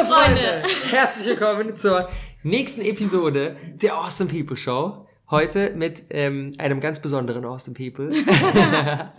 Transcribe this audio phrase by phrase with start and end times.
[0.00, 2.08] Liebe Freunde, herzlich willkommen zur
[2.42, 5.06] nächsten Episode der Awesome People Show.
[5.30, 8.10] Heute mit ähm, einem ganz besonderen Awesome People.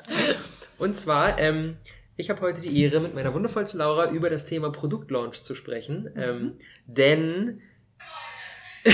[0.79, 1.77] Und zwar, ähm,
[2.17, 6.09] ich habe heute die Ehre, mit meiner wundervollsten Laura über das Thema Produktlaunch zu sprechen.
[6.15, 6.21] Mhm.
[6.21, 6.53] Ähm,
[6.87, 7.61] denn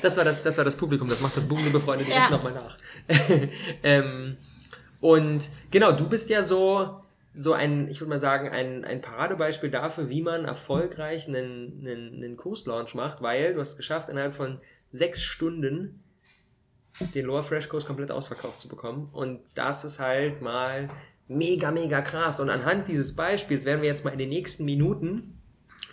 [0.00, 2.36] das, war das, das war das Publikum, das macht das Boom, liebe Freunde, direkt ja.
[2.36, 2.78] nochmal nach.
[3.82, 4.36] ähm,
[5.00, 7.03] und genau, du bist ja so,
[7.34, 12.14] so ein, ich würde mal sagen, ein, ein Paradebeispiel dafür, wie man erfolgreich einen, einen,
[12.14, 16.02] einen Kurslaunch macht, weil du hast es geschafft, innerhalb von sechs Stunden
[17.14, 19.08] den Lower Fresh Kurs komplett ausverkauft zu bekommen.
[19.12, 20.88] Und das ist halt mal
[21.26, 22.38] mega, mega krass.
[22.38, 25.40] Und anhand dieses Beispiels werden wir jetzt mal in den nächsten Minuten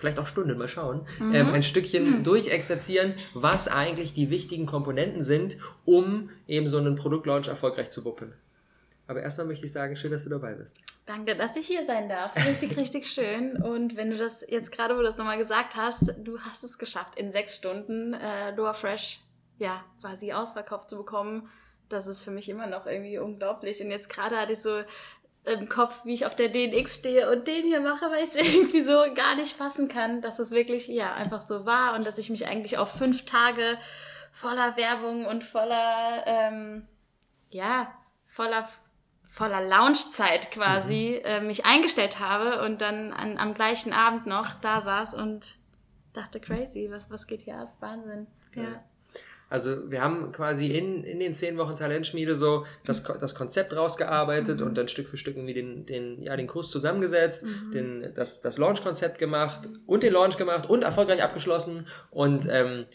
[0.01, 1.35] vielleicht auch Stunden, mal schauen, mhm.
[1.35, 2.23] ähm, ein Stückchen mhm.
[2.23, 8.33] durchexerzieren, was eigentlich die wichtigen Komponenten sind, um eben so einen Produktlaunch erfolgreich zu wuppen.
[9.11, 10.77] Aber erstmal möchte ich sagen, schön, dass du dabei bist.
[11.05, 12.33] Danke, dass ich hier sein darf.
[12.47, 13.61] Richtig, richtig schön.
[13.61, 16.77] Und wenn du das jetzt gerade, wo du das nochmal gesagt hast, du hast es
[16.77, 19.19] geschafft, in sechs Stunden äh, Loa Fresh
[19.57, 21.49] ja, quasi ausverkauft zu bekommen.
[21.89, 23.83] Das ist für mich immer noch irgendwie unglaublich.
[23.83, 24.81] Und jetzt gerade hatte ich so
[25.43, 28.35] im Kopf, wie ich auf der DNX stehe und den hier mache, weil ich es
[28.55, 32.17] irgendwie so gar nicht fassen kann, dass es wirklich ja einfach so war und dass
[32.17, 33.77] ich mich eigentlich auf fünf Tage
[34.31, 36.87] voller Werbung und voller ähm,
[37.49, 37.91] ja
[38.31, 38.67] voller
[39.31, 41.25] voller Launchzeit quasi mhm.
[41.25, 45.55] äh, mich eingestellt habe und dann an, am gleichen Abend noch da saß und
[46.11, 47.73] dachte crazy, was was geht hier ab?
[47.79, 48.27] Wahnsinn.
[48.55, 48.63] Ja.
[48.63, 48.83] ja.
[49.49, 54.59] Also wir haben quasi in, in den zehn Wochen Talentschmiede so das, das Konzept rausgearbeitet
[54.59, 54.67] mhm.
[54.67, 57.71] und dann Stück für Stück irgendwie den, den, ja, den Kurs zusammengesetzt, mhm.
[57.71, 61.87] den, das, das Launch-Konzept gemacht und den Launch gemacht und erfolgreich abgeschlossen.
[62.09, 62.85] Und ähm,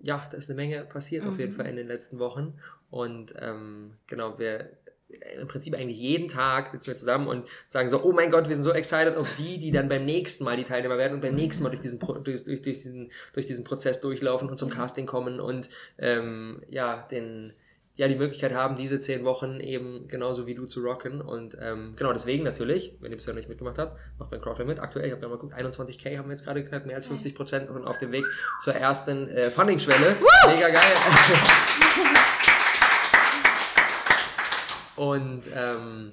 [0.00, 1.30] ja, da ist eine Menge passiert mhm.
[1.30, 1.56] auf jeden mhm.
[1.56, 2.58] Fall in den letzten Wochen.
[2.90, 4.70] Und ähm, genau, wir
[5.40, 8.54] im Prinzip eigentlich jeden Tag sitzen wir zusammen und sagen so, oh mein Gott, wir
[8.54, 11.34] sind so excited auf die, die dann beim nächsten Mal die Teilnehmer werden und beim
[11.34, 15.06] nächsten Mal durch diesen, durch, durch, durch diesen, durch diesen Prozess durchlaufen und zum Casting
[15.06, 17.54] kommen und ähm, ja, den,
[17.98, 21.20] ja, die Möglichkeit haben, diese zehn Wochen eben genauso wie du zu rocken.
[21.20, 24.68] Und ähm, genau deswegen natürlich, wenn ihr bisher noch nicht mitgemacht habt, macht beim Crowdfunding
[24.68, 24.78] mit.
[24.80, 27.34] Aktuell, ich habe ja mal geguckt, 21k haben wir jetzt gerade geknackt, mehr als 50
[27.34, 28.24] Prozent und auf dem Weg
[28.62, 30.16] zur ersten äh, Funding-Schwelle.
[30.46, 30.94] Mega geil.
[34.98, 36.12] Und ähm,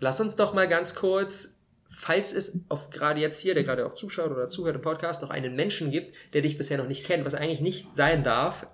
[0.00, 3.94] lass uns doch mal ganz kurz, falls es auf gerade jetzt hier, der gerade auch
[3.94, 7.24] zuschaut oder zuhört im Podcast, noch einen Menschen gibt, der dich bisher noch nicht kennt,
[7.24, 8.66] was eigentlich nicht sein darf,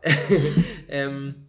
[0.88, 1.48] ähm,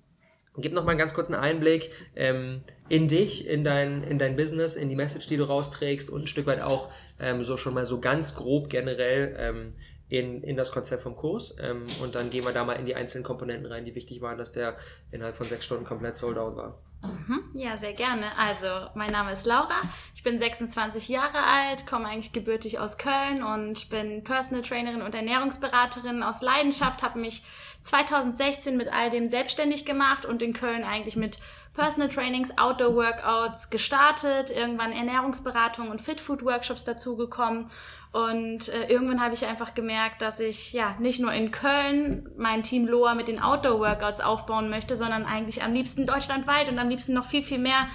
[0.58, 4.76] gib noch mal einen ganz kurzen Einblick ähm, in dich, in dein, in dein Business,
[4.76, 7.86] in die Message, die du rausträgst und ein Stück weit auch ähm, so schon mal
[7.86, 9.74] so ganz grob generell ähm,
[10.12, 11.56] in, in das Konzept vom Kurs.
[11.62, 14.38] Ähm, und dann gehen wir da mal in die einzelnen Komponenten rein, die wichtig waren,
[14.38, 14.76] dass der
[15.10, 16.78] innerhalb von sechs Stunden komplett sold out war.
[17.02, 17.46] Mhm.
[17.54, 18.38] Ja, sehr gerne.
[18.38, 19.82] Also, mein Name ist Laura.
[20.14, 25.16] Ich bin 26 Jahre alt, komme eigentlich gebürtig aus Köln und bin Personal Trainerin und
[25.16, 27.44] Ernährungsberaterin aus Leidenschaft, habe mich
[27.82, 31.40] 2016 mit all dem selbstständig gemacht und in Köln eigentlich mit
[31.74, 37.72] Personal Trainings, Outdoor Workouts gestartet, irgendwann Ernährungsberatung und Fit Food Workshops dazugekommen
[38.12, 42.62] und äh, irgendwann habe ich einfach gemerkt, dass ich ja nicht nur in Köln mein
[42.62, 47.14] Team Loa mit den Outdoor-Workouts aufbauen möchte, sondern eigentlich am liebsten deutschlandweit und am liebsten
[47.14, 47.88] noch viel, viel mehr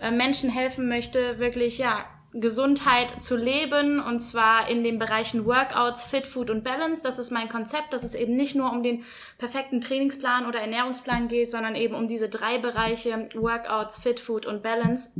[0.00, 6.04] äh, Menschen helfen möchte, wirklich ja Gesundheit zu leben und zwar in den Bereichen Workouts,
[6.04, 7.02] Fit Food und Balance.
[7.02, 9.04] Das ist mein Konzept, dass es eben nicht nur um den
[9.38, 14.62] perfekten Trainingsplan oder Ernährungsplan geht, sondern eben um diese drei Bereiche Workouts, Fit Food und
[14.64, 15.10] Balance.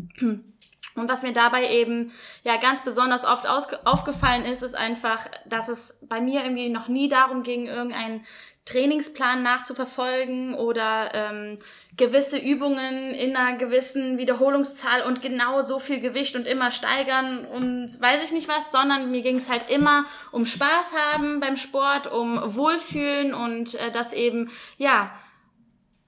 [0.94, 2.12] Und was mir dabei eben
[2.42, 7.08] ja ganz besonders oft aufgefallen ist, ist einfach, dass es bei mir irgendwie noch nie
[7.08, 8.24] darum ging, irgendeinen
[8.70, 11.58] Trainingsplan nachzuverfolgen oder ähm,
[11.96, 18.00] gewisse Übungen in einer gewissen Wiederholungszahl und genau so viel Gewicht und immer steigern und
[18.00, 22.06] weiß ich nicht was, sondern mir ging es halt immer um Spaß haben beim Sport,
[22.12, 25.10] um Wohlfühlen und äh, das eben, ja,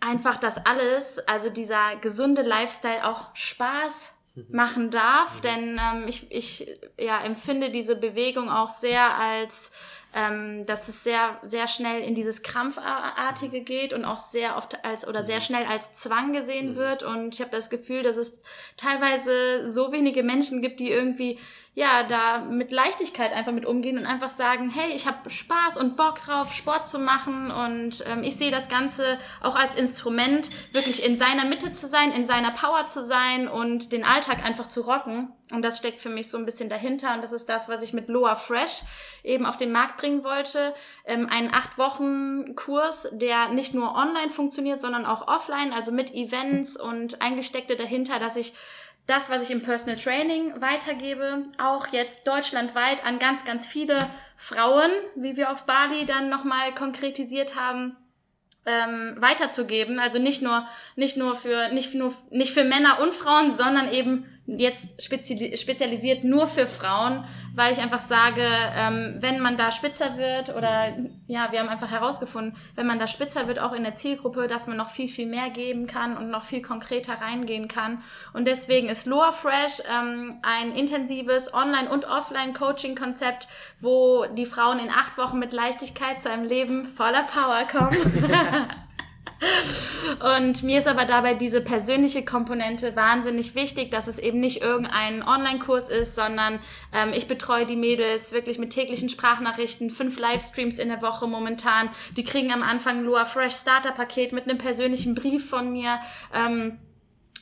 [0.00, 4.12] einfach das alles, also dieser gesunde Lifestyle auch Spaß
[4.50, 5.43] machen darf, mhm.
[5.43, 6.66] denn ähm, ich, ich
[6.98, 9.72] ja, empfinde diese Bewegung auch sehr als
[10.15, 13.65] ähm, dass es sehr sehr schnell in dieses krampfartige mhm.
[13.65, 15.42] geht und auch sehr oft als oder sehr mhm.
[15.42, 18.41] schnell als Zwang gesehen wird und ich habe das Gefühl, dass es
[18.77, 21.39] teilweise so wenige Menschen gibt, die irgendwie
[21.74, 25.97] ja, da mit Leichtigkeit einfach mit umgehen und einfach sagen, hey, ich habe Spaß und
[25.97, 31.03] Bock drauf, Sport zu machen und ähm, ich sehe das Ganze auch als Instrument, wirklich
[31.03, 34.83] in seiner Mitte zu sein, in seiner Power zu sein und den Alltag einfach zu
[34.83, 35.33] rocken.
[35.51, 37.95] Und das steckt für mich so ein bisschen dahinter und das ist das, was ich
[37.95, 38.83] mit Loa Fresh
[39.22, 40.74] eben auf den Markt bringen wollte.
[41.07, 46.13] Ähm, einen acht Wochen Kurs, der nicht nur online funktioniert, sondern auch offline, also mit
[46.13, 48.53] Events und eigentlich steckte dahinter, dass ich
[49.12, 54.91] das, was ich im Personal Training weitergebe, auch jetzt deutschlandweit an ganz, ganz viele Frauen,
[55.16, 57.94] wie wir auf Bali dann nochmal konkretisiert haben,
[58.64, 59.98] ähm, weiterzugeben.
[59.98, 60.66] Also nicht nur,
[60.97, 66.47] nicht nur für, nicht nur, nicht für Männer und Frauen, sondern eben jetzt spezialisiert nur
[66.47, 70.97] für Frauen, weil ich einfach sage, ähm, wenn man da spitzer wird oder
[71.27, 74.66] ja, wir haben einfach herausgefunden, wenn man da spitzer wird, auch in der Zielgruppe, dass
[74.66, 78.03] man noch viel, viel mehr geben kann und noch viel konkreter reingehen kann.
[78.33, 83.49] Und deswegen ist Loa Fresh ähm, ein intensives Online- und Offline-Coaching-Konzept,
[83.81, 87.97] wo die Frauen in acht Wochen mit Leichtigkeit zu einem Leben voller Power kommen.
[90.36, 95.22] Und mir ist aber dabei diese persönliche Komponente wahnsinnig wichtig, dass es eben nicht irgendein
[95.22, 96.60] Online-Kurs ist, sondern
[96.92, 101.91] ähm, ich betreue die Mädels wirklich mit täglichen Sprachnachrichten, fünf Livestreams in der Woche momentan.
[102.16, 105.98] Die kriegen am Anfang Loa Fresh Starter Paket mit einem persönlichen Brief von mir.
[106.34, 106.78] Ähm,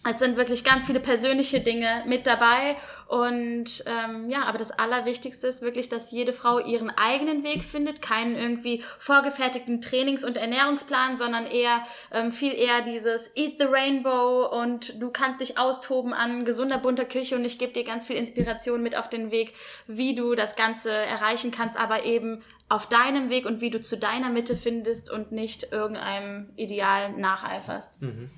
[0.08, 2.76] es sind wirklich ganz viele persönliche Dinge mit dabei.
[3.06, 8.00] Und ähm, ja, aber das Allerwichtigste ist wirklich, dass jede Frau ihren eigenen Weg findet,
[8.00, 11.82] keinen irgendwie vorgefertigten Trainings- und Ernährungsplan, sondern eher
[12.12, 17.04] ähm, viel eher dieses Eat the Rainbow und du kannst dich austoben an gesunder bunter
[17.04, 19.54] Küche und ich gebe dir ganz viel Inspiration mit auf den Weg,
[19.86, 23.98] wie du das Ganze erreichen kannst, aber eben auf deinem Weg und wie du zu
[23.98, 28.00] deiner Mitte findest und nicht irgendeinem Ideal nacheiferst.
[28.00, 28.30] Mhm.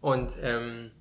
[0.00, 0.92] Und ähm,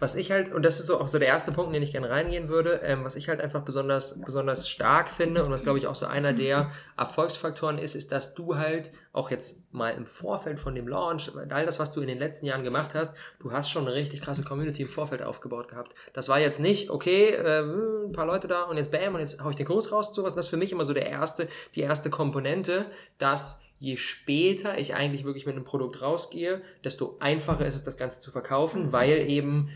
[0.00, 1.92] was ich halt, und das ist so auch so der erste Punkt, in den ich
[1.92, 5.78] gerne reingehen würde, ähm, was ich halt einfach besonders, besonders stark finde und was glaube
[5.78, 10.06] ich auch so einer der Erfolgsfaktoren ist, ist, dass du halt auch jetzt mal im
[10.06, 13.52] Vorfeld von dem Launch, all das, was du in den letzten Jahren gemacht hast, du
[13.52, 15.94] hast schon eine richtig krasse Community im Vorfeld aufgebaut gehabt.
[16.14, 19.42] Das war jetzt nicht, okay, äh, ein paar Leute da und jetzt bam und jetzt
[19.42, 20.34] hau ich den Kurs raus, sowas.
[20.34, 22.86] Das ist für mich immer so der erste, die erste Komponente,
[23.18, 27.96] dass je später ich eigentlich wirklich mit einem Produkt rausgehe, desto einfacher ist es, das
[27.96, 28.92] Ganze zu verkaufen, mhm.
[28.92, 29.70] weil eben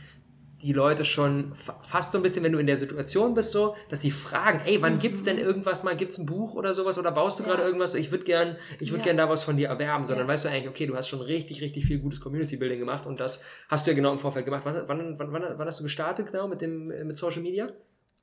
[0.61, 4.03] die Leute schon fast so ein bisschen, wenn du in der Situation bist, so, dass
[4.03, 4.99] sie fragen, ey, wann mhm.
[4.99, 7.51] gibt's denn irgendwas mal, gibt's ein Buch oder sowas oder baust du ja.
[7.51, 7.95] gerade irgendwas?
[7.95, 9.05] Ich würde gern, ich würde ja.
[9.05, 10.33] gern da was von dir erwerben, sondern ja.
[10.33, 13.21] weißt du eigentlich, okay, du hast schon richtig, richtig viel gutes Community Building gemacht und
[13.21, 14.63] das hast du ja genau im Vorfeld gemacht.
[14.65, 17.69] Wann, wann, wann, wann, wann hast du gestartet genau mit dem, mit Social Media?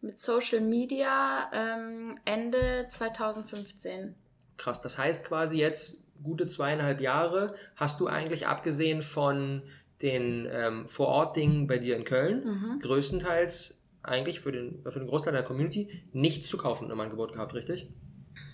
[0.01, 4.15] Mit Social Media ähm, Ende 2015.
[4.61, 9.63] Krass, das heißt quasi jetzt gute zweieinhalb Jahre hast du eigentlich abgesehen von
[10.03, 12.79] den ähm, Vorort-Dingen bei dir in Köln mhm.
[12.79, 17.55] größtenteils eigentlich für den, für den Großteil der Community nichts zu kaufen im Angebot gehabt,
[17.55, 17.89] richtig?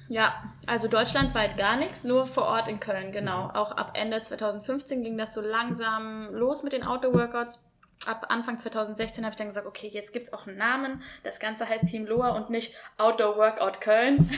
[0.08, 3.50] Ja, also deutschlandweit gar nichts, nur vor Ort in Köln, genau.
[3.50, 3.52] Mhm.
[3.52, 7.62] Auch ab Ende 2015 ging das so langsam los mit den Outdoor-Workouts
[8.06, 11.02] ab Anfang 2016 habe ich dann gesagt, okay, jetzt gibt es auch einen Namen.
[11.24, 14.30] Das Ganze heißt Team Loa und nicht Outdoor Workout Köln.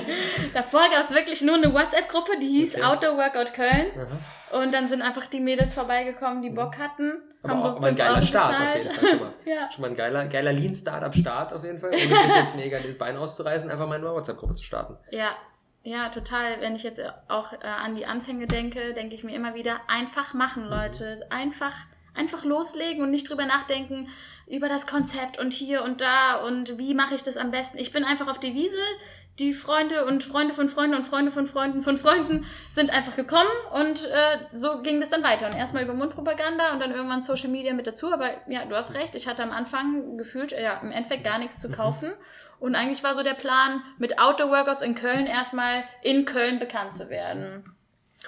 [0.54, 2.84] Davor gab es wirklich nur eine WhatsApp-Gruppe, die hieß okay.
[2.84, 3.86] Outdoor Workout Köln.
[3.96, 4.62] Aha.
[4.62, 7.22] Und dann sind einfach die Mädels vorbeigekommen, die Bock hatten.
[7.42, 8.76] Aber haben auch so ein geiler Euro Start bezahlt.
[8.76, 9.34] auf jeden Fall schon mal.
[9.44, 9.72] ja.
[9.72, 11.90] Schon mal ein geiler, geiler Lean-Startup-Start auf jeden Fall.
[11.90, 14.96] Um sich jetzt mega das Bein auszureißen, einfach mal in eine WhatsApp-Gruppe zu starten.
[15.10, 15.36] Ja,
[15.82, 16.60] ja, total.
[16.60, 20.34] Wenn ich jetzt auch äh, an die Anfänge denke, denke ich mir immer wieder, einfach
[20.34, 21.26] machen, Leute.
[21.30, 21.74] Einfach
[22.14, 24.08] Einfach loslegen und nicht drüber nachdenken
[24.46, 27.78] über das Konzept und hier und da und wie mache ich das am besten.
[27.78, 28.78] Ich bin einfach auf die Wiese.
[29.38, 33.48] Die Freunde und Freunde von Freunden und Freunde von Freunden von Freunden sind einfach gekommen
[33.72, 35.46] und äh, so ging das dann weiter.
[35.46, 38.12] Und erstmal über Mundpropaganda und dann irgendwann Social Media mit dazu.
[38.12, 41.58] Aber ja, du hast recht, ich hatte am Anfang gefühlt, ja, im Endeffekt gar nichts
[41.58, 41.72] zu mhm.
[41.72, 42.12] kaufen.
[42.58, 47.08] Und eigentlich war so der Plan, mit Outdoor-Workouts in Köln erstmal in Köln bekannt zu
[47.08, 47.64] werden.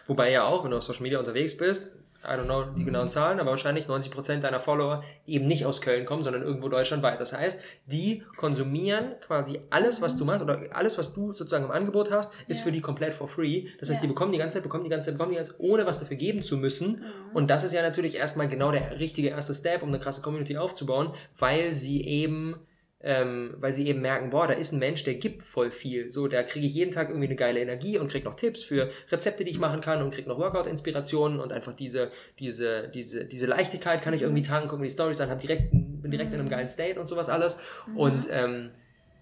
[0.07, 1.93] Wobei ja auch, wenn du auf Social Media unterwegs bist,
[2.25, 6.07] I don't know die genauen Zahlen, aber wahrscheinlich 90% deiner Follower eben nicht aus Köln
[6.07, 7.21] kommen, sondern irgendwo deutschlandweit.
[7.21, 11.71] Das heißt, die konsumieren quasi alles, was du machst oder alles, was du sozusagen im
[11.73, 12.65] Angebot hast, ist ja.
[12.65, 13.67] für die komplett for free.
[13.81, 14.03] Das heißt, ja.
[14.03, 15.99] die bekommen die ganze Zeit, bekommen die ganze Zeit, bekommen die ganze Zeit, ohne was
[15.99, 17.01] dafür geben zu müssen.
[17.01, 17.35] Mhm.
[17.35, 20.57] Und das ist ja natürlich erstmal genau der richtige erste Step, um eine krasse Community
[20.57, 22.57] aufzubauen, weil sie eben
[23.03, 26.11] ähm, weil sie eben merken, boah, da ist ein Mensch, der gibt voll viel.
[26.11, 28.91] So, da kriege ich jeden Tag irgendwie eine geile Energie und kriege noch Tipps für
[29.11, 33.47] Rezepte, die ich machen kann und kriege noch Workout-Inspirationen und einfach diese, diese, diese, diese
[33.47, 36.49] Leichtigkeit kann ich irgendwie tanken, gucken die Stories an, hab direkt, bin direkt in einem
[36.49, 37.59] geilen State und sowas alles.
[37.89, 37.97] Mhm.
[37.97, 38.71] Und ähm,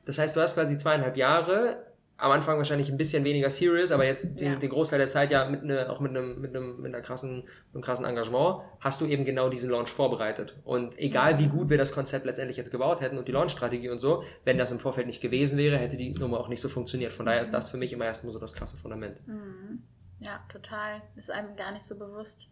[0.04, 1.89] das heißt, du hast quasi zweieinhalb Jahre
[2.20, 4.56] am Anfang wahrscheinlich ein bisschen weniger serious, aber jetzt den, ja.
[4.56, 7.36] den Großteil der Zeit ja mit ne, auch mit einem, mit einem, mit einer krassen,
[7.36, 10.56] mit einem krassen Engagement, hast du eben genau diesen Launch vorbereitet.
[10.64, 13.98] Und egal wie gut wir das Konzept letztendlich jetzt gebaut hätten und die Launchstrategie und
[13.98, 17.12] so, wenn das im Vorfeld nicht gewesen wäre, hätte die Nummer auch nicht so funktioniert.
[17.12, 19.26] Von daher ist das für mich immer erstmal so das krasse Fundament.
[19.26, 19.82] Mhm.
[20.18, 21.00] Ja, total.
[21.16, 22.50] Ist einem gar nicht so bewusst,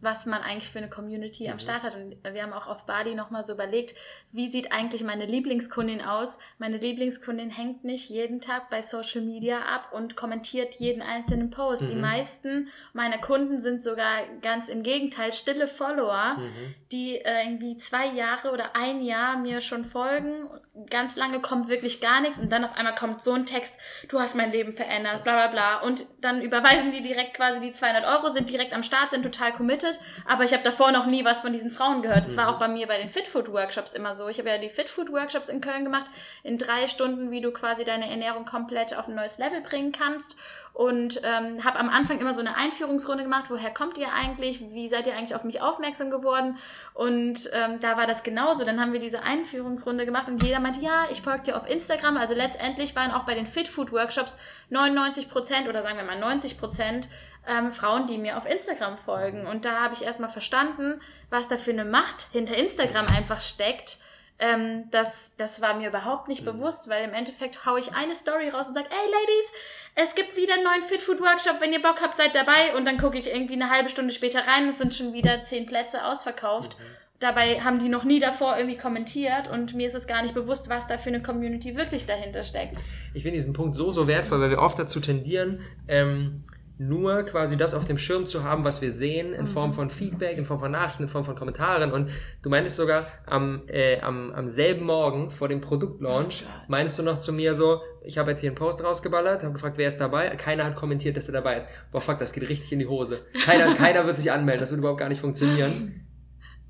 [0.00, 1.52] was man eigentlich für eine Community mhm.
[1.52, 1.96] am Start hat.
[1.96, 3.94] Und wir haben auch auf Bali nochmal so überlegt,
[4.30, 6.38] wie sieht eigentlich meine Lieblingskundin aus?
[6.58, 11.82] Meine Lieblingskundin hängt nicht jeden Tag bei Social Media ab und kommentiert jeden einzelnen Post.
[11.82, 11.86] Mhm.
[11.88, 16.74] Die meisten meiner Kunden sind sogar ganz im Gegenteil stille Follower, mhm.
[16.92, 20.48] die äh, irgendwie zwei Jahre oder ein Jahr mir schon folgen.
[20.90, 23.74] Ganz lange kommt wirklich gar nichts und dann auf einmal kommt so ein Text,
[24.08, 25.80] du hast mein Leben verändert, bla bla bla.
[25.80, 29.52] Und dann überweisen die direkt quasi die 200 Euro, sind direkt am Start, sind total
[29.52, 32.24] committed aber ich habe davor noch nie was von diesen Frauen gehört.
[32.24, 32.36] Das mhm.
[32.38, 34.28] war auch bei mir bei den Fitfood Workshops immer so.
[34.28, 36.06] Ich habe ja die Fitfood Workshops in Köln gemacht,
[36.42, 40.36] in drei Stunden, wie du quasi deine Ernährung komplett auf ein neues Level bringen kannst
[40.72, 44.88] und ähm, habe am Anfang immer so eine Einführungsrunde gemacht, woher kommt ihr eigentlich, wie
[44.88, 46.58] seid ihr eigentlich auf mich aufmerksam geworden
[46.94, 48.64] und ähm, da war das genauso.
[48.64, 52.16] Dann haben wir diese Einführungsrunde gemacht und jeder meinte, ja, ich folge dir auf Instagram.
[52.16, 54.38] Also letztendlich waren auch bei den Fitfood Workshops
[54.70, 57.08] 99 Prozent oder sagen wir mal 90 Prozent
[57.46, 59.46] ähm, Frauen, die mir auf Instagram folgen.
[59.46, 63.98] Und da habe ich erstmal verstanden, was da für eine Macht hinter Instagram einfach steckt.
[64.40, 66.52] Ähm, das, das war mir überhaupt nicht mhm.
[66.52, 69.52] bewusst, weil im Endeffekt haue ich eine Story raus und sage, ey Ladies,
[69.96, 72.76] es gibt wieder einen neuen Fit Food Workshop, wenn ihr Bock habt, seid dabei.
[72.76, 75.66] Und dann gucke ich irgendwie eine halbe Stunde später rein, es sind schon wieder zehn
[75.66, 76.78] Plätze ausverkauft.
[76.78, 76.82] Mhm.
[77.20, 80.70] Dabei haben die noch nie davor irgendwie kommentiert und mir ist es gar nicht bewusst,
[80.70, 82.84] was da für eine Community wirklich dahinter steckt.
[83.12, 86.44] Ich finde diesen Punkt so, so wertvoll, weil wir oft dazu tendieren, ähm,
[86.78, 89.74] nur quasi das auf dem Schirm zu haben, was wir sehen, in Form mhm.
[89.74, 91.90] von Feedback, in Form von Nachrichten, in Form von Kommentaren.
[91.90, 92.10] Und
[92.42, 97.02] du meintest sogar am, äh, am, am selben Morgen vor dem Produktlaunch, oh meinst du
[97.02, 99.98] noch zu mir so, ich habe jetzt hier einen Post rausgeballert, habe gefragt, wer ist
[99.98, 100.28] dabei?
[100.36, 101.68] Keiner hat kommentiert, dass er dabei ist.
[101.90, 103.22] Boah, fuck, das geht richtig in die Hose.
[103.44, 106.06] Keiner, keiner wird sich anmelden, das wird überhaupt gar nicht funktionieren.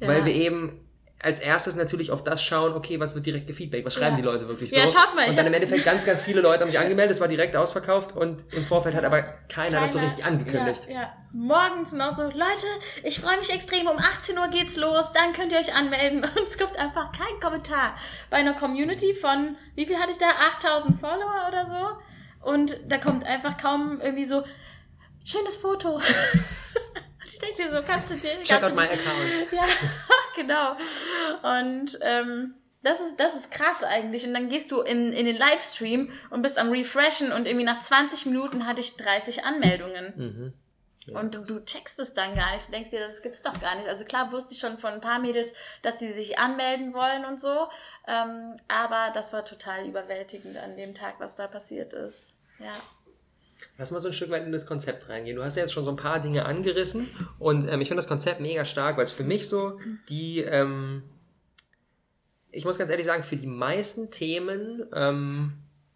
[0.01, 0.09] Ja.
[0.09, 0.88] Weil wir eben
[1.21, 4.23] als erstes natürlich auf das schauen, okay, was wird direkt gefeedback, was schreiben ja.
[4.23, 4.77] die Leute wirklich so.
[4.77, 5.29] Ja, schaut mal.
[5.29, 8.15] Und dann im Endeffekt ganz, ganz viele Leute haben sich angemeldet, es war direkt ausverkauft
[8.15, 10.87] und im Vorfeld hat aber keiner, keiner das so richtig angekündigt.
[10.89, 11.17] Ja, ja.
[11.33, 12.67] Morgens noch so, Leute,
[13.03, 16.47] ich freue mich extrem, um 18 Uhr geht's los, dann könnt ihr euch anmelden und
[16.47, 17.97] es kommt einfach kein Kommentar.
[18.31, 22.99] Bei einer Community von, wie viel hatte ich da, 8000 Follower oder so und da
[22.99, 24.45] kommt einfach kaum irgendwie so,
[25.25, 26.01] schönes Foto.
[27.33, 28.43] ich denke dir so, kannst du den.
[28.43, 28.99] Check out my account.
[29.53, 29.65] Ja,
[30.37, 30.73] genau.
[31.59, 34.27] Und ähm, das ist, das ist krass eigentlich.
[34.27, 37.81] Und dann gehst du in, in den Livestream und bist am Refreshen und irgendwie nach
[37.81, 40.13] 20 Minuten hatte ich 30 Anmeldungen.
[40.17, 40.53] Mhm.
[41.07, 42.69] Ja, und du checkst es dann gar nicht.
[42.69, 43.89] Du denkst dir, das gibt's doch gar nicht.
[43.89, 47.41] Also klar wusste ich schon von ein paar Mädels, dass die sich anmelden wollen und
[47.41, 47.69] so.
[48.07, 52.35] Ähm, aber das war total überwältigend an dem Tag, was da passiert ist.
[52.59, 52.73] Ja.
[53.79, 55.37] Lass mal so ein Stück weit in das Konzept reingehen.
[55.37, 57.09] Du hast ja jetzt schon so ein paar Dinge angerissen
[57.39, 61.05] und ähm, ich finde das Konzept mega stark, weil es für mich so die, ähm,
[62.51, 65.53] ich muss ganz ehrlich sagen, für die meisten Themen, ähm,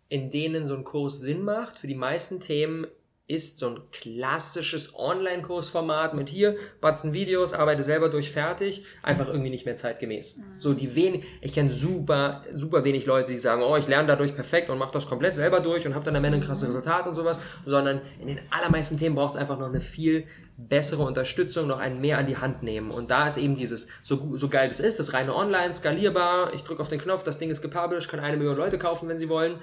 [0.09, 2.87] in denen so ein Kurs Sinn macht, für die meisten Themen
[3.29, 9.51] ist so ein klassisches Online-Kursformat mit hier, batzen Videos, arbeite selber durch fertig, einfach irgendwie
[9.51, 10.37] nicht mehr zeitgemäß.
[10.37, 10.43] Mhm.
[10.59, 14.35] So die wenig, ich kenne super, super wenig Leute, die sagen, oh, ich lerne dadurch
[14.35, 16.69] perfekt und mache das komplett selber durch und habe dann am Ende ein krasses mhm.
[16.69, 20.27] Resultat und sowas, sondern in den allermeisten Themen braucht es einfach noch eine viel
[20.57, 22.91] bessere Unterstützung, noch einen mehr an die Hand nehmen.
[22.91, 26.63] Und da ist eben dieses, so, so geil das ist, das reine Online, skalierbar, ich
[26.63, 29.29] drücke auf den Knopf, das Ding ist gepublished, kann eine Million Leute kaufen, wenn sie
[29.29, 29.59] wollen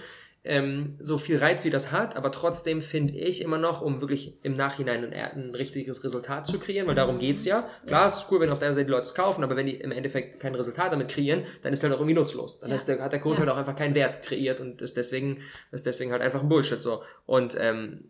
[0.50, 4.34] ähm, so viel Reiz wie das hat, aber trotzdem finde ich immer noch, um wirklich
[4.42, 7.70] im Nachhinein ein, ein richtiges Resultat zu kreieren, weil darum geht's ja.
[7.86, 9.68] Klar, es ist cool, wenn auf der einen Seite die Leute es kaufen, aber wenn
[9.68, 12.60] die im Endeffekt kein Resultat damit kreieren, dann ist halt auch irgendwie nutzlos.
[12.60, 12.78] Dann ja.
[12.78, 13.46] der, hat der Kurs ja.
[13.46, 15.38] halt auch einfach keinen Wert kreiert und ist deswegen,
[15.72, 17.04] ist deswegen halt einfach ein Bullshit so.
[17.28, 18.10] Und ähm,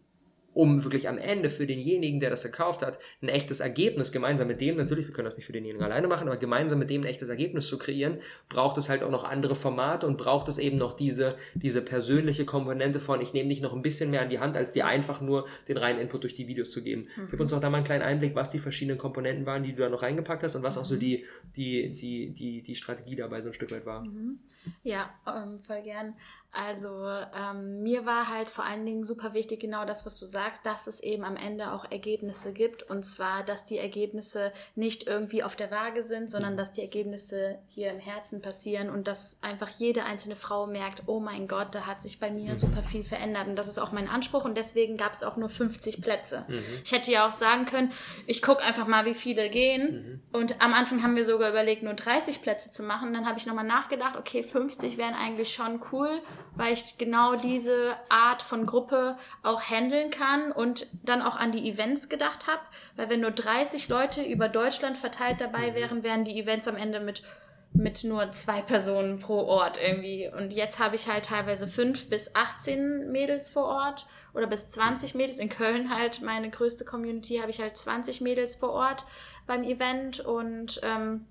[0.60, 4.60] um wirklich am Ende für denjenigen, der das gekauft hat, ein echtes Ergebnis gemeinsam mit
[4.60, 7.08] dem, natürlich, wir können das nicht für denjenigen alleine machen, aber gemeinsam mit dem ein
[7.08, 8.18] echtes Ergebnis zu kreieren,
[8.50, 12.44] braucht es halt auch noch andere Formate und braucht es eben noch diese, diese persönliche
[12.44, 15.22] Komponente von, ich nehme dich noch ein bisschen mehr an die Hand, als dir einfach
[15.22, 17.08] nur den reinen Input durch die Videos zu geben.
[17.16, 17.28] Mhm.
[17.32, 19.82] Gib uns doch da mal einen kleinen Einblick, was die verschiedenen Komponenten waren, die du
[19.84, 21.24] da noch reingepackt hast und was auch so die,
[21.56, 24.02] die, die, die, die Strategie dabei so ein Stück weit war.
[24.02, 24.40] Mhm.
[24.84, 26.16] Ja, ähm, voll gern.
[26.52, 26.90] Also
[27.38, 30.88] ähm, mir war halt vor allen Dingen super wichtig, genau das, was du sagst, dass
[30.88, 32.82] es eben am Ende auch Ergebnisse gibt.
[32.82, 36.58] Und zwar, dass die Ergebnisse nicht irgendwie auf der Waage sind, sondern mhm.
[36.58, 41.20] dass die Ergebnisse hier im Herzen passieren und dass einfach jede einzelne Frau merkt, oh
[41.20, 42.58] mein Gott, da hat sich bei mir mhm.
[42.58, 43.48] super viel verändert.
[43.48, 46.46] Und das ist auch mein Anspruch und deswegen gab es auch nur 50 Plätze.
[46.48, 46.64] Mhm.
[46.84, 47.92] Ich hätte ja auch sagen können,
[48.26, 50.22] ich gucke einfach mal, wie viele gehen.
[50.32, 50.40] Mhm.
[50.40, 53.14] Und am Anfang haben wir sogar überlegt, nur 30 Plätze zu machen.
[53.14, 56.10] Dann habe ich nochmal nachgedacht, okay, 50 wären eigentlich schon cool
[56.56, 61.70] weil ich genau diese Art von Gruppe auch handeln kann und dann auch an die
[61.70, 62.62] Events gedacht habe,
[62.96, 65.76] weil wenn nur 30 Leute über Deutschland verteilt dabei mhm.
[65.76, 67.24] wären, wären die Events am Ende mit
[67.72, 70.30] mit nur zwei Personen pro Ort irgendwie.
[70.36, 75.16] Und jetzt habe ich halt teilweise fünf bis 18 Mädels vor Ort oder bis 20
[75.16, 75.40] Mädels.
[75.40, 79.06] In Köln halt meine größte Community habe ich halt 20 Mädels vor Ort
[79.46, 81.26] beim Event und ähm,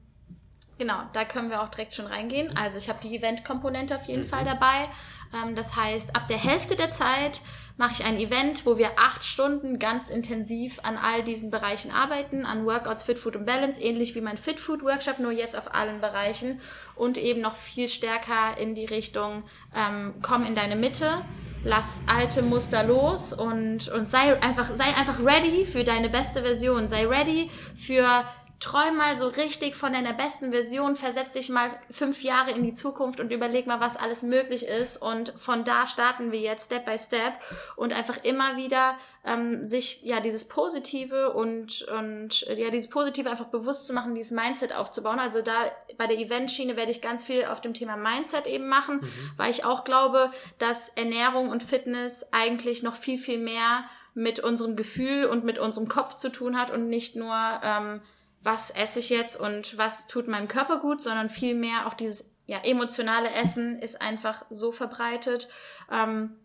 [0.78, 2.56] genau, da können wir auch direkt schon reingehen.
[2.56, 4.28] Also ich habe die Event-Komponente auf jeden mhm.
[4.28, 4.88] Fall dabei.
[5.34, 7.40] Ähm, das heißt, ab der Hälfte der Zeit
[7.76, 12.44] mache ich ein Event, wo wir acht Stunden ganz intensiv an all diesen Bereichen arbeiten,
[12.44, 15.74] an Workouts, Fit Food und Balance, ähnlich wie mein Fit Food Workshop, nur jetzt auf
[15.74, 16.60] allen Bereichen
[16.96, 19.44] und eben noch viel stärker in die Richtung,
[19.76, 21.22] ähm, komm in deine Mitte,
[21.62, 26.88] lass alte Muster los und, und sei einfach, sei einfach ready für deine beste Version,
[26.88, 28.24] sei ready für
[28.60, 32.72] träum mal so richtig von deiner besten Version, versetz dich mal fünf Jahre in die
[32.74, 35.00] Zukunft und überleg mal, was alles möglich ist.
[35.00, 37.34] Und von da starten wir jetzt Step by Step
[37.76, 43.46] und einfach immer wieder ähm, sich ja dieses Positive und, und ja dieses Positive einfach
[43.46, 45.20] bewusst zu machen, dieses Mindset aufzubauen.
[45.20, 49.02] Also da bei der Eventschiene werde ich ganz viel auf dem Thema Mindset eben machen,
[49.02, 49.30] mhm.
[49.36, 53.84] weil ich auch glaube, dass Ernährung und Fitness eigentlich noch viel, viel mehr
[54.14, 58.00] mit unserem Gefühl und mit unserem Kopf zu tun hat und nicht nur ähm,
[58.42, 62.58] was esse ich jetzt und was tut meinem Körper gut, sondern vielmehr auch dieses ja,
[62.64, 65.48] emotionale Essen ist einfach so verbreitet.
[65.92, 66.36] Ähm,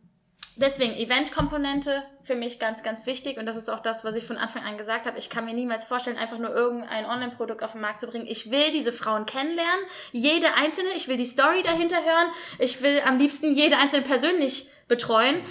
[0.56, 4.38] deswegen Event-Komponente für mich ganz, ganz wichtig und das ist auch das, was ich von
[4.38, 5.18] Anfang an gesagt habe.
[5.18, 8.28] Ich kann mir niemals vorstellen, einfach nur irgendein Online-Produkt auf den Markt zu bringen.
[8.28, 13.02] Ich will diese Frauen kennenlernen, jede einzelne, ich will die Story dahinter hören, ich will
[13.08, 15.42] am liebsten jede einzelne persönlich betreuen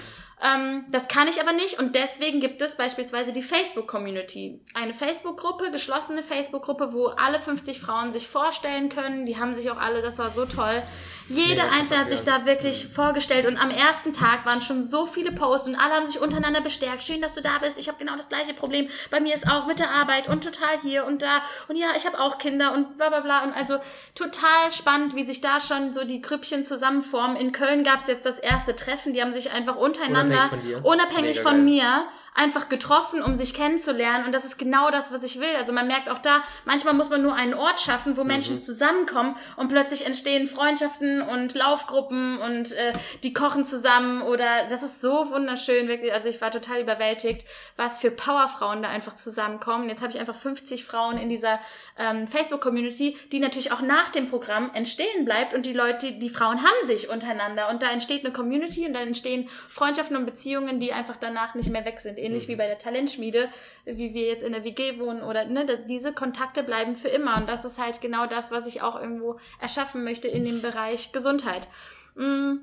[0.42, 4.60] ähm, das kann ich aber nicht und deswegen gibt es beispielsweise die Facebook-Community.
[4.74, 9.24] Eine Facebook-Gruppe, geschlossene Facebook-Gruppe, wo alle 50 Frauen sich vorstellen können.
[9.24, 10.82] Die haben sich auch alle, das war so toll.
[11.28, 12.88] Jede ja, Einzelne hat sich da wirklich mhm.
[12.90, 16.60] vorgestellt und am ersten Tag waren schon so viele Posts und alle haben sich untereinander
[16.60, 17.02] bestärkt.
[17.02, 17.78] Schön, dass du da bist.
[17.78, 18.88] Ich habe genau das gleiche Problem.
[19.10, 21.42] Bei mir ist auch mit der Arbeit und total hier und da.
[21.68, 23.44] Und ja, ich habe auch Kinder und bla bla bla.
[23.44, 23.78] Und also
[24.16, 27.36] total spannend, wie sich da schon so die Grüppchen zusammenformen.
[27.36, 29.12] In Köln gab es jetzt das erste Treffen.
[29.12, 34.24] Die haben sich einfach untereinander unabhängig von, unabhängig von mir einfach getroffen, um sich kennenzulernen.
[34.24, 35.54] Und das ist genau das, was ich will.
[35.58, 38.62] Also man merkt auch da, manchmal muss man nur einen Ort schaffen, wo Menschen mhm.
[38.62, 45.00] zusammenkommen und plötzlich entstehen Freundschaften und Laufgruppen und äh, die kochen zusammen oder das ist
[45.02, 46.12] so wunderschön, wirklich.
[46.12, 47.44] Also ich war total überwältigt,
[47.76, 49.90] was für Powerfrauen da einfach zusammenkommen.
[49.90, 51.60] Jetzt habe ich einfach 50 Frauen in dieser
[51.98, 56.58] ähm, Facebook-Community, die natürlich auch nach dem Programm entstehen bleibt und die Leute, die Frauen
[56.58, 60.92] haben sich untereinander und da entsteht eine Community und da entstehen Freundschaften und Beziehungen, die
[60.92, 62.52] einfach danach nicht mehr weg sind ähnlich mhm.
[62.52, 63.48] wie bei der Talentschmiede,
[63.84, 67.36] wie wir jetzt in der WG wohnen oder ne, das, diese Kontakte bleiben für immer
[67.36, 71.12] und das ist halt genau das, was ich auch irgendwo erschaffen möchte in dem Bereich
[71.12, 71.68] Gesundheit.
[72.14, 72.60] Mhm.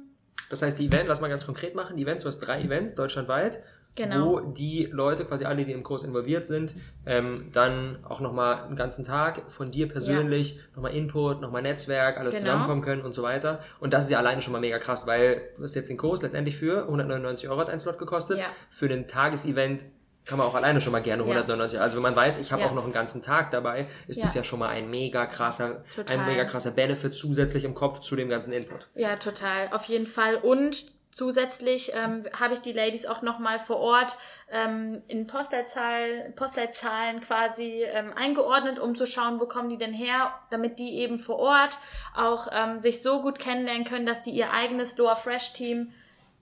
[0.50, 2.96] Das heißt, die Events, lass mal ganz konkret machen, die Events, du hast drei Events
[2.96, 3.62] deutschlandweit,
[4.04, 4.26] genau.
[4.26, 8.76] wo die Leute, quasi alle, die im Kurs involviert sind, ähm, dann auch nochmal einen
[8.76, 10.62] ganzen Tag von dir persönlich, ja.
[10.76, 12.40] nochmal Input, nochmal Netzwerk, alle genau.
[12.40, 13.60] zusammenkommen können und so weiter.
[13.80, 16.22] Und das ist ja alleine schon mal mega krass, weil du hast jetzt den Kurs
[16.22, 18.40] letztendlich für 199 Euro hat ein Slot gekostet.
[18.40, 18.46] Ja.
[18.70, 19.86] Für den Tagesevent
[20.26, 21.78] kann man auch alleine schon mal gerne 199.
[21.78, 21.84] Ja.
[21.84, 22.68] Also wenn man weiß, ich habe ja.
[22.68, 24.24] auch noch einen ganzen Tag dabei, ist ja.
[24.24, 26.20] das ja schon mal ein mega krasser, total.
[26.20, 28.88] ein mega krasser Benefit zusätzlich im Kopf zu dem ganzen Input.
[28.96, 30.36] Ja, total, auf jeden Fall.
[30.36, 34.16] Und Zusätzlich ähm, habe ich die Ladies auch nochmal vor Ort
[34.52, 40.32] ähm, in Postleitzahl, Postleitzahlen quasi ähm, eingeordnet, um zu schauen, wo kommen die denn her,
[40.52, 41.80] damit die eben vor Ort
[42.16, 45.92] auch ähm, sich so gut kennenlernen können, dass die ihr eigenes Lower Fresh Team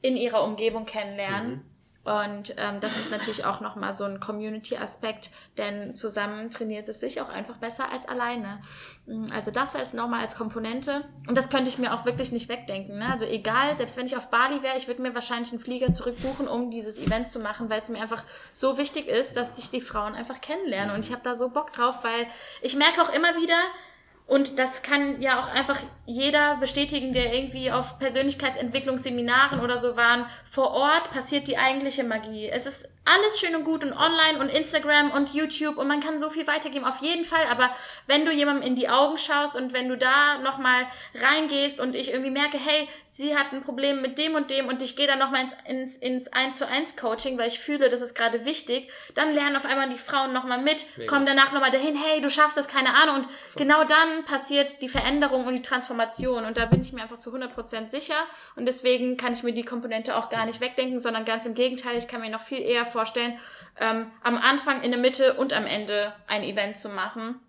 [0.02, 1.50] in ihrer Umgebung kennenlernen.
[1.50, 1.77] Mhm.
[2.08, 7.20] Und ähm, das ist natürlich auch nochmal so ein Community-Aspekt, denn zusammen trainiert es sich
[7.20, 8.62] auch einfach besser als alleine.
[9.08, 11.04] Mm, also das als nochmal als Komponente.
[11.28, 13.00] Und das könnte ich mir auch wirklich nicht wegdenken.
[13.00, 13.12] Ne?
[13.12, 16.48] Also egal, selbst wenn ich auf Bali wäre, ich würde mir wahrscheinlich einen Flieger zurückbuchen,
[16.48, 19.82] um dieses Event zu machen, weil es mir einfach so wichtig ist, dass ich die
[19.82, 20.93] Frauen einfach kennenlerne.
[20.93, 22.28] Und ich habe da so Bock drauf, weil
[22.62, 23.60] ich merke auch immer wieder,
[24.28, 30.26] und das kann ja auch einfach jeder bestätigen, der irgendwie auf Persönlichkeitsentwicklungsseminaren oder so waren.
[30.50, 32.50] Vor Ort passiert die eigentliche Magie.
[32.50, 36.20] Es ist alles schön und gut und online und Instagram und YouTube und man kann
[36.20, 37.46] so viel weitergeben, auf jeden Fall.
[37.50, 37.70] Aber
[38.06, 42.12] wenn du jemandem in die Augen schaust und wenn du da nochmal reingehst und ich
[42.12, 45.20] irgendwie merke, hey, sie hat ein Problem mit dem und dem und ich gehe dann
[45.20, 48.90] nochmal ins, ins, ins 1 zu 1 Coaching, weil ich fühle, das ist gerade wichtig,
[49.16, 51.10] dann lernen auf einmal die Frauen nochmal mit, Mega.
[51.10, 53.18] kommen danach nochmal dahin, hey, du schaffst das, keine Ahnung.
[53.18, 53.64] Und Voll.
[53.64, 56.46] genau dann passiert die Veränderung und die Transformation.
[56.46, 58.16] Und da bin ich mir einfach zu 100% sicher.
[58.56, 61.98] Und deswegen kann ich mir die Komponente auch gar nicht wegdenken, sondern ganz im Gegenteil,
[61.98, 63.38] ich kann mir noch viel eher vorstellen,
[63.80, 67.40] ähm, am Anfang, in der Mitte und am Ende ein Event zu machen.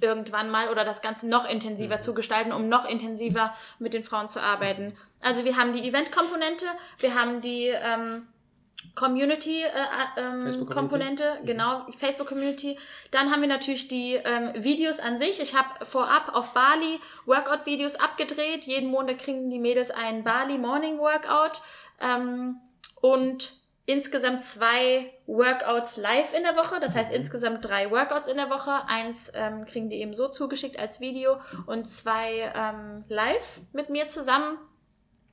[0.00, 2.02] Irgendwann mal oder das Ganze noch intensiver mhm.
[2.02, 4.96] zu gestalten, um noch intensiver mit den Frauen zu arbeiten.
[5.20, 6.66] Also wir haben die Event-Komponente,
[7.00, 8.28] wir haben die ähm,
[8.94, 11.46] Community-Komponente, äh, ähm, mhm.
[11.46, 12.78] genau, Facebook-Community.
[13.10, 15.40] Dann haben wir natürlich die ähm, Videos an sich.
[15.40, 18.64] Ich habe vorab auf Bali Workout-Videos abgedreht.
[18.64, 21.60] Jeden Monat kriegen die Mädels einen Bali Morning Workout.
[22.00, 22.56] Ähm,
[23.00, 23.54] und
[23.86, 26.80] insgesamt zwei Workouts live in der Woche.
[26.80, 27.16] Das heißt mhm.
[27.16, 28.72] insgesamt drei Workouts in der Woche.
[28.88, 34.08] Eins ähm, kriegen die eben so zugeschickt als Video und zwei ähm, live mit mir
[34.08, 34.58] zusammen.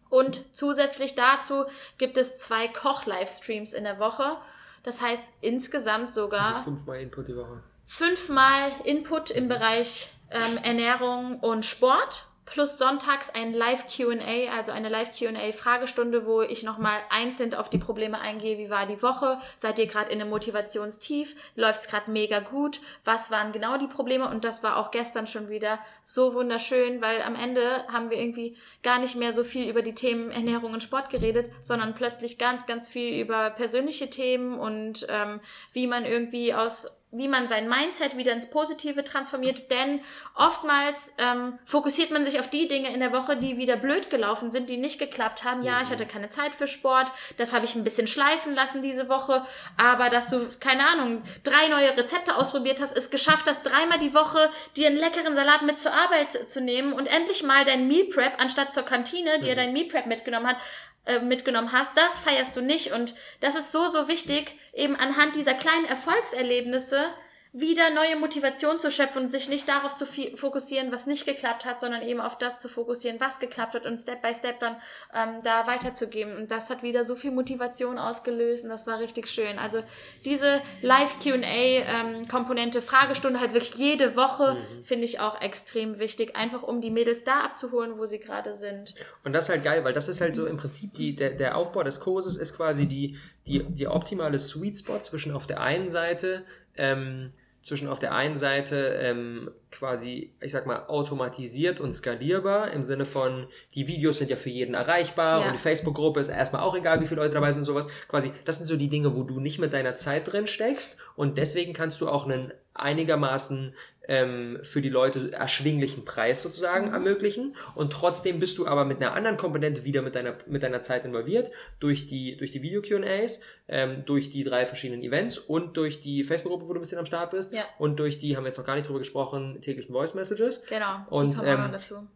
[0.10, 1.66] Und zusätzlich dazu
[1.98, 4.38] gibt es zwei Koch-Livestreams in der Woche.
[4.84, 6.58] Das heißt insgesamt sogar.
[6.58, 7.64] Also fünfmal Input die Woche.
[7.86, 16.28] Fünfmal Input im Bereich ähm, Ernährung und Sport plus sonntags ein Live-QA, also eine Live-QA-Fragestunde,
[16.28, 18.60] wo ich nochmal einzeln auf die Probleme eingehe.
[18.60, 19.40] Wie war die Woche?
[19.58, 21.36] Seid ihr gerade in einem Motivationstief?
[21.56, 22.80] Läuft es gerade mega gut?
[23.06, 24.30] Was waren genau die Probleme?
[24.30, 28.56] Und das war auch gestern schon wieder so wunderschön, weil am Ende haben wir irgendwie
[28.84, 32.68] gar nicht mehr so viel über die Themen Ernährung und Sport geredet, sondern plötzlich ganz,
[32.68, 38.18] ganz viel über persönliche Themen und ähm, wie man irgendwie aus wie man sein Mindset
[38.18, 40.02] wieder ins Positive transformiert, denn
[40.36, 44.52] oftmals ähm, fokussiert man sich auf die Dinge in der Woche, die wieder blöd gelaufen
[44.52, 45.62] sind, die nicht geklappt haben.
[45.62, 49.10] Ja, ich hatte keine Zeit für Sport, das habe ich ein bisschen schleifen lassen diese
[49.10, 49.46] Woche,
[49.78, 54.14] aber dass du, keine Ahnung, drei neue Rezepte ausprobiert hast, es geschafft hast, dreimal die
[54.14, 58.06] Woche dir einen leckeren Salat mit zur Arbeit zu nehmen und endlich mal dein Meal
[58.06, 60.58] Prep anstatt zur Kantine, dir dein Meal Prep mitgenommen hat,
[61.06, 62.92] äh, mitgenommen hast, das feierst du nicht.
[62.94, 67.14] Und das ist so, so wichtig, eben anhand dieser kleinen Erfolgserlebnisse
[67.56, 71.80] wieder neue Motivation zu schöpfen und sich nicht darauf zu fokussieren, was nicht geklappt hat,
[71.80, 74.78] sondern eben auf das zu fokussieren, was geklappt hat und Step by Step dann
[75.14, 76.36] ähm, da weiterzugeben.
[76.36, 79.60] Und das hat wieder so viel Motivation ausgelöst und das war richtig schön.
[79.60, 79.84] Also
[80.26, 84.84] diese Live-QA-Komponente, ähm, Fragestunde halt wirklich jede Woche, mhm.
[84.84, 88.96] finde ich auch extrem wichtig, einfach um die Mädels da abzuholen, wo sie gerade sind.
[89.24, 91.56] Und das ist halt geil, weil das ist halt so im Prinzip die, der, der
[91.56, 95.88] Aufbau des Kurses ist quasi die, die, die optimale Sweet Spot zwischen auf der einen
[95.88, 96.46] Seite
[96.78, 97.32] ähm,
[97.64, 103.06] zwischen auf der einen Seite ähm, quasi, ich sag mal, automatisiert und skalierbar im Sinne
[103.06, 105.48] von, die Videos sind ja für jeden erreichbar ja.
[105.48, 107.88] und die Facebook-Gruppe ist erstmal auch egal, wie viele Leute dabei sind und sowas.
[108.08, 111.38] Quasi, das sind so die Dinge, wo du nicht mit deiner Zeit drin steckst und
[111.38, 113.74] deswegen kannst du auch einen einigermaßen
[114.08, 116.94] ähm, für die Leute erschwinglichen Preis sozusagen mhm.
[116.94, 117.56] ermöglichen.
[117.76, 121.06] Und trotzdem bist du aber mit einer anderen Komponente wieder mit deiner, mit deiner Zeit
[121.06, 126.24] involviert, durch die, durch die Video-QAs, ähm, durch die drei verschiedenen Events und durch die
[126.24, 127.54] Facebook-Gruppe, wo du ein bisschen am Start bist.
[127.54, 127.64] Ja.
[127.78, 130.66] Und durch die, haben wir jetzt noch gar nicht drüber gesprochen, täglichen Voice-Messages.
[130.66, 131.06] Genau.
[131.10, 131.72] Und ähm,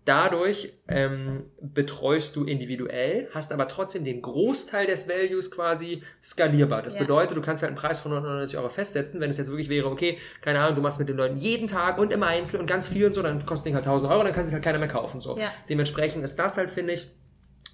[0.06, 6.82] dadurch ähm, betreust du individuell, hast aber trotzdem den Großteil des Values quasi skalierbar.
[6.82, 7.02] Das ja.
[7.02, 9.88] bedeutet, du kannst halt einen Preis von 199 Euro festsetzen, wenn es jetzt wirklich wäre,
[9.88, 12.88] okay, keine Ahnung, du machst mit den Leuten jeden Tag und immer einzeln und ganz
[12.88, 14.88] viel und so, dann kostet Ding halt 1000 Euro, dann kann sich halt keiner mehr
[14.88, 15.20] kaufen.
[15.22, 15.38] So.
[15.38, 15.52] Ja.
[15.70, 17.08] Dementsprechend ist das halt, finde ich,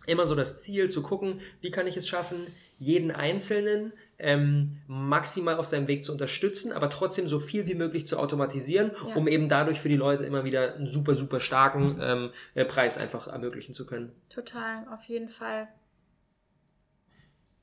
[0.06, 5.58] immer so das Ziel, zu gucken, wie kann ich es schaffen, jeden Einzelnen ähm, maximal
[5.58, 9.16] auf seinem Weg zu unterstützen, aber trotzdem so viel wie möglich zu automatisieren, ja.
[9.16, 12.98] um eben dadurch für die Leute immer wieder einen super, super starken ähm, äh, Preis
[12.98, 14.12] einfach ermöglichen zu können.
[14.30, 15.68] Total, auf jeden Fall.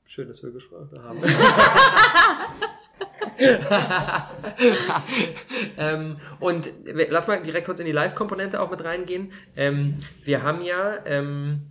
[0.04, 1.22] Schön, dass wir gesprochen haben.
[5.78, 9.32] ähm, und lass mal direkt kurz in die Live-Komponente auch mit reingehen.
[9.56, 10.98] Ähm, wir haben ja.
[11.06, 11.62] Ähm,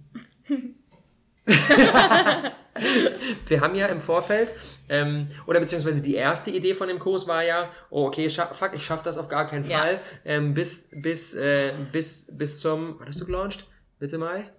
[3.48, 4.54] wir haben ja im Vorfeld,
[4.89, 8.84] ähm, oder beziehungsweise die erste Idee von dem Kurs war ja, oh, okay, fuck, ich
[8.84, 10.00] schaff das auf gar keinen Fall, ja.
[10.26, 13.68] ähm, bis, bis, äh, bis, bis zum, wann hast du gelauncht?
[14.00, 14.50] Mitte Mai?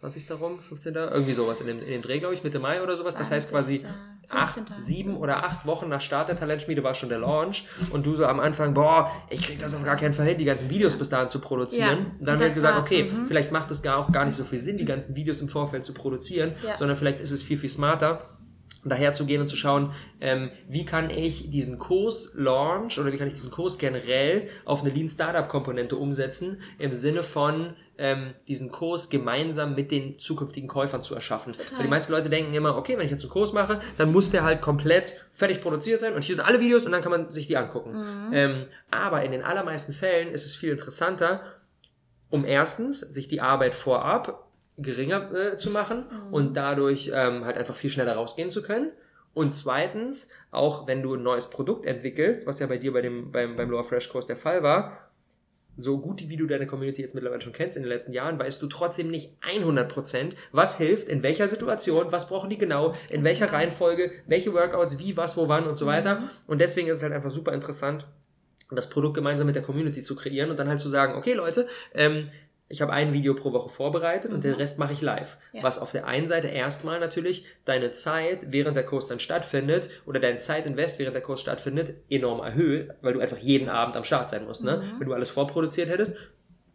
[0.00, 0.30] 20.
[0.32, 0.94] rum, 15.
[0.94, 3.14] Irgendwie sowas in dem, in dem Dreh, glaube ich, Mitte Mai oder sowas.
[3.14, 3.86] Das heißt quasi
[4.32, 8.16] acht, sieben oder acht Wochen nach Start der Talentschmiede war schon der Launch und du
[8.16, 10.96] so am Anfang, boah, ich krieg das auf gar keinen Fall hin, die ganzen Videos
[10.96, 11.98] bis dahin zu produzieren.
[11.98, 13.26] Ja, und dann wird gesagt, okay, mhm.
[13.26, 15.84] vielleicht macht es gar auch gar nicht so viel Sinn, die ganzen Videos im Vorfeld
[15.84, 18.28] zu produzieren, sondern vielleicht ist es viel, viel smarter,
[18.84, 23.16] daher zu gehen und zu schauen, ähm, wie kann ich diesen Kurs Launch oder wie
[23.16, 28.34] kann ich diesen Kurs generell auf eine Lean Startup Komponente umsetzen, im Sinne von ähm,
[28.48, 31.52] diesen Kurs gemeinsam mit den zukünftigen Käufern zu erschaffen.
[31.52, 31.78] Total.
[31.78, 34.30] Weil die meisten Leute denken immer, okay, wenn ich jetzt einen Kurs mache, dann muss
[34.30, 37.30] der halt komplett fertig produziert sein und hier sind alle Videos und dann kann man
[37.30, 37.92] sich die angucken.
[37.92, 38.32] Mhm.
[38.32, 41.42] Ähm, aber in den allermeisten Fällen ist es viel interessanter,
[42.30, 46.34] um erstens sich die Arbeit vorab geringer äh, zu machen mhm.
[46.34, 48.92] und dadurch ähm, halt einfach viel schneller rausgehen zu können.
[49.34, 53.32] Und zweitens, auch wenn du ein neues Produkt entwickelst, was ja bei dir bei dem,
[53.32, 55.10] beim, beim Lower Fresh Kurs der Fall war,
[55.74, 58.60] so gut wie du deine Community jetzt mittlerweile schon kennst in den letzten Jahren, weißt
[58.60, 63.46] du trotzdem nicht 100%, was hilft, in welcher Situation, was brauchen die genau, in welcher
[63.46, 63.58] genau.
[63.58, 66.20] Reihenfolge, welche Workouts, wie, was, wo, wann und so weiter.
[66.20, 66.30] Mhm.
[66.46, 68.06] Und deswegen ist es halt einfach super interessant,
[68.70, 71.66] das Produkt gemeinsam mit der Community zu kreieren und dann halt zu sagen, okay Leute,
[71.94, 72.28] ähm,
[72.72, 74.36] ich habe ein Video pro Woche vorbereitet mhm.
[74.36, 75.36] und den Rest mache ich live.
[75.52, 75.62] Ja.
[75.62, 80.20] Was auf der einen Seite erstmal natürlich deine Zeit, während der Kurs dann stattfindet, oder
[80.20, 84.30] dein Zeitinvest, während der Kurs stattfindet, enorm erhöht, weil du einfach jeden Abend am Start
[84.30, 84.64] sein musst.
[84.64, 84.78] Ne?
[84.78, 85.00] Mhm.
[85.00, 86.16] Wenn du alles vorproduziert hättest,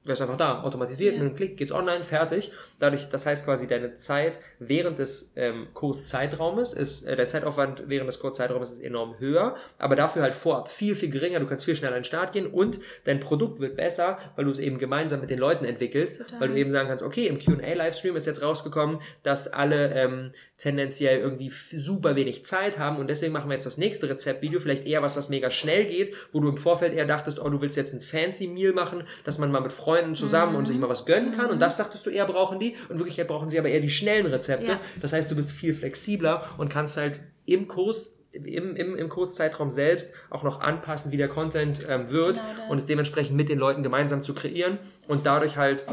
[0.08, 1.20] wäre es einfach da, automatisiert, ja.
[1.20, 2.52] mit einem Klick geht's online, fertig.
[2.80, 8.08] Dadurch, das heißt quasi, deine Zeit während des ähm, Kurszeitraumes ist, äh, der Zeitaufwand während
[8.08, 11.40] des Kurszeitraumes ist enorm höher, aber dafür halt vorab viel, viel geringer.
[11.40, 14.52] Du kannst viel schneller an den Start gehen und dein Produkt wird besser, weil du
[14.52, 16.40] es eben gemeinsam mit den Leuten entwickelst, Total.
[16.40, 21.20] weil du eben sagen kannst, okay, im Q&A-Livestream ist jetzt rausgekommen, dass alle ähm, tendenziell
[21.20, 25.02] irgendwie super wenig Zeit haben und deswegen machen wir jetzt das nächste Rezeptvideo, vielleicht eher
[25.02, 27.94] was, was mega schnell geht, wo du im Vorfeld eher dachtest, oh, du willst jetzt
[27.94, 30.60] ein fancy Meal machen, dass man mal mit Freunden zusammen mhm.
[30.60, 31.54] und sich mal was gönnen kann mhm.
[31.54, 34.26] und das dachtest du eher brauchen die und wirklich brauchen sie aber eher die schnellen
[34.26, 34.72] Rezepte.
[34.72, 34.80] Ja.
[35.02, 39.72] Das heißt, du bist viel flexibler und kannst halt im Kurs im, im, im Kurszeitraum
[39.72, 43.58] selbst auch noch anpassen, wie der Content ähm, wird genau und es dementsprechend mit den
[43.58, 45.86] Leuten gemeinsam zu kreieren und dadurch halt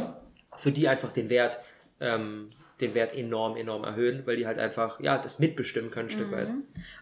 [0.56, 1.58] für die einfach den Wert
[2.00, 2.48] ähm,
[2.84, 6.30] den Wert enorm, enorm erhöhen, weil die halt einfach, ja, das mitbestimmen können ein Stück
[6.30, 6.36] mhm.
[6.36, 6.48] weit.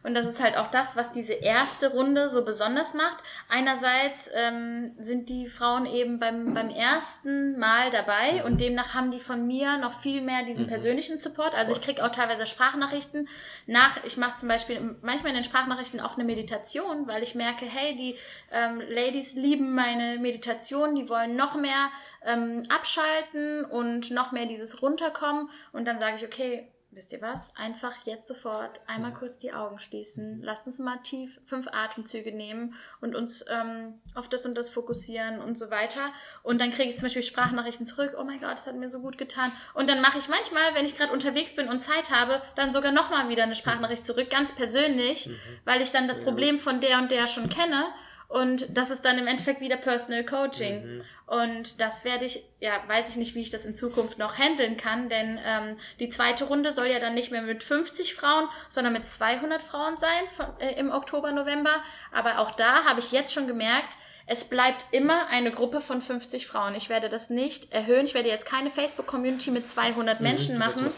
[0.02, 3.18] Und das ist halt auch das, was diese erste Runde so besonders macht.
[3.48, 8.46] Einerseits ähm, sind die Frauen eben beim, beim ersten Mal dabei mhm.
[8.46, 10.70] und demnach haben die von mir noch viel mehr diesen mhm.
[10.70, 11.54] persönlichen Support.
[11.54, 13.28] Also ich kriege auch teilweise Sprachnachrichten
[13.66, 17.64] nach, ich mache zum Beispiel manchmal in den Sprachnachrichten auch eine Meditation, weil ich merke,
[17.64, 18.16] hey, die
[18.52, 21.90] ähm, Ladies lieben meine Meditation, die wollen noch mehr
[22.24, 25.50] ähm, abschalten und noch mehr dieses Runterkommen.
[25.72, 27.56] Und dann sage ich, okay, wisst ihr was?
[27.56, 30.42] Einfach jetzt sofort einmal kurz die Augen schließen.
[30.42, 35.40] Lasst uns mal tief fünf Atemzüge nehmen und uns ähm, auf das und das fokussieren
[35.40, 36.12] und so weiter.
[36.42, 38.14] Und dann kriege ich zum Beispiel Sprachnachrichten zurück.
[38.18, 39.50] Oh mein Gott, das hat mir so gut getan.
[39.72, 42.92] Und dann mache ich manchmal, wenn ich gerade unterwegs bin und Zeit habe, dann sogar
[42.92, 45.38] nochmal wieder eine Sprachnachricht zurück, ganz persönlich, mhm.
[45.64, 47.86] weil ich dann das Problem von der und der schon kenne.
[48.32, 50.96] Und das ist dann im Endeffekt wieder Personal Coaching.
[50.96, 51.04] Mhm.
[51.26, 54.76] Und das werde ich, ja, weiß ich nicht, wie ich das in Zukunft noch handeln
[54.76, 58.94] kann, denn ähm, die zweite Runde soll ja dann nicht mehr mit 50 Frauen, sondern
[58.94, 61.82] mit 200 Frauen sein von, äh, im Oktober, November.
[62.10, 66.46] Aber auch da habe ich jetzt schon gemerkt, es bleibt immer eine Gruppe von 50
[66.46, 66.74] Frauen.
[66.74, 68.04] Ich werde das nicht erhöhen.
[68.04, 70.88] Ich werde jetzt keine Facebook-Community mit 200 mhm, Menschen machen,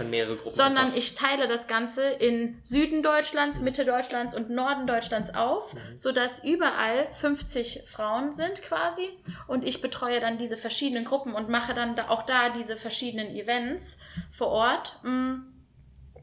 [0.46, 0.98] sondern einfach.
[0.98, 5.96] ich teile das Ganze in Süden Deutschlands, Mitte Deutschlands und Norden Deutschlands auf, mhm.
[5.96, 9.08] sodass überall 50 Frauen sind quasi.
[9.46, 13.98] Und ich betreue dann diese verschiedenen Gruppen und mache dann auch da diese verschiedenen Events
[14.30, 15.34] vor Ort, mm,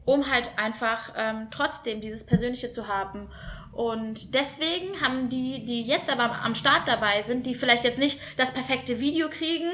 [0.04, 3.30] um halt einfach ähm, trotzdem dieses Persönliche zu haben.
[3.72, 8.18] Und deswegen haben die, die jetzt aber am Start dabei sind, die vielleicht jetzt nicht
[8.36, 9.70] das perfekte Video kriegen,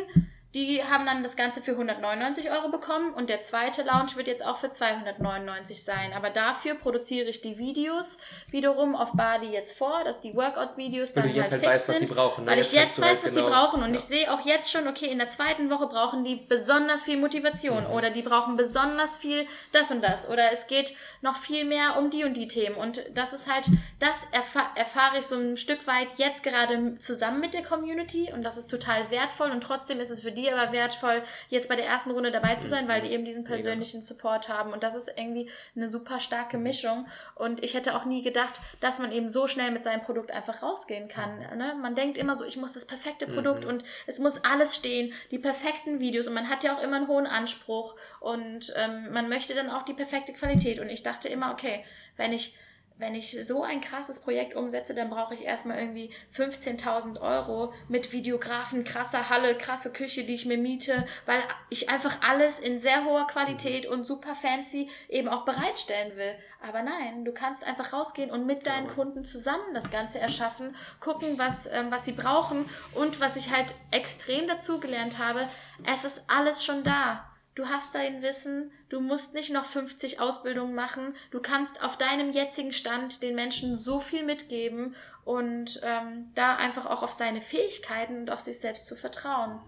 [0.67, 4.45] die haben dann das Ganze für 199 Euro bekommen und der zweite Lounge wird jetzt
[4.45, 6.13] auch für 299 sein.
[6.13, 8.19] Aber dafür produziere ich die Videos
[8.51, 11.95] wiederum auf Badi jetzt vor, dass die Workout-Videos dann halt, halt fix weißt, sind.
[11.95, 12.51] Was sie brauchen, ne?
[12.51, 13.47] Weil ich jetzt weiß, was genau.
[13.47, 13.95] sie brauchen und ja.
[13.95, 17.85] ich sehe auch jetzt schon, okay, in der zweiten Woche brauchen die besonders viel Motivation
[17.85, 17.91] mhm.
[17.93, 22.11] oder die brauchen besonders viel das und das oder es geht noch viel mehr um
[22.11, 23.67] die und die Themen und das ist halt,
[24.01, 28.43] das erfahr erfahre ich so ein Stück weit jetzt gerade zusammen mit der Community und
[28.43, 31.87] das ist total wertvoll und trotzdem ist es für die aber wertvoll, jetzt bei der
[31.87, 34.73] ersten Runde dabei zu sein, weil die eben diesen persönlichen Support haben.
[34.73, 36.63] Und das ist irgendwie eine super starke mhm.
[36.63, 37.07] Mischung.
[37.35, 40.63] Und ich hätte auch nie gedacht, dass man eben so schnell mit seinem Produkt einfach
[40.63, 41.39] rausgehen kann.
[41.39, 41.59] Mhm.
[41.59, 41.75] Ne?
[41.81, 43.71] Man denkt immer so, ich muss das perfekte Produkt mhm.
[43.71, 46.29] und es muss alles stehen, die perfekten Videos.
[46.29, 49.83] Und man hat ja auch immer einen hohen Anspruch und ähm, man möchte dann auch
[49.83, 50.79] die perfekte Qualität.
[50.79, 51.85] Und ich dachte immer, okay,
[52.17, 52.55] wenn ich
[52.99, 58.13] wenn ich so ein krasses Projekt umsetze, dann brauche ich erstmal irgendwie 15.000 Euro mit
[58.13, 63.05] Videografen, krasser Halle, krasse Küche, die ich mir miete, weil ich einfach alles in sehr
[63.05, 66.35] hoher Qualität und super fancy eben auch bereitstellen will.
[66.61, 71.39] Aber nein, du kannst einfach rausgehen und mit deinen Kunden zusammen das Ganze erschaffen, gucken,
[71.39, 75.49] was, ähm, was sie brauchen und was ich halt extrem dazu gelernt habe,
[75.87, 77.25] es ist alles schon da.
[77.59, 82.31] Du hast dein Wissen, du musst nicht noch 50 Ausbildungen machen, du kannst auf deinem
[82.31, 84.95] jetzigen Stand den Menschen so viel mitgeben
[85.25, 89.59] und ähm, da einfach auch auf seine Fähigkeiten und auf sich selbst zu vertrauen.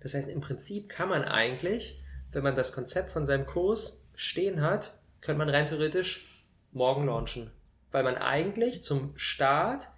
[0.00, 4.60] Das heißt, im Prinzip kann man eigentlich, wenn man das Konzept von seinem Kurs stehen
[4.60, 7.52] hat, könnte man rein theoretisch morgen launchen.
[7.92, 9.90] Weil man eigentlich zum Start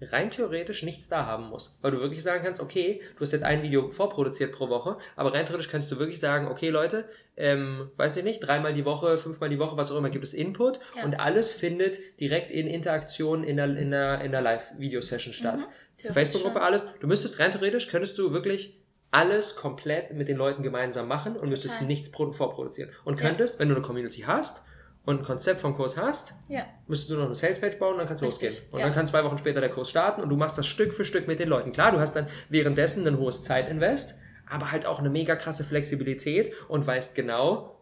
[0.00, 1.78] rein theoretisch nichts da haben muss.
[1.82, 5.32] Weil du wirklich sagen kannst, okay, du hast jetzt ein Video vorproduziert pro Woche, aber
[5.32, 9.18] rein theoretisch kannst du wirklich sagen, okay Leute, ähm, weiß ich nicht, dreimal die Woche,
[9.18, 11.04] fünfmal die Woche, was auch immer, gibt es Input ja.
[11.04, 15.60] und alles findet direkt in Interaktion in der, in der, in der Live-Video-Session statt.
[15.60, 16.12] Mhm.
[16.12, 16.88] Facebook-Gruppe, alles.
[17.00, 21.48] Du müsstest rein theoretisch, könntest du wirklich alles komplett mit den Leuten gemeinsam machen und
[21.48, 21.88] müsstest Total.
[21.88, 22.92] nichts vorproduzieren.
[23.04, 23.60] Und könntest, ja.
[23.60, 24.64] wenn du eine Community hast,
[25.04, 26.66] und ein Konzept vom Kurs hast, ja.
[26.86, 28.54] müsstest du noch eine Salespage bauen und dann kannst du losgehen.
[28.70, 28.86] Und ja.
[28.86, 31.26] dann kann zwei Wochen später der Kurs starten und du machst das Stück für Stück
[31.26, 31.72] mit den Leuten.
[31.72, 36.52] Klar, du hast dann währenddessen ein hohes Zeitinvest, aber halt auch eine mega krasse Flexibilität
[36.68, 37.79] und weißt genau,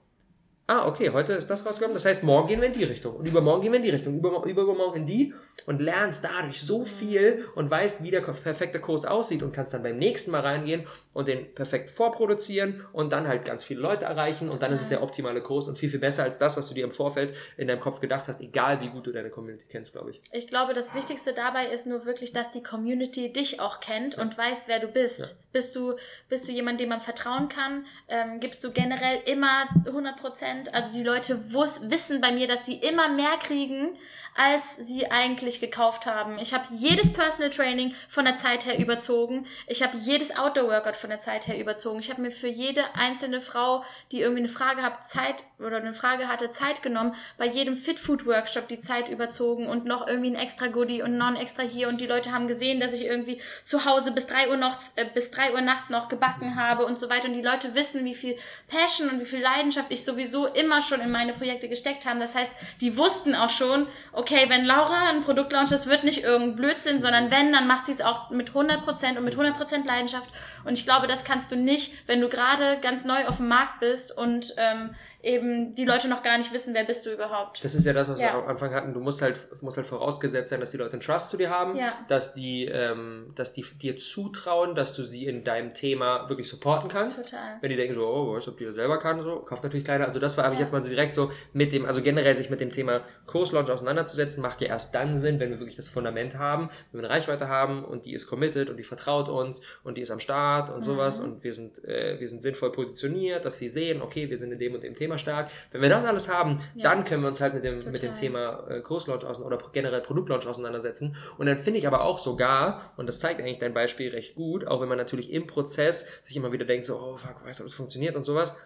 [0.68, 3.24] ah, okay, heute ist das rausgekommen, das heißt, morgen gehen wir in die Richtung und
[3.24, 7.46] übermorgen gehen wir in die Richtung, über, übermorgen in die und lernst dadurch so viel
[7.54, 11.26] und weißt, wie der perfekte Kurs aussieht und kannst dann beim nächsten Mal reingehen und
[11.26, 15.02] den perfekt vorproduzieren und dann halt ganz viele Leute erreichen und dann ist es der
[15.02, 17.80] optimale Kurs und viel, viel besser als das, was du dir im Vorfeld in deinem
[17.80, 20.20] Kopf gedacht hast, egal wie gut du deine Community kennst, glaube ich.
[20.32, 24.22] Ich glaube, das Wichtigste dabei ist nur wirklich, dass die Community dich auch kennt ja.
[24.22, 25.20] und weiß, wer du bist.
[25.20, 25.26] Ja.
[25.50, 25.94] Bist du,
[26.28, 27.86] bist du jemand, dem man vertrauen kann?
[28.08, 30.74] Ähm, gibst du generell immer 100 Prozent Prozent.
[30.74, 33.96] Also die Leute wissen bei mir, dass sie immer mehr kriegen,
[34.34, 36.38] als sie eigentlich gekauft haben.
[36.38, 39.46] Ich habe jedes Personal Training von der Zeit her überzogen.
[39.66, 41.98] Ich habe jedes Outdoor Workout von der Zeit her überzogen.
[41.98, 45.92] Ich habe mir für jede einzelne Frau, die irgendwie eine Frage hat, Zeit oder eine
[45.92, 47.14] Frage hatte, Zeit genommen.
[47.36, 51.18] Bei jedem Fit Food Workshop die Zeit überzogen und noch irgendwie ein extra Goodie und
[51.18, 51.88] noch ein extra hier.
[51.88, 55.04] Und die Leute haben gesehen, dass ich irgendwie zu Hause bis drei Uhr noch, äh,
[55.12, 57.28] bis drei Uhr nachts noch gebacken habe und so weiter.
[57.28, 61.00] Und die Leute wissen, wie viel Passion und wie viel Leidenschaft ich sowieso immer schon
[61.00, 62.18] in meine Projekte gesteckt habe.
[62.18, 66.04] Das heißt, die wussten auch schon, okay, okay, wenn Laura ein Produkt launcht, das wird
[66.04, 69.86] nicht irgendein Blödsinn, sondern wenn, dann macht sie es auch mit 100% und mit 100%
[69.86, 70.30] Leidenschaft.
[70.64, 73.80] Und ich glaube, das kannst du nicht, wenn du gerade ganz neu auf dem Markt
[73.80, 77.64] bist und ähm, eben die Leute noch gar nicht wissen, wer bist du überhaupt.
[77.64, 78.26] Das ist ja das, was ja.
[78.26, 78.94] wir am Anfang hatten.
[78.94, 81.74] Du musst halt, musst halt vorausgesetzt sein, dass die Leute einen Trust zu dir haben,
[81.74, 81.92] ja.
[82.06, 86.88] dass die, ähm, dass die dir zutrauen, dass du sie in deinem Thema wirklich supporten
[86.88, 87.30] kannst.
[87.30, 87.58] Total.
[87.60, 90.06] Wenn die denken so, oh, weiß, ob die das selber kann, so, kauft natürlich Kleider.
[90.06, 90.60] Also das war, habe ja.
[90.60, 93.70] ich jetzt mal so direkt so mit dem, also generell sich mit dem Thema Kurslaunch
[93.70, 97.14] auseinanderzusetzen, macht ja erst dann Sinn, wenn wir wirklich das Fundament haben, wenn wir eine
[97.14, 100.70] Reichweite haben und die ist committed und die vertraut uns und die ist am Start
[100.70, 100.82] und mhm.
[100.82, 104.52] sowas und wir sind, äh, wir sind sinnvoll positioniert, dass sie sehen, okay, wir sind
[104.52, 105.50] in dem und dem Thema Thema stark.
[105.72, 106.82] Wenn wir das alles haben, ja.
[106.82, 110.46] dann können wir uns halt mit dem, mit dem Thema äh, Kurslaunch oder generell Produktlaunch
[110.46, 111.16] auseinandersetzen.
[111.38, 114.66] Und dann finde ich aber auch sogar, und das zeigt eigentlich dein Beispiel recht gut,
[114.66, 117.64] auch wenn man natürlich im Prozess sich immer wieder denkt, so, oh fuck, weißt du,
[117.64, 118.56] das funktioniert und sowas,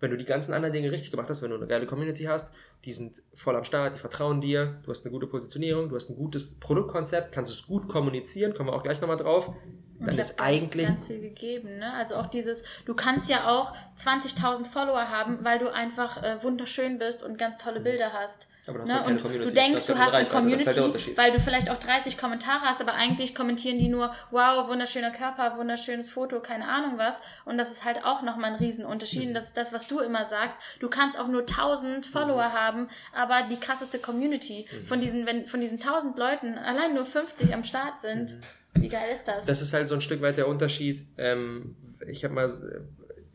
[0.00, 2.54] wenn du die ganzen anderen Dinge richtig gemacht hast, wenn du eine geile Community hast,
[2.86, 6.08] die sind voll am Start, die vertrauen dir, du hast eine gute Positionierung, du hast
[6.08, 9.52] ein gutes Produktkonzept, kannst es gut kommunizieren, kommen wir auch gleich nochmal drauf,
[10.00, 11.78] dann ist ganz, eigentlich ganz viel gegeben.
[11.78, 11.92] Ne?
[11.94, 16.98] Also auch dieses, du kannst ja auch 20.000 Follower haben, weil du einfach äh, wunderschön
[16.98, 17.84] bist und ganz tolle mhm.
[17.84, 18.48] Bilder hast.
[18.66, 18.94] Aber das ne?
[18.96, 19.48] halt und Community.
[19.48, 22.94] du denkst, du hast eine Community, halt weil du vielleicht auch 30 Kommentare hast, aber
[22.94, 27.20] eigentlich kommentieren die nur, wow, wunderschöner Körper, wunderschönes Foto, keine Ahnung was.
[27.44, 29.22] Und das ist halt auch nochmal ein Riesenunterschied.
[29.22, 29.28] Mhm.
[29.28, 30.58] Und das ist das, was du immer sagst.
[30.78, 32.52] Du kannst auch nur 1000 Follower mhm.
[32.52, 34.86] haben, aber die krasseste Community mhm.
[34.86, 38.32] von diesen, wenn von diesen 1000 Leuten allein nur 50 am Start sind.
[38.32, 38.42] Mhm
[38.74, 39.46] wie geil ist das?
[39.46, 41.04] Das ist halt so ein Stück weit der Unterschied.
[41.18, 42.48] Ähm, ich habe mal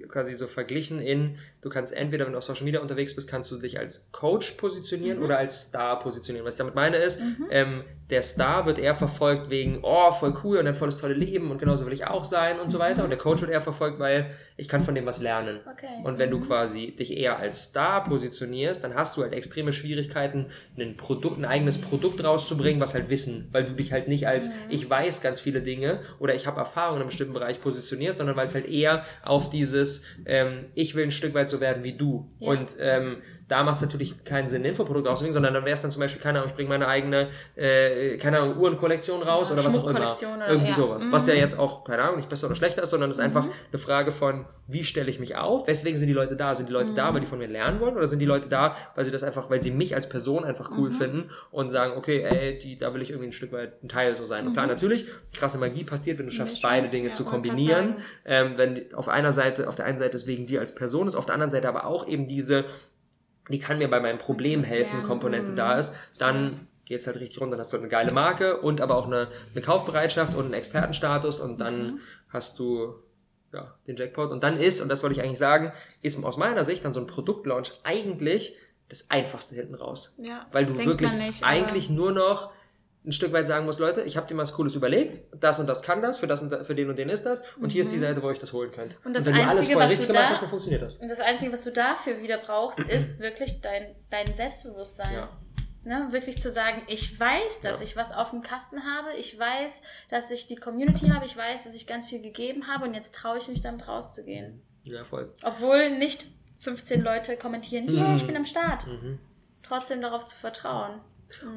[0.08, 3.51] quasi so verglichen in, du kannst entweder, wenn du auf Social Media unterwegs bist, kannst
[3.51, 5.25] du dich als Coach positionieren mhm.
[5.25, 6.45] oder als Star positionieren.
[6.45, 7.47] Was ich damit meine ist, mhm.
[7.49, 11.49] ähm, der Star wird eher verfolgt wegen, oh, voll cool und ein volles tolle Leben
[11.49, 13.04] und genauso will ich auch sein und so weiter.
[13.04, 15.60] Und der Coach wird eher verfolgt, weil ich kann von dem was lernen.
[15.69, 15.88] Okay.
[16.04, 16.43] Und wenn du mhm.
[16.43, 20.45] quasi dich eher als Star positionierst, dann hast du halt extreme Schwierigkeiten,
[20.78, 24.49] ein Produkt, ein eigenes Produkt rauszubringen, was halt Wissen, weil du dich halt nicht als,
[24.49, 24.54] mhm.
[24.69, 28.36] ich weiß ganz viele Dinge oder ich habe Erfahrung in einem bestimmten Bereich positionierst, sondern
[28.36, 31.94] weil es halt eher auf dieses, ähm, ich will ein Stück weit so werden wie
[31.94, 32.30] du.
[32.39, 32.52] Ja.
[32.52, 35.82] Und ähm, da macht es natürlich keinen Sinn, ein Infoprodukt auszubringen, sondern dann wäre es
[35.82, 39.64] dann zum Beispiel, keine Ahnung, ich bringe meine eigene, äh, keine Ahnung, Uhrenkollektion raus oder
[39.64, 40.14] was auch immer.
[40.14, 40.76] Oder, Irgendwie ja.
[40.76, 41.06] sowas.
[41.06, 41.12] Mhm.
[41.12, 43.26] Was ja jetzt auch, keine Ahnung, nicht besser oder schlechter ist, sondern es ist mhm.
[43.28, 45.68] einfach eine Frage von, wie stelle ich mich auf?
[45.68, 46.56] Weswegen sind die Leute da?
[46.56, 46.96] Sind die Leute mhm.
[46.96, 47.96] da, weil die von mir lernen wollen?
[47.96, 50.72] Oder sind die Leute da, weil sie das einfach, weil sie mich als Person einfach
[50.78, 50.94] cool mhm.
[50.94, 54.16] finden und sagen, okay, ey, die, da will ich irgendwie ein Stück weit ein Teil
[54.16, 54.48] so sein.
[54.48, 54.72] Und klar, mhm.
[54.72, 57.98] natürlich, die krasse Magie passiert, wenn du schaffst, beide Dinge ja, zu kombinieren.
[58.26, 61.16] Ähm, wenn auf einer Seite, auf der einen Seite ist wegen dir als Person ist,
[61.16, 62.66] auf der anderen Seite aber auch eben diese
[63.50, 67.42] die kann mir bei meinem Problem helfen, Komponente da ist, dann geht es halt richtig
[67.42, 67.52] runter.
[67.52, 71.40] Dann hast du eine geile Marke und aber auch eine, eine Kaufbereitschaft und einen Expertenstatus
[71.40, 72.00] und dann mhm.
[72.30, 72.96] hast du
[73.54, 74.32] ja, den Jackpot.
[74.32, 77.00] Und dann ist, und das wollte ich eigentlich sagen, ist aus meiner Sicht dann so
[77.00, 78.56] ein Produktlaunch eigentlich
[78.90, 80.16] das Einfachste hinten raus.
[80.20, 82.52] Ja, Weil du wirklich nicht, eigentlich nur noch
[83.06, 85.82] ein Stück weit sagen muss, Leute, ich habe dir was Cooles überlegt, das und das
[85.82, 87.70] kann das, für das und für den und den ist das und mhm.
[87.70, 88.02] hier ist die mhm.
[88.02, 88.98] Seite, wo ich das holen könnt.
[89.06, 90.98] Und, das und wenn Einzige, du alles vorher richtig gemacht hast, dann funktioniert das.
[90.98, 95.13] Und das Einzige, was du dafür wieder brauchst, ist wirklich dein, dein Selbstbewusstsein.
[95.13, 95.30] Ja.
[95.84, 97.84] Ne, wirklich zu sagen, ich weiß, dass ja.
[97.84, 101.65] ich was auf dem Kasten habe, ich weiß, dass ich die Community habe, ich weiß,
[101.65, 104.63] dass ich ganz viel gegeben habe und jetzt traue ich mich damit rauszugehen.
[104.84, 105.32] Ja, voll.
[105.44, 106.26] Obwohl nicht
[106.60, 108.15] 15 Leute kommentieren, mhm.
[108.15, 108.88] ich bin am Start.
[108.88, 109.20] Mhm.
[109.62, 111.02] Trotzdem darauf zu vertrauen.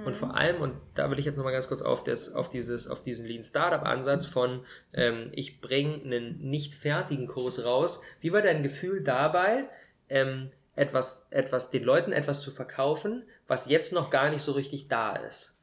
[0.04, 2.88] Und vor allem, und da will ich jetzt nochmal ganz kurz auf, das, auf, dieses,
[2.88, 8.02] auf diesen Lean Startup Ansatz von, ähm, ich bringe einen nicht fertigen Kurs raus.
[8.20, 9.68] Wie war dein Gefühl dabei,
[10.08, 14.88] ähm, etwas, etwas, den Leuten etwas zu verkaufen, was jetzt noch gar nicht so richtig
[14.88, 15.57] da ist?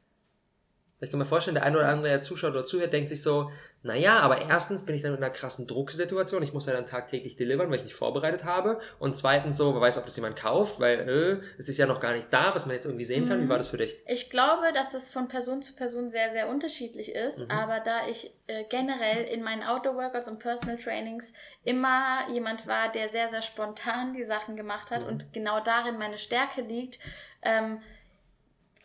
[1.00, 3.50] Ich kann mir vorstellen, der eine oder andere, der zuschaut oder zuhört, denkt sich so,
[3.82, 7.36] naja, aber erstens bin ich dann in einer krassen Drucksituation, ich muss ja dann tagtäglich
[7.36, 8.80] delivern, weil ich nicht vorbereitet habe.
[8.98, 12.00] Und zweitens so, wer weiß, ob das jemand kauft, weil äh, es ist ja noch
[12.00, 13.40] gar nicht da, was man jetzt irgendwie sehen kann.
[13.40, 13.44] Mhm.
[13.44, 13.96] Wie war das für dich?
[14.06, 17.40] Ich glaube, dass es von Person zu Person sehr, sehr unterschiedlich ist.
[17.40, 17.50] Mhm.
[17.50, 21.32] Aber da ich äh, generell in meinen Outdoor-Workouts und Personal Trainings
[21.62, 25.08] immer jemand war, der sehr, sehr spontan die Sachen gemacht hat mhm.
[25.08, 26.98] und genau darin meine Stärke liegt,
[27.42, 27.80] ähm,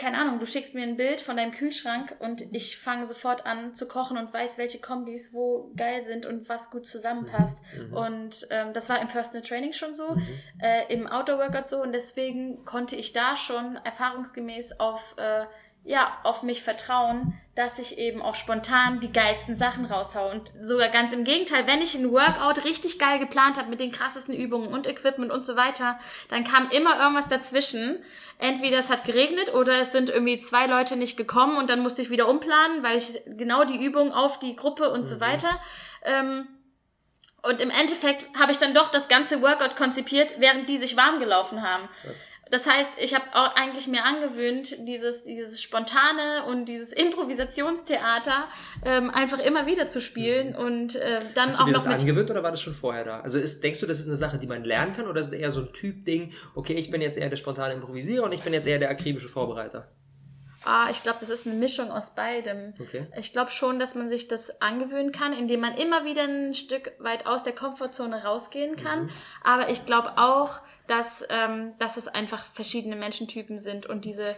[0.02, 3.76] keine Ahnung, du schickst mir ein Bild von deinem Kühlschrank und ich fange sofort an
[3.76, 7.64] zu kochen und weiß, welche Kombis wo geil sind und was gut zusammenpasst.
[7.76, 7.88] Mhm.
[7.88, 7.94] mhm.
[7.94, 10.28] Und ähm, das war im Personal Training schon so, mhm.
[10.60, 15.46] äh, im Outdoor Workout so und deswegen konnte ich da schon erfahrungsgemäß auf äh,
[15.84, 20.30] ja, auf mich vertrauen, dass ich eben auch spontan die geilsten Sachen raushau.
[20.30, 23.92] Und sogar ganz im Gegenteil, wenn ich ein Workout richtig geil geplant habe mit den
[23.92, 28.04] krassesten Übungen und Equipment und so weiter, dann kam immer irgendwas dazwischen.
[28.38, 32.02] Entweder es hat geregnet oder es sind irgendwie zwei Leute nicht gekommen und dann musste
[32.02, 35.06] ich wieder umplanen, weil ich genau die Übung auf die Gruppe und mhm.
[35.06, 35.60] so weiter.
[36.04, 36.48] Ähm,
[37.44, 41.20] und im Endeffekt habe ich dann doch das ganze Workout konzipiert, während die sich warm
[41.20, 41.90] gelaufen haben.
[42.06, 42.24] Was?
[42.52, 48.50] Das heißt, ich habe auch eigentlich mir angewöhnt, dieses, dieses spontane und dieses Improvisationstheater
[48.86, 50.56] ähm, einfach immer wieder zu spielen mhm.
[50.56, 53.06] und äh, dann Hast auch du dir noch das angewöhnt oder war das schon vorher
[53.06, 53.22] da?
[53.22, 55.34] Also ist, denkst du, das ist eine Sache, die man lernen kann oder ist es
[55.34, 56.34] eher so ein Typ-Ding?
[56.54, 59.30] Okay, ich bin jetzt eher der spontane Improvisierer und ich bin jetzt eher der akribische
[59.30, 59.90] Vorbereiter.
[60.64, 62.74] Ah, ich glaube, das ist eine Mischung aus beidem.
[62.80, 63.08] Okay.
[63.18, 66.92] Ich glaube schon, dass man sich das angewöhnen kann, indem man immer wieder ein Stück
[67.00, 69.06] weit aus der Komfortzone rausgehen kann.
[69.06, 69.10] Mhm.
[69.44, 70.60] Aber ich glaube auch,
[70.92, 74.36] dass, ähm, dass es einfach verschiedene Menschentypen sind und diese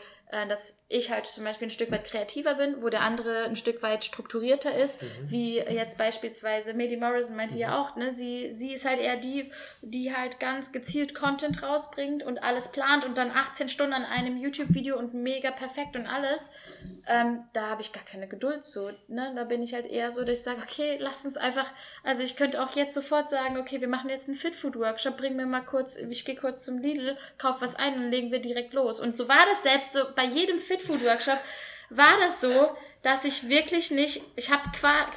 [0.47, 3.81] dass ich halt zum Beispiel ein Stück weit kreativer bin, wo der andere ein Stück
[3.81, 5.07] weit strukturierter ist, mhm.
[5.25, 7.61] wie jetzt beispielsweise Mady Morrison meinte mhm.
[7.61, 12.23] ja auch, ne, sie, sie ist halt eher die, die halt ganz gezielt Content rausbringt
[12.23, 16.51] und alles plant und dann 18 Stunden an einem YouTube-Video und mega perfekt und alles.
[17.07, 18.89] Ähm, da habe ich gar keine Geduld zu.
[19.07, 19.34] Ne?
[19.36, 21.69] Da bin ich halt eher so, dass ich sage, okay, lass uns einfach,
[22.03, 25.45] also ich könnte auch jetzt sofort sagen, okay, wir machen jetzt einen Fit-Food-Workshop, bring mir
[25.45, 28.99] mal kurz, ich gehe kurz zum Lidl, kauf was ein und legen wir direkt los.
[28.99, 31.39] Und so war das selbst so bei bei jedem Fitfood-Workshop
[31.89, 34.63] war das so, dass ich wirklich nicht, ich habe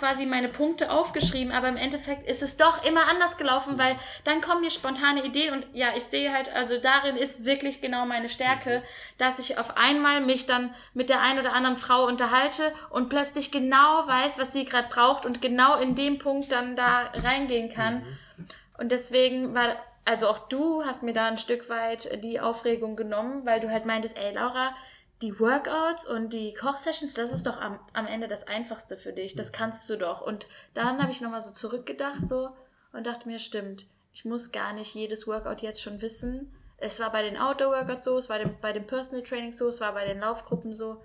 [0.00, 4.40] quasi meine Punkte aufgeschrieben, aber im Endeffekt ist es doch immer anders gelaufen, weil dann
[4.40, 8.28] kommen mir spontane Ideen und ja, ich sehe halt, also darin ist wirklich genau meine
[8.28, 8.82] Stärke,
[9.18, 13.52] dass ich auf einmal mich dann mit der einen oder anderen Frau unterhalte und plötzlich
[13.52, 17.98] genau weiß, was sie gerade braucht und genau in dem Punkt dann da reingehen kann.
[17.98, 18.46] Mhm.
[18.78, 23.46] Und deswegen war, also auch du hast mir da ein Stück weit die Aufregung genommen,
[23.46, 24.74] weil du halt meintest, ey Laura,
[25.22, 29.34] die Workouts und die Kochsessions, das ist doch am, am Ende das Einfachste für dich.
[29.34, 30.20] Das kannst du doch.
[30.20, 32.50] Und dann habe ich nochmal so zurückgedacht so
[32.92, 36.52] und dachte mir, stimmt, ich muss gar nicht jedes Workout jetzt schon wissen.
[36.78, 39.94] Es war bei den Outdoor-Workouts so, es war bei dem Personal Training so, es war
[39.94, 41.02] bei den Laufgruppen so.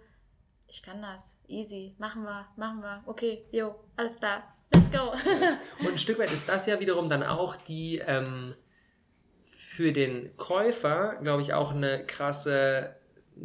[0.68, 1.40] Ich kann das.
[1.48, 1.96] Easy.
[1.98, 3.04] Machen wir, machen wir.
[3.06, 4.44] Okay, jo, alles klar.
[4.74, 5.12] Let's go.
[5.80, 8.56] und ein Stück weit ist das ja wiederum dann auch die ähm,
[9.44, 12.96] für den Käufer, glaube ich, auch eine krasse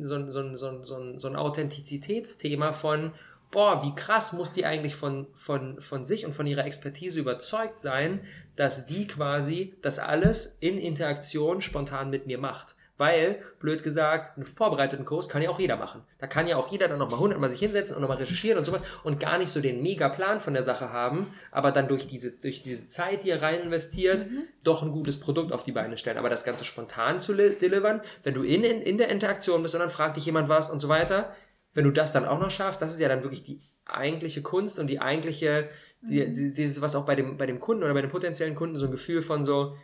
[0.00, 3.12] so, so, so, so, so ein Authentizitätsthema von,
[3.50, 7.78] boah, wie krass muss die eigentlich von, von, von sich und von ihrer Expertise überzeugt
[7.78, 8.20] sein,
[8.56, 12.76] dass die quasi das alles in Interaktion spontan mit mir macht.
[12.98, 16.02] Weil, blöd gesagt, einen vorbereiteten Kurs kann ja auch jeder machen.
[16.18, 18.82] Da kann ja auch jeder dann nochmal hundertmal sich hinsetzen und nochmal recherchieren und sowas
[19.04, 22.62] und gar nicht so den Mega-Plan von der Sache haben, aber dann durch diese, durch
[22.62, 24.44] diese Zeit, die er rein investiert, mhm.
[24.64, 26.16] doch ein gutes Produkt auf die Beine stellen.
[26.16, 29.80] Aber das Ganze spontan zu delivern, wenn du in, in, in der Interaktion bist und
[29.80, 31.34] dann fragt dich jemand was und so weiter,
[31.74, 34.78] wenn du das dann auch noch schaffst, das ist ja dann wirklich die eigentliche Kunst
[34.78, 35.68] und die eigentliche,
[36.00, 36.32] die, mhm.
[36.32, 38.86] die, dieses, was auch bei dem, bei dem Kunden oder bei dem potenziellen Kunden so
[38.86, 39.76] ein Gefühl von so,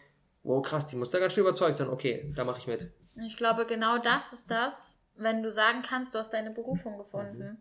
[0.42, 2.90] wow, krass, die muss da ganz schön überzeugt sein, okay, da mache ich mit.
[3.24, 7.38] Ich glaube, genau das ist das, wenn du sagen kannst, du hast deine Berufung gefunden.
[7.38, 7.56] Mhm.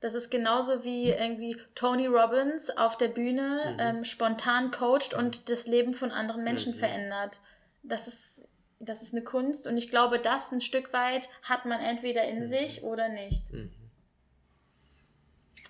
[0.00, 3.80] Das ist genauso wie irgendwie Tony Robbins auf der Bühne mhm.
[3.80, 6.78] ähm, spontan coacht und das Leben von anderen Menschen mhm.
[6.78, 7.40] verändert.
[7.82, 8.48] Das ist,
[8.78, 12.38] das ist eine Kunst und ich glaube, das ein Stück weit hat man entweder in
[12.38, 12.44] mhm.
[12.44, 13.50] sich oder nicht.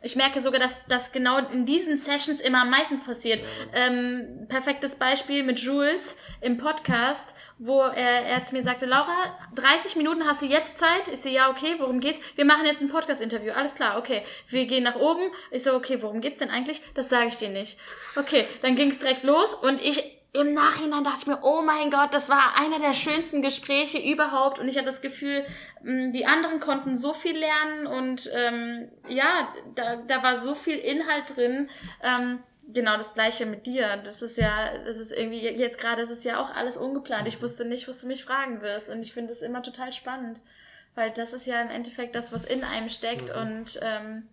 [0.02, 3.42] Ich merke sogar, dass das genau in diesen Sessions immer am meisten passiert.
[3.74, 9.96] Ähm, perfektes Beispiel mit Jules im Podcast, wo er, er zu mir sagte, Laura, 30
[9.96, 11.08] Minuten hast du jetzt Zeit?
[11.12, 12.18] Ich so, ja, okay, worum geht's?
[12.34, 13.52] Wir machen jetzt ein Podcast-Interview.
[13.52, 14.22] Alles klar, okay.
[14.48, 15.30] Wir gehen nach oben.
[15.50, 16.80] Ich so, okay, worum geht's denn eigentlich?
[16.94, 17.76] Das sage ich dir nicht.
[18.16, 22.14] Okay, dann ging's direkt los und ich im Nachhinein dachte ich mir, oh mein Gott,
[22.14, 25.44] das war einer der schönsten Gespräche überhaupt und ich hatte das Gefühl,
[25.82, 30.76] mm, die anderen konnten so viel lernen und ähm, ja, da, da war so viel
[30.76, 31.68] Inhalt drin.
[32.02, 32.40] Ähm,
[32.72, 33.96] genau das gleiche mit dir.
[34.04, 37.26] Das ist ja, das ist irgendwie, jetzt gerade, ist ja auch alles ungeplant.
[37.26, 40.40] Ich wusste nicht, was du mich fragen wirst und ich finde es immer total spannend.
[40.94, 43.40] Weil das ist ja im Endeffekt das, was in einem steckt mhm.
[43.40, 44.28] und ähm,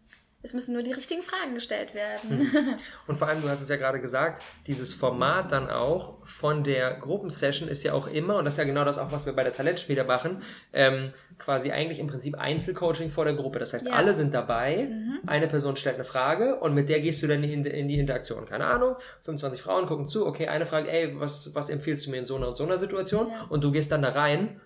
[0.47, 2.51] es müssen nur die richtigen Fragen gestellt werden.
[2.51, 2.75] Hm.
[3.07, 6.93] Und vor allem, du hast es ja gerade gesagt, dieses Format dann auch von der
[6.93, 9.43] Gruppensession ist ja auch immer, und das ist ja genau das auch, was wir bei
[9.43, 10.41] der Talentschmiede machen,
[10.71, 13.59] ähm, quasi eigentlich im Prinzip Einzelcoaching vor der Gruppe.
[13.59, 13.93] Das heißt, ja.
[13.93, 15.19] alle sind dabei, mhm.
[15.27, 18.45] eine Person stellt eine Frage und mit der gehst du dann in, in die Interaktion.
[18.45, 22.17] Keine Ahnung, 25 Frauen gucken zu, okay, eine Frage, ey, was, was empfiehlst du mir
[22.17, 23.27] in so einer und so einer Situation?
[23.27, 23.45] Ja.
[23.49, 24.61] Und du gehst dann da rein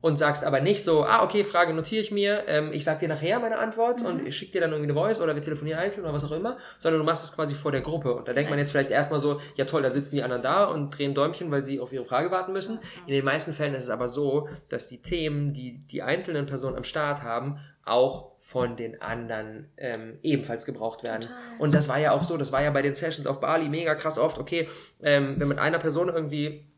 [0.00, 3.08] und sagst aber nicht so, ah, okay, Frage notiere ich mir, ähm, ich sag dir
[3.08, 4.06] nachher meine Antwort mhm.
[4.06, 6.32] und ich schicke dir dann irgendwie eine Voice oder wir telefonieren einzeln oder was auch
[6.32, 8.14] immer, sondern du machst es quasi vor der Gruppe.
[8.14, 10.64] Und da denkt man jetzt vielleicht erstmal so, ja toll, dann sitzen die anderen da
[10.64, 12.80] und drehen Däumchen, weil sie auf ihre Frage warten müssen.
[13.06, 16.76] In den meisten Fällen ist es aber so, dass die Themen, die die einzelnen Personen
[16.76, 21.22] am Start haben, auch von den anderen ähm, ebenfalls gebraucht werden.
[21.22, 21.36] Total.
[21.58, 23.94] Und das war ja auch so, das war ja bei den Sessions auf Bali mega
[23.94, 24.68] krass oft, okay,
[25.02, 26.69] ähm, wenn mit einer Person irgendwie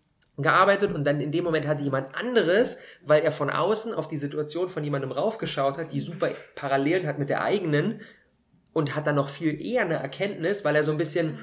[0.42, 4.16] gearbeitet und dann in dem Moment hatte jemand anderes, weil er von außen auf die
[4.16, 8.00] Situation von jemandem raufgeschaut hat, die super Parallelen hat mit der eigenen
[8.72, 11.38] und hat dann noch viel eher eine Erkenntnis, weil er so ein bisschen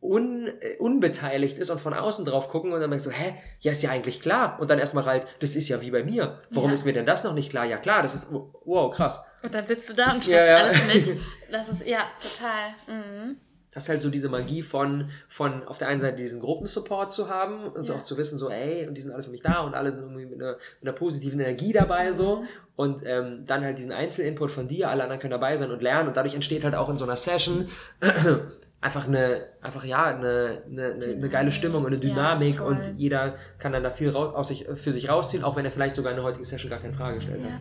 [0.00, 3.72] un, äh, unbeteiligt ist und von außen drauf gucken und dann merkt so, hä, ja,
[3.72, 4.58] ist ja eigentlich klar.
[4.60, 6.42] Und dann erstmal halt, das ist ja wie bei mir.
[6.50, 6.74] Warum ja.
[6.74, 7.64] ist mir denn das noch nicht klar?
[7.64, 9.24] Ja, klar, das ist, wow, krass.
[9.42, 10.56] Und dann sitzt du da und schreibst ja, ja.
[10.56, 11.16] alles mit.
[11.50, 12.74] Das ist, ja, total.
[12.86, 13.36] Mhm
[13.74, 17.28] das ist halt so diese Magie von, von auf der einen Seite diesen Gruppensupport zu
[17.28, 19.60] haben und so auch zu wissen, so, ey, und die sind alle für mich da
[19.60, 22.36] und alle sind irgendwie mit einer, mit einer positiven Energie dabei, so.
[22.36, 22.46] Mhm.
[22.76, 26.08] Und ähm, dann halt diesen Einzelinput von dir, alle anderen können dabei sein und lernen
[26.08, 27.68] und dadurch entsteht halt auch in so einer Session
[28.80, 32.96] einfach eine, einfach ja, eine, eine, eine, eine geile Stimmung und eine Dynamik ja, und
[32.96, 35.94] jeder kann dann da viel raus, aus sich, für sich rausziehen, auch wenn er vielleicht
[35.94, 37.52] sogar in der heutigen Session gar keine Frage gestellt ja.
[37.52, 37.60] hat.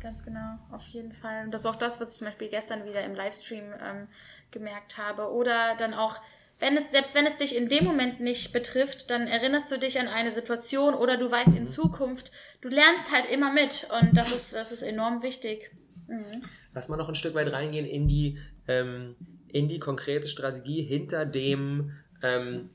[0.00, 1.44] Ganz genau, auf jeden Fall.
[1.44, 4.08] Und das ist auch das, was ich zum Beispiel gestern wieder im Livestream ähm,
[4.50, 5.30] gemerkt habe.
[5.30, 6.16] Oder dann auch,
[6.58, 9.98] wenn es, selbst wenn es dich in dem Moment nicht betrifft, dann erinnerst du dich
[10.00, 11.68] an eine Situation oder du weißt in mhm.
[11.68, 12.30] Zukunft,
[12.60, 15.70] du lernst halt immer mit und das ist, das ist enorm wichtig.
[16.08, 16.44] Mhm.
[16.74, 19.16] Lass mal noch ein Stück weit reingehen in die, ähm,
[19.48, 21.92] in die konkrete Strategie hinter dem,
[22.22, 22.70] ähm,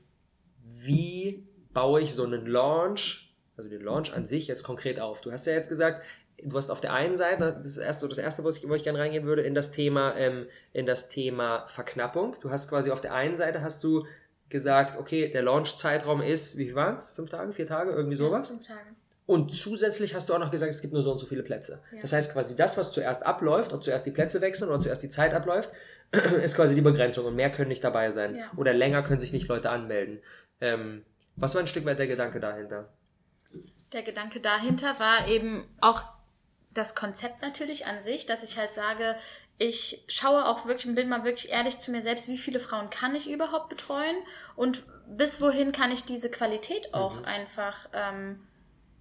[0.62, 5.20] wie baue ich so einen Launch, also den Launch an sich jetzt konkret auf.
[5.20, 6.04] Du hast ja jetzt gesagt,
[6.42, 8.98] du hast auf der einen Seite, das erste, das erste, wo ich, wo ich gerne
[8.98, 12.36] reingehen würde, in das Thema, ähm, in das Thema Verknappung.
[12.40, 14.06] Du hast quasi auf der einen Seite hast du
[14.48, 17.08] gesagt, okay, der Launch-Zeitraum ist, wie viel waren es?
[17.08, 18.50] Fünf Tage, vier Tage, irgendwie sowas?
[18.50, 18.90] Ja, fünf Tage.
[19.26, 21.82] Und zusätzlich hast du auch noch gesagt, es gibt nur so und so viele Plätze.
[21.92, 22.02] Ja.
[22.02, 25.08] Das heißt quasi das, was zuerst abläuft, ob zuerst die Plätze wechseln oder zuerst die
[25.08, 25.70] Zeit abläuft,
[26.42, 28.36] ist quasi die Begrenzung und mehr können nicht dabei sein.
[28.36, 28.50] Ja.
[28.56, 30.20] Oder länger können sich nicht Leute anmelden.
[30.60, 31.04] Ähm,
[31.36, 32.90] was war ein Stück weit der Gedanke dahinter?
[33.92, 36.02] Der Gedanke dahinter war eben auch
[36.74, 39.16] das Konzept natürlich an sich, dass ich halt sage,
[39.58, 42.90] ich schaue auch wirklich und bin mal wirklich ehrlich zu mir selbst, wie viele Frauen
[42.90, 44.16] kann ich überhaupt betreuen
[44.56, 47.24] und bis wohin kann ich diese Qualität auch mhm.
[47.24, 48.40] einfach ähm,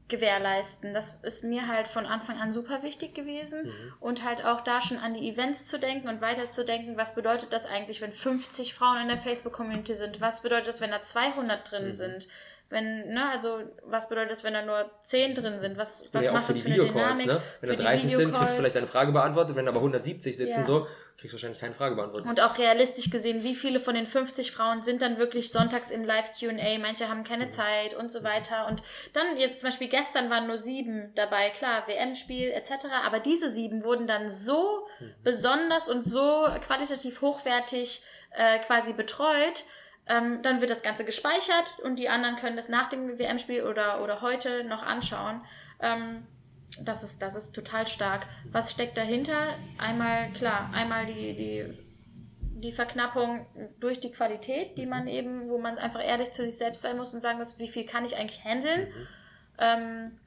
[0.09, 0.93] gewährleisten.
[0.93, 3.93] Das ist mir halt von Anfang an super wichtig gewesen mhm.
[3.99, 7.15] und halt auch da schon an die Events zu denken und weiter zu denken, was
[7.15, 10.21] bedeutet das eigentlich, wenn 50 Frauen in der Facebook-Community sind?
[10.21, 11.91] Was bedeutet das, wenn da 200 drin mhm.
[11.91, 12.27] sind?
[12.69, 15.77] Wenn, ne, also was bedeutet das, wenn da nur 10 drin sind?
[15.77, 17.27] Was, was macht das für eine Dynamik?
[17.27, 17.41] Ne?
[17.61, 19.55] Wenn da 30 sind, kriegst du vielleicht deine Frage beantwortet.
[19.55, 20.65] Wenn aber 170 sitzen ja.
[20.65, 20.87] so,
[21.17, 22.27] kriegst du wahrscheinlich keine Frage beantwortet.
[22.27, 26.03] Und auch realistisch gesehen, wie viele von den 50 Frauen sind dann wirklich sonntags im
[26.03, 26.79] Live-Q&A?
[26.79, 27.49] Manche haben keine mhm.
[27.49, 28.23] Zeit und so mhm.
[28.23, 28.67] weiter.
[28.67, 28.81] Und
[29.13, 31.49] dann jetzt zum Beispiel gestern waren nur sieben dabei.
[31.51, 32.87] Klar, WM-Spiel etc.
[33.05, 35.13] Aber diese sieben wurden dann so mhm.
[35.23, 38.01] besonders und so qualitativ hochwertig
[38.35, 39.63] äh, quasi betreut,
[40.07, 44.03] ähm, dann wird das Ganze gespeichert und die anderen können das nach dem WM-Spiel oder,
[44.03, 45.41] oder heute noch anschauen.
[45.79, 46.27] Ähm,
[46.81, 48.27] das ist, das ist total stark.
[48.51, 49.47] Was steckt dahinter?
[49.77, 51.77] Einmal, klar, einmal die, die,
[52.39, 53.45] die Verknappung
[53.79, 57.13] durch die Qualität, die man eben, wo man einfach ehrlich zu sich selbst sein muss
[57.13, 58.87] und sagen muss, wie viel kann ich eigentlich handeln.
[58.89, 59.07] Mhm.
[59.59, 60.19] Ähm,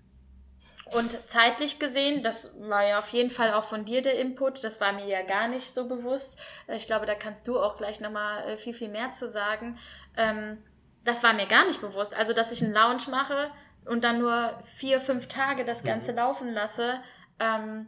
[0.93, 4.81] und zeitlich gesehen, das war ja auf jeden Fall auch von dir der Input, das
[4.81, 6.39] war mir ja gar nicht so bewusst.
[6.69, 9.79] Ich glaube, da kannst du auch gleich nochmal äh, viel, viel mehr zu sagen.
[10.17, 10.59] Ähm,
[11.05, 12.17] das war mir gar nicht bewusst.
[12.17, 13.51] Also, dass ich einen Lounge mache
[13.85, 16.19] und dann nur vier, fünf Tage das Ganze mhm.
[16.19, 17.01] laufen lasse,
[17.41, 17.87] ähm,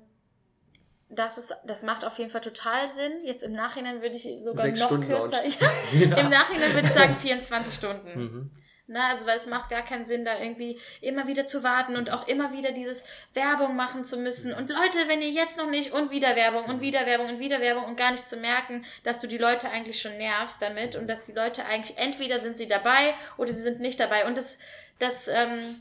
[1.08, 3.12] das, ist, das macht auf jeden Fall total Sinn.
[3.24, 5.44] Jetzt im Nachhinein würde ich sogar Sechs noch Stunden kürzer.
[5.92, 6.16] ja.
[6.16, 8.18] Im Nachhinein würde ich sagen 24 Stunden.
[8.18, 8.50] Mhm.
[8.88, 9.04] Ne?
[9.04, 12.26] Also, weil es macht gar keinen Sinn, da irgendwie immer wieder zu warten und auch
[12.26, 14.54] immer wieder dieses Werbung machen zu müssen.
[14.54, 17.60] Und Leute, wenn ihr jetzt noch nicht und wieder Werbung und wieder Werbung und wieder
[17.60, 21.06] Werbung und gar nicht zu merken, dass du die Leute eigentlich schon nervst damit und
[21.06, 24.26] dass die Leute eigentlich entweder sind sie dabei oder sie sind nicht dabei.
[24.26, 24.58] Und das,
[24.98, 25.80] das ähm,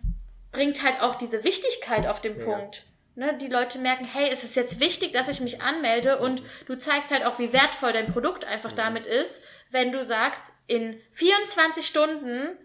[0.51, 2.43] bringt halt auch diese Wichtigkeit auf den ja.
[2.43, 2.83] Punkt.
[3.15, 6.75] Ne, die Leute merken, hey, es ist jetzt wichtig, dass ich mich anmelde und du
[6.75, 9.41] zeigst halt auch, wie wertvoll dein Produkt einfach damit ist,
[9.71, 12.55] wenn du sagst, in 24 Stunden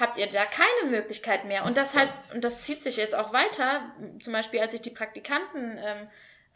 [0.00, 1.64] habt ihr da keine Möglichkeit mehr.
[1.64, 3.82] Und das halt, und das zieht sich jetzt auch weiter,
[4.20, 6.08] zum Beispiel als ich die Praktikanten ähm,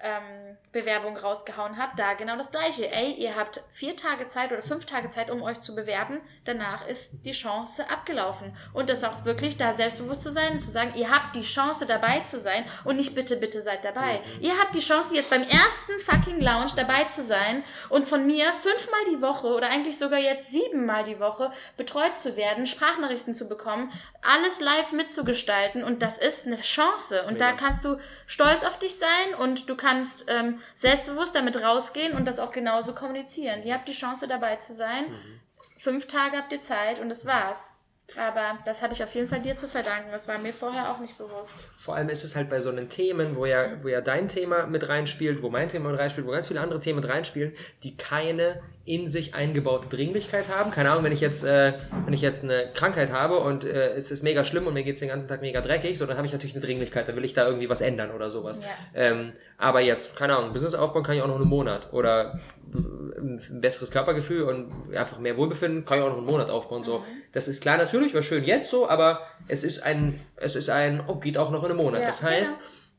[0.04, 2.92] ähm, Bewerbung rausgehauen habe, da genau das gleiche.
[2.92, 6.20] Ey, ihr habt vier Tage Zeit oder fünf Tage Zeit, um euch zu bewerben.
[6.44, 8.54] Danach ist die Chance abgelaufen.
[8.74, 11.86] Und das auch wirklich da selbstbewusst zu sein und zu sagen, ihr habt die Chance
[11.86, 14.20] dabei zu sein und nicht bitte, bitte seid dabei.
[14.36, 14.44] Mhm.
[14.44, 18.52] Ihr habt die Chance jetzt beim ersten fucking Lounge dabei zu sein und von mir
[18.52, 23.48] fünfmal die Woche oder eigentlich sogar jetzt siebenmal die Woche betreut zu werden, Sprachnachrichten zu
[23.48, 23.90] bekommen,
[24.20, 27.24] alles live mitzugestalten und das ist eine Chance.
[27.26, 27.50] Und ja.
[27.50, 27.96] da kannst du
[28.26, 32.50] stolz auf dich sein und du kannst kannst ähm, selbstbewusst damit rausgehen und das auch
[32.50, 33.62] genauso kommunizieren.
[33.62, 35.04] Ihr habt die Chance dabei zu sein.
[35.10, 35.40] Mhm.
[35.78, 37.72] Fünf Tage habt ihr Zeit und das war's.
[38.18, 40.10] Aber das habe ich auf jeden Fall dir zu verdanken.
[40.12, 41.66] Das war mir vorher auch nicht bewusst.
[41.78, 44.66] Vor allem ist es halt bei so einen Themen, wo ja, wo ja dein Thema
[44.66, 47.96] mit reinspielt, wo mein Thema mit reinspielt, wo ganz viele andere Themen mit reinspielen, die
[47.96, 50.70] keine in sich eingebaute Dringlichkeit haben.
[50.70, 51.72] Keine Ahnung, wenn ich jetzt, äh,
[52.04, 54.94] wenn ich jetzt eine Krankheit habe und äh, es ist mega schlimm und mir geht
[54.94, 57.24] es den ganzen Tag mega dreckig, so dann habe ich natürlich eine Dringlichkeit, dann will
[57.24, 58.60] ich da irgendwie was ändern oder sowas.
[58.62, 59.00] Ja.
[59.00, 62.38] Ähm, aber jetzt, keine Ahnung, Business aufbauen kann ich auch noch einen Monat oder
[62.74, 66.82] ein besseres Körpergefühl und einfach mehr Wohlbefinden kann ich auch noch einen Monat aufbauen.
[66.82, 67.04] So, mhm.
[67.32, 71.02] das ist klar natürlich, war schön jetzt so, aber es ist ein, es ist ein,
[71.06, 72.02] oh, geht auch noch in einem Monat.
[72.02, 72.52] Ja, das heißt,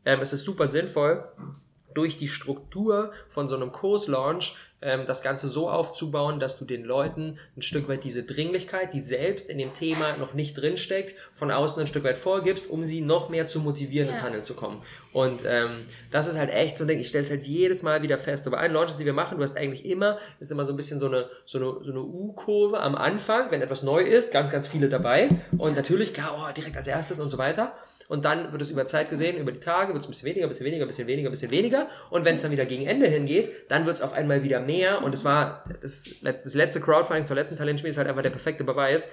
[0.06, 0.14] ja.
[0.14, 1.24] ähm, es ist super sinnvoll,
[1.96, 6.84] durch die Struktur von so einem Kurslaunch ähm, das Ganze so aufzubauen, dass du den
[6.84, 11.50] Leuten ein Stück weit diese Dringlichkeit, die selbst in dem Thema noch nicht drinsteckt, von
[11.50, 14.14] außen ein Stück weit vorgibst, um sie noch mehr zu motivieren, ja.
[14.14, 14.84] ins Handeln zu kommen.
[15.12, 18.04] Und ähm, das ist halt echt so ein Ding, ich stelle es halt jedes Mal
[18.04, 18.46] wieder fest.
[18.46, 21.00] Aber allen Launches, die wir machen, du hast eigentlich immer, ist immer so ein bisschen
[21.00, 24.68] so eine, so eine, so eine U-Kurve am Anfang, wenn etwas neu ist, ganz, ganz
[24.68, 25.30] viele dabei.
[25.58, 27.74] Und natürlich, klar, oh, direkt als erstes und so weiter.
[28.08, 30.46] Und dann wird es über Zeit gesehen, über die Tage wird es ein bisschen weniger,
[30.46, 31.88] ein bisschen weniger, ein bisschen weniger, ein bisschen weniger.
[32.10, 35.04] Und wenn es dann wieder gegen Ende hingeht, dann wird es auf einmal wieder mehr.
[35.04, 38.64] Und es war das, das letzte Crowdfunding zur letzten Talentspiel ist halt einfach der perfekte
[38.64, 39.10] Beweis.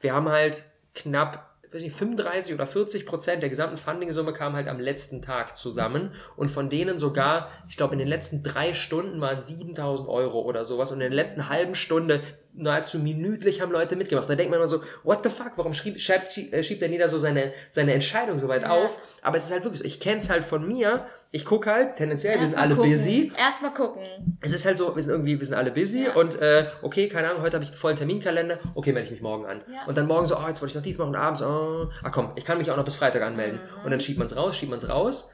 [0.00, 0.64] Wir haben halt
[0.94, 5.56] knapp weiß nicht, 35 oder 40 Prozent der gesamten Funding-Summe kam halt am letzten Tag
[5.56, 10.40] zusammen und von denen sogar, ich glaube, in den letzten drei Stunden waren 7000 Euro
[10.40, 12.22] oder sowas und in der letzten halben Stunde
[12.56, 14.28] nahezu minütlich haben Leute mitgemacht.
[14.28, 17.08] Da denkt man immer so, what the fuck, warum schrieb, schiebt, äh, schiebt der nieder
[17.08, 18.70] so seine, seine Entscheidung so weit ja.
[18.70, 18.98] auf?
[19.22, 21.96] Aber es ist halt wirklich so, ich kenne es halt von mir, ich gucke halt,
[21.96, 22.90] tendenziell, Erst wir sind alle gucken.
[22.90, 23.32] busy.
[23.38, 24.02] Erstmal gucken.
[24.40, 26.14] Es ist halt so, wir sind irgendwie, wir sind alle busy ja.
[26.14, 29.22] und äh, okay, keine Ahnung, heute habe ich einen vollen Terminkalender, okay, melde ich mich
[29.22, 29.62] morgen an.
[29.72, 29.86] Ja.
[29.86, 32.10] Und dann morgen so, oh, jetzt wollte ich noch dies machen und abends, oh, ah
[32.10, 33.60] komm, ich kann mich auch noch bis Freitag anmelden.
[33.60, 33.84] Mhm.
[33.84, 35.32] Und dann schiebt man es raus, schiebt man es raus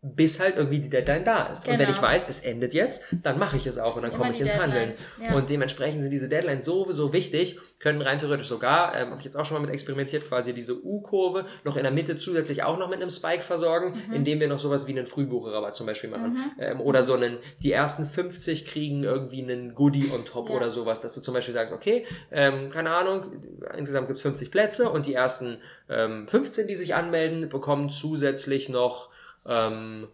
[0.00, 1.64] bis halt irgendwie die Deadline da ist.
[1.64, 1.72] Genau.
[1.72, 2.08] Und wenn ich genau.
[2.08, 5.00] weiß, es endet jetzt, dann mache ich es auch und dann komme ich ins Deadlines.
[5.00, 5.28] Handeln.
[5.28, 5.34] Ja.
[5.34, 9.36] Und dementsprechend sind diese Deadlines sowieso wichtig, können rein theoretisch sogar, ähm, habe ich jetzt
[9.36, 12.88] auch schon mal mit experimentiert, quasi diese U-Kurve noch in der Mitte zusätzlich auch noch
[12.88, 14.14] mit einem Spike versorgen, mhm.
[14.14, 16.32] indem wir noch sowas wie einen Frühbucherrabatt zum Beispiel machen.
[16.32, 16.50] Mhm.
[16.60, 20.54] Ähm, oder so einen, die ersten 50 kriegen irgendwie einen Goodie on top ja.
[20.54, 23.32] oder sowas, dass du zum Beispiel sagst, okay, ähm, keine Ahnung,
[23.76, 28.68] insgesamt gibt es 50 Plätze und die ersten ähm, 15, die sich anmelden, bekommen zusätzlich
[28.68, 29.08] noch
[29.48, 30.08] ähm,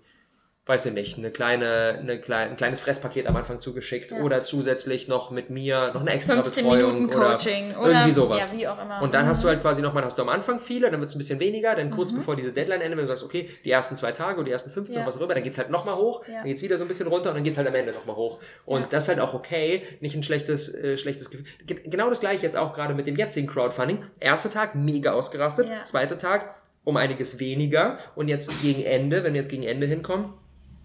[0.67, 4.21] weiß ich nicht, eine kleine, eine kleine, ein kleines Fresspaket am Anfang zugeschickt ja.
[4.21, 8.51] oder zusätzlich noch mit mir noch eine extra 15 Betreuung Minuten Coaching oder, irgendwie sowas.
[8.51, 9.03] Ja, wie auch immer.
[9.03, 9.29] Und dann mhm.
[9.29, 11.39] hast du halt quasi nochmal, hast du am Anfang viele, dann wird es ein bisschen
[11.39, 12.17] weniger, dann kurz mhm.
[12.17, 14.71] bevor diese Deadline endet, wenn du sagst, okay, die ersten zwei Tage oder die ersten
[14.71, 15.07] 15 ja.
[15.07, 16.37] was rüber, dann geht's halt nochmal hoch, ja.
[16.37, 18.41] dann geht's wieder so ein bisschen runter und dann geht's halt am Ende nochmal hoch.
[18.65, 21.47] Und das ist halt auch okay, nicht ein schlechtes, äh, schlechtes Gefühl.
[21.67, 24.03] Genau das gleiche jetzt auch gerade mit dem jetzigen Crowdfunding.
[24.19, 26.55] Erster Tag mega ausgerastet, zweiter Tag
[26.85, 30.35] um einiges weniger und jetzt gegen Ende, wenn wir jetzt gegen Ende hinkommen,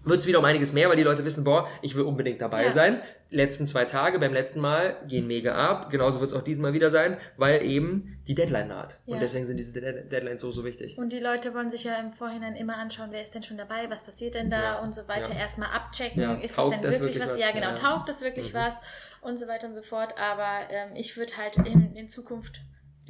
[0.04, 2.64] wird es wieder um einiges mehr, weil die Leute wissen, boah, ich will unbedingt dabei
[2.64, 2.70] ja.
[2.70, 3.00] sein.
[3.28, 5.90] Letzten zwei Tage beim letzten Mal gehen mega ab.
[5.90, 8.98] Genauso wird es auch diesmal wieder sein, weil eben die Deadline naht.
[9.04, 9.14] Ja.
[9.14, 10.98] Und deswegen sind diese Deadlines so, so wichtig.
[10.98, 13.90] Und die Leute wollen sich ja im Vorhinein immer anschauen, wer ist denn schon dabei,
[13.90, 14.78] was passiert denn da ja.
[14.80, 15.34] und so weiter.
[15.34, 17.30] Erstmal abchecken, ist das denn das wirklich, was?
[17.30, 17.40] was?
[17.40, 18.58] Ja, genau, taugt das wirklich mhm.
[18.58, 18.80] was
[19.20, 20.14] und so weiter und so fort.
[20.18, 22.60] Aber ähm, ich würde halt in, in Zukunft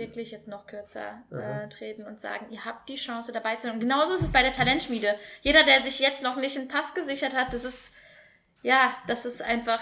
[0.01, 3.75] wirklich jetzt noch kürzer äh, treten und sagen, ihr habt die Chance dabei zu sein.
[3.75, 5.15] Und genauso ist es bei der Talentschmiede.
[5.43, 7.93] Jeder, der sich jetzt noch nicht einen Pass gesichert hat, das ist,
[8.63, 9.81] ja, das ist einfach,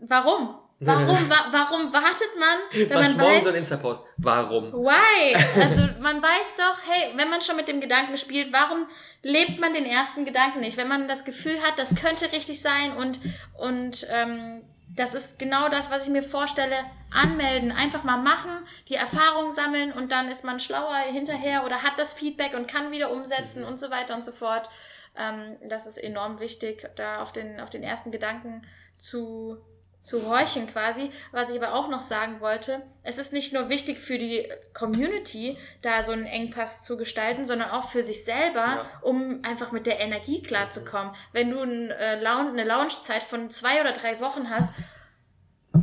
[0.00, 0.58] warum?
[0.84, 3.44] Warum, wa warum wartet man, wenn Mach man morgen weiß...
[3.44, 4.02] so ein Insta-Post.
[4.16, 4.72] Warum?
[4.72, 5.32] Why?
[5.62, 8.88] Also man weiß doch, hey, wenn man schon mit dem Gedanken spielt, warum
[9.22, 10.76] lebt man den ersten Gedanken nicht?
[10.76, 13.20] Wenn man das Gefühl hat, das könnte richtig sein und,
[13.56, 16.76] und ähm, das ist genau das, was ich mir vorstelle.
[17.10, 18.50] Anmelden, einfach mal machen,
[18.88, 22.90] die Erfahrung sammeln und dann ist man schlauer hinterher oder hat das Feedback und kann
[22.90, 24.70] wieder umsetzen und so weiter und so fort.
[25.16, 28.66] Ähm, das ist enorm wichtig, da auf den, auf den ersten Gedanken
[28.96, 29.58] zu,
[30.02, 31.10] zu horchen quasi.
[31.30, 35.56] Was ich aber auch noch sagen wollte, es ist nicht nur wichtig für die Community,
[35.80, 38.86] da so einen Engpass zu gestalten, sondern auch für sich selber, ja.
[39.02, 41.14] um einfach mit der Energie klarzukommen.
[41.32, 44.68] Wenn du äh, eine Launchzeit von zwei oder drei Wochen hast,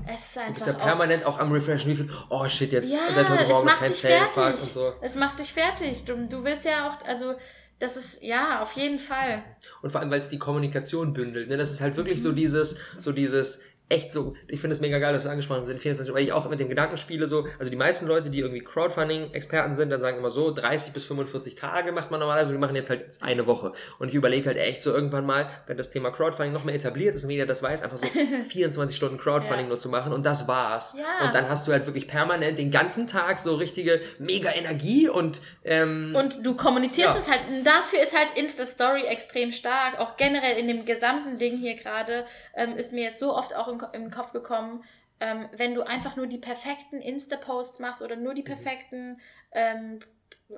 [0.07, 2.71] Es ist einfach du bist ja permanent auch, auch am Refreshen, wie viel, oh shit,
[2.71, 4.93] jetzt ja, seit heute Morgen kein Sale und so.
[5.01, 6.03] Es macht dich fertig.
[6.05, 7.35] Du, du willst ja auch, also
[7.79, 9.43] das ist, ja, auf jeden Fall.
[9.81, 11.47] Und vor allem, weil es die Kommunikation bündelt.
[11.47, 11.55] Ne?
[11.55, 12.23] Das ist halt wirklich mhm.
[12.23, 15.69] so dieses, so dieses, echt so, ich finde es mega geil, dass du angesprochen hast,
[15.69, 18.63] 24, weil ich auch mit dem Gedanken spiele, so, also die meisten Leute, die irgendwie
[18.63, 22.75] Crowdfunding-Experten sind, dann sagen immer so, 30 bis 45 Tage macht man normalerweise, wir machen
[22.75, 23.73] jetzt halt eine Woche.
[23.97, 27.15] Und ich überlege halt echt so irgendwann mal, wenn das Thema Crowdfunding noch mehr etabliert
[27.15, 28.05] ist und jeder das weiß, einfach so
[28.49, 29.69] 24 Stunden Crowdfunding ja.
[29.69, 30.95] nur zu machen und das war's.
[30.95, 31.25] Ja.
[31.25, 35.41] Und dann hast du halt wirklich permanent den ganzen Tag so richtige mega Energie und
[35.65, 37.19] ähm, Und du kommunizierst ja.
[37.19, 41.75] es halt, dafür ist halt Insta-Story extrem stark, auch generell in dem gesamten Ding hier
[41.75, 42.25] gerade,
[42.55, 44.83] ähm, ist mir jetzt so oft auch im im Kopf gekommen,
[45.19, 48.45] ähm, wenn du einfach nur die perfekten Insta-Posts machst oder nur die mhm.
[48.45, 49.21] perfekten
[49.51, 49.99] ähm,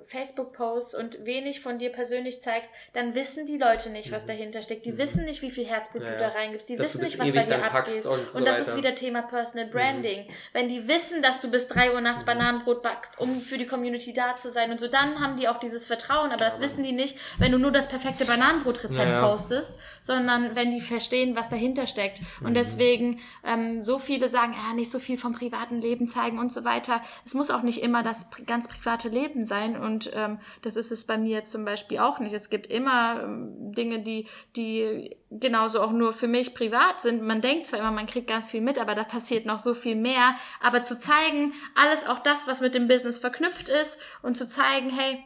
[0.05, 4.29] Facebook-Posts und wenig von dir persönlich zeigst, dann wissen die Leute nicht, was mhm.
[4.29, 4.85] dahinter steckt.
[4.85, 4.97] Die mhm.
[4.97, 6.69] wissen nicht, wie viel Herzblut ja, du da reingibst.
[6.69, 8.05] Die wissen nicht, was bei dir abgeht.
[8.05, 8.67] Und, so und, das weiter.
[8.69, 9.71] ist wieder Thema Personal mhm.
[9.71, 10.27] Branding.
[10.27, 10.33] Mhm.
[10.53, 12.27] Wenn die wissen, dass du bis drei Uhr nachts mhm.
[12.27, 15.57] Bananenbrot backst, um für die Community da zu sein und so, dann haben die auch
[15.57, 16.31] dieses Vertrauen.
[16.31, 20.71] Aber das wissen die nicht, wenn du nur das perfekte Bananenbrotrezept ja, postest, sondern wenn
[20.71, 22.21] die verstehen, was dahinter steckt.
[22.41, 26.51] Und deswegen ähm, so viele sagen, ja, nicht so viel vom privaten Leben zeigen und
[26.51, 27.01] so weiter.
[27.25, 31.05] Es muss auch nicht immer das ganz private Leben sein und ähm, das ist es
[31.05, 32.33] bei mir jetzt zum Beispiel auch nicht.
[32.33, 37.23] Es gibt immer ähm, Dinge, die, die genauso auch nur für mich privat sind.
[37.23, 39.95] Man denkt zwar immer, man kriegt ganz viel mit, aber da passiert noch so viel
[39.95, 40.35] mehr.
[40.61, 44.89] Aber zu zeigen, alles auch das, was mit dem Business verknüpft ist und zu zeigen,
[44.89, 45.23] hey,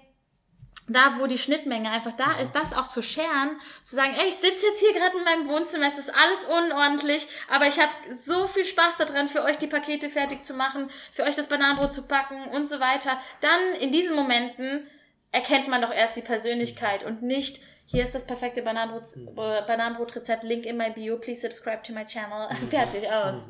[0.88, 4.36] da, wo die Schnittmenge einfach da ist, das auch zu scheren, zu sagen, ey, ich
[4.36, 8.46] sitze jetzt hier gerade in meinem Wohnzimmer, es ist alles unordentlich, aber ich habe so
[8.48, 12.04] viel Spaß daran, für euch die Pakete fertig zu machen, für euch das Bananenbrot zu
[12.04, 13.20] packen und so weiter.
[13.42, 14.88] Dann in diesen Momenten
[15.32, 19.36] erkennt man doch erst die Persönlichkeit und nicht, hier ist das perfekte Bananenbrot, mhm.
[19.36, 22.48] Bananenbrotrezept, Link in my Bio, please subscribe to my channel.
[22.70, 23.48] Fertig aus.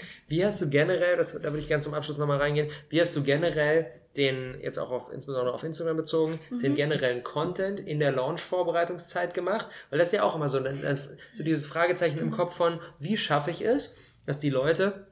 [0.00, 0.06] Mhm.
[0.28, 3.14] Wie hast du generell, das, da würde ich gerne zum Abschluss nochmal reingehen, wie hast
[3.16, 6.60] du generell den, jetzt auch auf, insbesondere auf Instagram bezogen, mhm.
[6.60, 9.66] den generellen Content in der Launch-Vorbereitungszeit gemacht?
[9.90, 10.58] Weil das ist ja auch immer so,
[11.32, 12.24] so dieses Fragezeichen mhm.
[12.24, 13.96] im Kopf von, wie schaffe ich es,
[14.26, 15.06] dass die Leute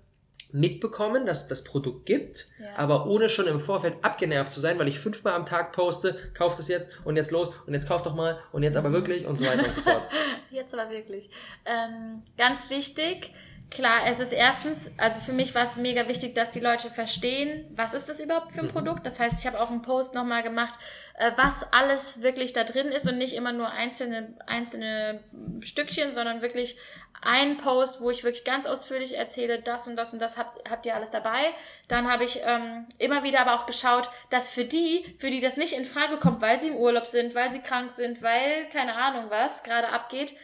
[0.53, 2.67] mitbekommen, dass es das Produkt gibt, ja.
[2.77, 6.59] aber ohne schon im Vorfeld abgenervt zu sein, weil ich fünfmal am Tag poste, kauft
[6.59, 9.39] es jetzt und jetzt los und jetzt kauft doch mal und jetzt aber wirklich und
[9.39, 10.09] so weiter und so fort.
[10.51, 11.29] Jetzt aber wirklich.
[11.67, 13.33] Ähm, ganz wichtig,
[13.71, 17.67] Klar, es ist erstens, also für mich war es mega wichtig, dass die Leute verstehen,
[17.75, 18.73] was ist das überhaupt für ein mhm.
[18.73, 19.05] Produkt.
[19.05, 20.75] Das heißt, ich habe auch einen Post nochmal gemacht,
[21.19, 25.21] äh, was alles wirklich da drin ist und nicht immer nur einzelne, einzelne
[25.61, 26.77] Stückchen, sondern wirklich
[27.23, 30.87] ein Post, wo ich wirklich ganz ausführlich erzähle, das und das und das habt, habt
[30.87, 31.53] ihr alles dabei.
[31.89, 35.57] Dann habe ich ähm, immer wieder aber auch geschaut, dass für die, für die das
[35.57, 38.95] nicht in Frage kommt, weil sie im Urlaub sind, weil sie krank sind, weil keine
[38.95, 40.35] Ahnung was gerade abgeht,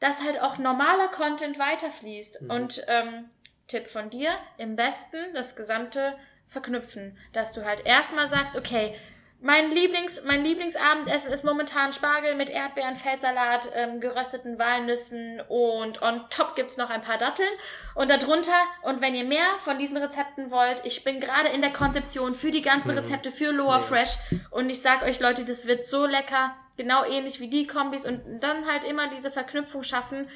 [0.00, 2.42] dass halt auch normaler Content weiterfließt.
[2.42, 2.50] Mhm.
[2.50, 3.30] Und ähm,
[3.66, 6.16] Tipp von dir, im besten das gesamte
[6.48, 8.94] verknüpfen, dass du halt erstmal sagst, okay,
[9.40, 16.24] mein, Lieblings, mein Lieblingsabendessen ist momentan Spargel mit Erdbeeren, Feldsalat, ähm, gerösteten Walnüssen und on
[16.30, 17.50] top gibt's noch ein paar Datteln.
[17.94, 21.74] Und darunter, und wenn ihr mehr von diesen Rezepten wollt, ich bin gerade in der
[21.74, 22.98] Konzeption für die ganzen mhm.
[22.98, 24.16] Rezepte für Lower Fresh
[24.50, 28.20] und ich sag euch Leute, das wird so lecker genau ähnlich wie die Kombis und
[28.40, 30.28] dann halt immer diese Verknüpfung schaffen.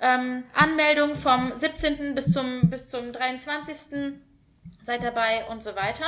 [0.00, 2.14] Ähm, Anmeldung vom 17.
[2.14, 4.14] bis zum, bis zum 23.
[4.80, 6.06] Seid dabei und so weiter.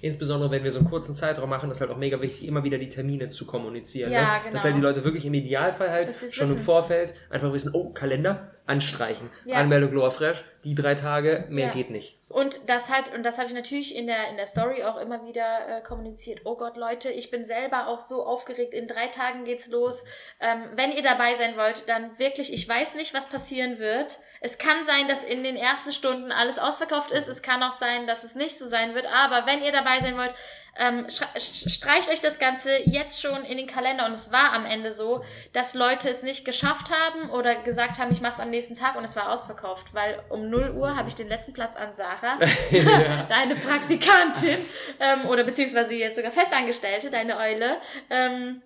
[0.00, 2.78] Insbesondere wenn wir so einen kurzen Zeitraum machen, ist halt auch mega wichtig, immer wieder
[2.78, 4.12] die Termine zu kommunizieren.
[4.12, 4.40] Ja, ne?
[4.40, 4.52] genau.
[4.54, 6.56] Dass halt die Leute wirklich im Idealfall halt schon wissen.
[6.56, 9.30] im Vorfeld einfach wissen, oh, Kalender, anstreichen.
[9.44, 9.56] Ja.
[9.56, 11.72] Anmeldung Lower Fresh, die drei Tage, mehr ja.
[11.72, 12.22] geht nicht.
[12.22, 12.34] So.
[12.34, 15.26] Und das halt, und das habe ich natürlich in der, in der Story auch immer
[15.26, 16.42] wieder äh, kommuniziert.
[16.44, 18.74] Oh Gott, Leute, ich bin selber auch so aufgeregt.
[18.74, 20.04] In drei Tagen geht's los.
[20.40, 24.18] Ähm, wenn ihr dabei sein wollt, dann wirklich, ich weiß nicht, was passieren wird.
[24.40, 27.28] Es kann sein, dass in den ersten Stunden alles ausverkauft ist.
[27.28, 29.06] Es kann auch sein, dass es nicht so sein wird.
[29.06, 30.34] Aber wenn ihr dabei sein wollt,
[30.78, 34.06] ähm, streicht euch das Ganze jetzt schon in den Kalender.
[34.06, 38.12] Und es war am Ende so, dass Leute es nicht geschafft haben oder gesagt haben,
[38.12, 39.92] ich mache es am nächsten Tag und es war ausverkauft.
[39.92, 42.38] Weil um 0 Uhr habe ich den letzten Platz an Sarah,
[43.28, 44.58] deine Praktikantin,
[45.00, 47.80] ähm, oder beziehungsweise jetzt sogar Festangestellte, deine Eule.
[48.08, 48.62] Ähm,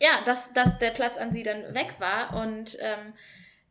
[0.00, 3.14] ja, dass, dass der Platz an sie dann weg war und ähm,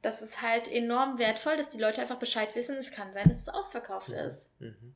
[0.08, 3.42] das ist halt enorm wertvoll, dass die Leute einfach Bescheid wissen, es kann sein, dass
[3.42, 4.60] es ausverkauft ist.
[4.62, 4.96] Mhm.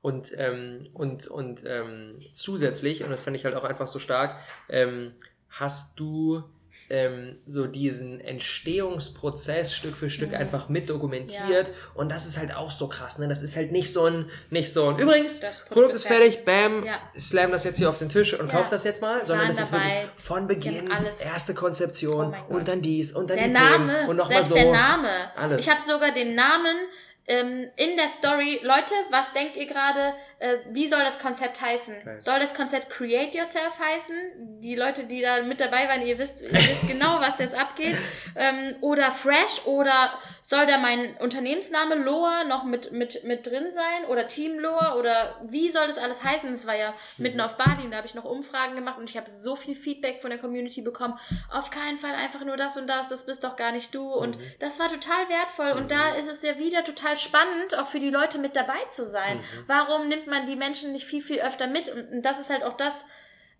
[0.00, 4.36] Und, ähm, und, und ähm, zusätzlich, und das fand ich halt auch einfach so stark,
[4.68, 5.14] ähm,
[5.48, 6.42] hast du
[6.90, 10.38] ähm, so diesen Entstehungsprozess Stück für Stück ja.
[10.38, 11.68] einfach mit dokumentiert.
[11.68, 11.74] Ja.
[11.94, 13.18] Und das ist halt auch so krass.
[13.18, 13.28] Ne?
[13.28, 16.84] Das ist halt nicht so ein, nicht so ein, übrigens, Produkt, Produkt ist fertig, bam,
[16.84, 16.98] ja.
[17.16, 18.52] slam das jetzt hier auf den Tisch und ja.
[18.52, 22.80] kauf das jetzt mal, sondern es ist wirklich von Beginn, erste Konzeption oh und dann
[22.80, 24.54] dies und dann der die Name, Themen und nochmal so.
[24.54, 25.08] der Name.
[25.36, 25.64] Alles.
[25.64, 26.76] Ich habe sogar den Namen
[27.28, 31.96] ähm, in der Story, Leute, was denkt ihr gerade, äh, wie soll das Konzept heißen?
[32.00, 32.18] Okay.
[32.18, 34.60] Soll das Konzept Create Yourself heißen?
[34.62, 37.98] Die Leute, die da mit dabei waren, ihr wisst, ihr wisst genau, was jetzt abgeht.
[38.40, 40.12] Ähm, oder Fresh oder
[40.42, 44.04] soll da mein Unternehmensname Loa noch mit, mit, mit drin sein?
[44.08, 44.94] Oder Team Loa?
[44.94, 46.48] Oder wie soll das alles heißen?
[46.50, 47.44] Das war ja mitten mhm.
[47.44, 50.20] auf Bali und da habe ich noch Umfragen gemacht und ich habe so viel Feedback
[50.20, 51.18] von der Community bekommen.
[51.50, 54.12] Auf keinen Fall einfach nur das und das, das bist doch gar nicht du.
[54.12, 54.42] Und mhm.
[54.60, 56.20] das war total wertvoll und da mhm.
[56.20, 59.38] ist es ja wieder total spannend, auch für die Leute mit dabei zu sein.
[59.38, 59.64] Mhm.
[59.66, 61.88] Warum nimmt man die Menschen nicht viel, viel öfter mit?
[61.88, 63.04] Und das ist halt auch das,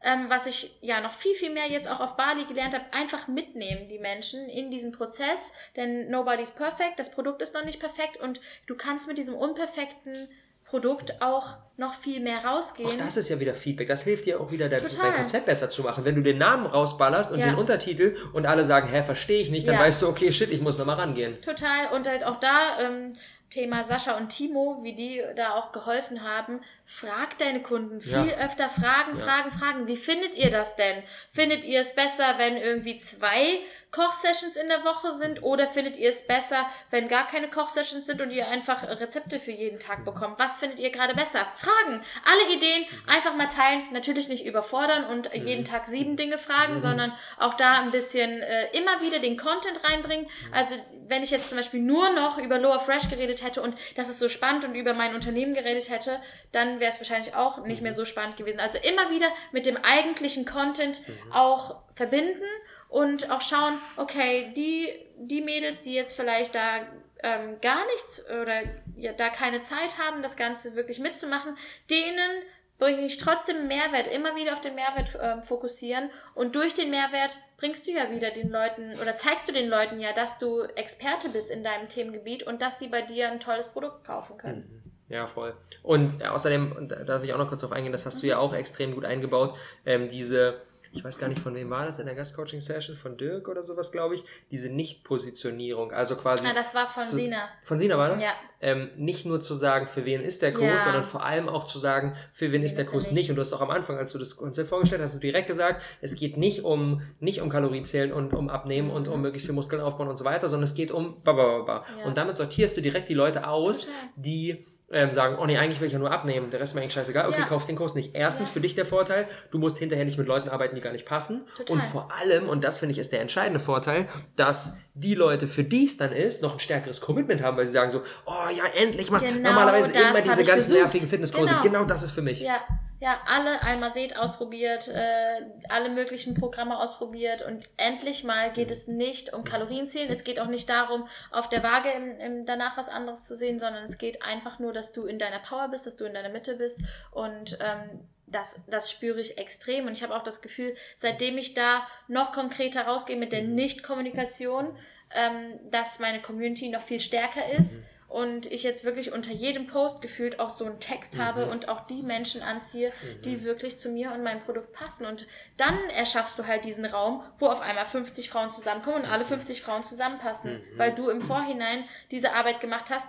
[0.03, 3.29] ähm, was ich ja noch viel, viel mehr jetzt auch auf Bali gelernt habe, einfach
[3.29, 8.17] mitnehmen die Menschen in diesen Prozess, denn nobody's perfect, das Produkt ist noch nicht perfekt
[8.19, 10.29] und du kannst mit diesem unperfekten
[10.69, 12.91] Produkt auch noch viel mehr rausgehen.
[12.91, 13.89] Auch das ist ja wieder Feedback.
[13.89, 16.05] Das hilft dir auch wieder, dein, dein Konzept besser zu machen.
[16.05, 17.47] Wenn du den Namen rausballerst und ja.
[17.47, 19.81] den Untertitel und alle sagen, hä, verstehe ich nicht, dann ja.
[19.81, 21.41] weißt du, okay, shit, ich muss nochmal rangehen.
[21.41, 21.87] Total.
[21.95, 23.15] Und halt auch da, ähm,
[23.51, 26.61] Thema Sascha und Timo, wie die da auch geholfen haben,
[26.91, 28.39] Frag deine Kunden viel ja.
[28.47, 29.23] öfter fragen, ja.
[29.23, 29.89] fragen, fragen.
[29.89, 31.03] Wie findet ihr das denn?
[31.31, 33.61] Findet ihr es besser, wenn irgendwie zwei
[33.91, 38.23] Kochsessions in der Woche sind oder findet ihr es besser, wenn gar keine Kochsessions sind
[38.23, 40.39] und ihr einfach Rezepte für jeden Tag bekommt?
[40.39, 41.47] Was findet ihr gerade besser?
[41.57, 42.03] Fragen.
[42.25, 43.83] Alle Ideen einfach mal teilen.
[43.93, 45.47] Natürlich nicht überfordern und mhm.
[45.47, 46.79] jeden Tag sieben Dinge fragen, mhm.
[46.79, 50.27] sondern auch da ein bisschen äh, immer wieder den Content reinbringen.
[50.53, 50.75] Also
[51.09, 54.19] wenn ich jetzt zum Beispiel nur noch über Lower Fresh geredet hätte und das ist
[54.19, 56.21] so spannend und über mein Unternehmen geredet hätte,
[56.53, 57.97] dann wäre es wahrscheinlich auch nicht mehr mhm.
[57.97, 58.61] so spannend gewesen.
[58.61, 61.33] Also immer wieder mit dem eigentlichen Content mhm.
[61.33, 62.45] auch verbinden
[62.89, 66.87] und auch schauen, okay, die, die Mädels, die jetzt vielleicht da
[67.23, 68.63] ähm, gar nichts oder
[68.97, 71.57] ja, da keine Zeit haben, das Ganze wirklich mitzumachen,
[71.91, 72.43] denen
[72.79, 77.37] bringe ich trotzdem Mehrwert, immer wieder auf den Mehrwert ähm, fokussieren und durch den Mehrwert
[77.57, 81.29] bringst du ja wieder den Leuten oder zeigst du den Leuten ja, dass du Experte
[81.29, 84.83] bist in deinem Themengebiet und dass sie bei dir ein tolles Produkt kaufen können.
[84.85, 84.88] Mhm.
[85.09, 85.55] Ja, voll.
[85.83, 88.27] Und äh, außerdem, und da darf ich auch noch kurz drauf eingehen, das hast du
[88.27, 89.57] ja auch extrem gut eingebaut,
[89.87, 90.61] ähm, diese,
[90.93, 93.91] ich weiß gar nicht, von wem war das in der Gastcoaching-Session, von Dirk oder sowas,
[93.91, 96.45] glaube ich, diese Nicht-Positionierung, also quasi...
[96.45, 97.49] Ja, ah, das war von zu, Sina.
[97.63, 98.23] Von Sina war das?
[98.23, 98.31] Ja.
[98.61, 100.79] Ähm, nicht nur zu sagen, für wen ist der Kurs, ja.
[100.79, 103.15] sondern vor allem auch zu sagen, für wen, wen ist der Kurs nicht.
[103.15, 103.31] nicht.
[103.31, 105.47] Und du hast auch am Anfang, als du das Konzept vorgestellt hast, hast du direkt
[105.47, 109.23] gesagt, es geht nicht um, nicht um Kalorienzählen und um Abnehmen und um mhm.
[109.23, 111.23] möglichst viel Muskeln aufbauen und so weiter, sondern es geht um...
[111.25, 111.83] Ja.
[112.05, 113.95] Und damit sortierst du direkt die Leute aus, Total.
[114.17, 116.81] die ähm, sagen, oh nee, eigentlich will ich ja nur abnehmen, der Rest ist mir
[116.81, 117.47] eigentlich scheißegal, okay, ja.
[117.47, 118.15] kauf den Kurs nicht.
[118.15, 118.53] Erstens ja.
[118.55, 121.47] für dich der Vorteil, du musst hinterher nicht mit Leuten arbeiten, die gar nicht passen.
[121.57, 121.77] Total.
[121.77, 125.65] Und vor allem, und das finde ich ist der entscheidende Vorteil, dass die Leute, für
[125.65, 128.65] die es dann ist, noch ein stärkeres Commitment haben, weil sie sagen so, oh ja,
[128.75, 131.53] endlich macht genau normalerweise immer diese ganz nervigen Fitnesskurse.
[131.53, 131.63] Genau.
[131.63, 132.41] genau das ist für mich.
[132.41, 132.61] Ja.
[133.01, 138.89] Ja, alle einmal seht ausprobiert, äh, alle möglichen Programme ausprobiert und endlich mal geht es
[138.89, 140.11] nicht um Kalorienzielen.
[140.11, 143.61] Es geht auch nicht darum, auf der Waage im, im danach was anderes zu sehen,
[143.61, 146.29] sondern es geht einfach nur, dass du in deiner Power bist, dass du in deiner
[146.29, 146.81] Mitte bist.
[147.13, 149.87] Und ähm, das, das spüre ich extrem.
[149.87, 154.77] Und ich habe auch das Gefühl, seitdem ich da noch konkreter rausgehe mit der Nicht-Kommunikation,
[155.15, 160.01] ähm, dass meine Community noch viel stärker ist und ich jetzt wirklich unter jedem Post
[160.01, 161.19] gefühlt auch so einen Text mhm.
[161.19, 163.23] habe und auch die Menschen anziehe, mhm.
[163.23, 165.05] die wirklich zu mir und meinem Produkt passen.
[165.05, 165.27] Und
[165.59, 169.61] dann erschaffst du halt diesen Raum, wo auf einmal 50 Frauen zusammenkommen und alle 50
[169.61, 170.79] Frauen zusammenpassen, mhm.
[170.79, 173.07] weil du im Vorhinein diese Arbeit gemacht hast.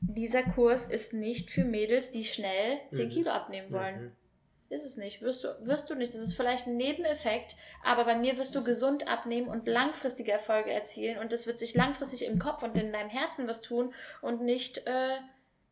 [0.00, 3.12] Dieser Kurs ist nicht für Mädels, die schnell 10 mhm.
[3.12, 4.16] Kilo abnehmen wollen.
[4.70, 5.22] Ist es nicht.
[5.22, 6.12] Wirst du, wirst du nicht.
[6.12, 10.70] Das ist vielleicht ein Nebeneffekt, aber bei mir wirst du gesund abnehmen und langfristige Erfolge
[10.70, 14.42] erzielen und das wird sich langfristig im Kopf und in deinem Herzen was tun und
[14.42, 15.16] nicht, äh,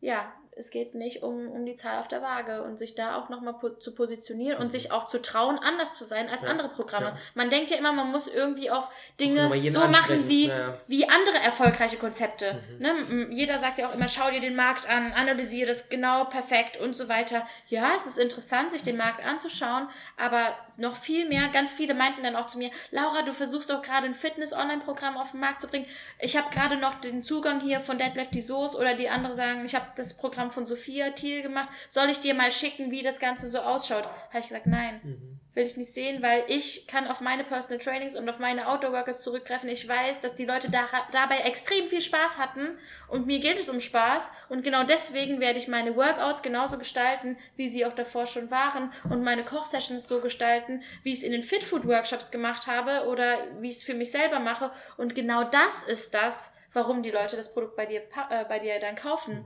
[0.01, 3.29] ja, es geht nicht um, um die Zahl auf der Waage und sich da auch
[3.29, 4.71] nochmal po zu positionieren und mhm.
[4.71, 6.49] sich auch zu trauen, anders zu sein als ja.
[6.49, 7.09] andere Programme.
[7.09, 7.17] Ja.
[7.35, 8.89] Man denkt ja immer, man muss irgendwie auch
[9.21, 10.79] Dinge so machen wie, ja.
[10.87, 12.63] wie andere erfolgreiche Konzepte.
[12.79, 12.79] Mhm.
[12.79, 13.27] Ne?
[13.31, 16.97] Jeder sagt ja auch immer, schau dir den Markt an, analysiere das genau perfekt und
[16.97, 17.47] so weiter.
[17.69, 22.23] Ja, es ist interessant, sich den Markt anzuschauen, aber noch viel mehr, ganz viele meinten
[22.23, 25.69] dann auch zu mir, Laura, du versuchst doch gerade ein Fitness-Online-Programm auf den Markt zu
[25.69, 25.87] bringen.
[26.21, 29.65] Ich habe gerade noch den Zugang hier von Deadlift die Soße oder die andere sagen,
[29.65, 31.69] ich habe das Programm von Sophia Thiel gemacht.
[31.89, 34.05] Soll ich dir mal schicken, wie das Ganze so ausschaut?
[34.05, 35.01] Habe ich gesagt, nein.
[35.03, 38.69] Mhm will ich nicht sehen, weil ich kann auf meine Personal Trainings und auf meine
[38.69, 39.71] Outdoor Workouts zurückgreifen.
[39.71, 42.79] Ich weiß, dass die Leute da, dabei extrem viel Spaß hatten
[43.09, 47.39] und mir geht es um Spaß und genau deswegen werde ich meine Workouts genauso gestalten,
[47.57, 51.33] wie sie auch davor schon waren und meine Kochsessions so gestalten, wie ich es in
[51.33, 55.15] den Fit Food Workshops gemacht habe oder wie ich es für mich selber mache und
[55.15, 58.95] genau das ist das, warum die Leute das Produkt bei dir, äh, bei dir dann
[58.95, 59.43] kaufen.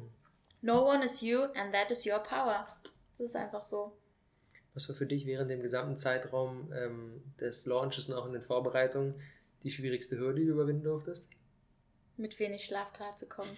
[0.62, 2.66] No one is you and that is your power.
[3.18, 3.96] Das ist einfach so.
[4.74, 8.42] Was war für dich während dem gesamten Zeitraum ähm, des Launches und auch in den
[8.42, 9.20] Vorbereitungen
[9.62, 11.28] die schwierigste Hürde, die du überwinden durftest?
[12.16, 13.50] Mit wenig Schlaf klarzukommen.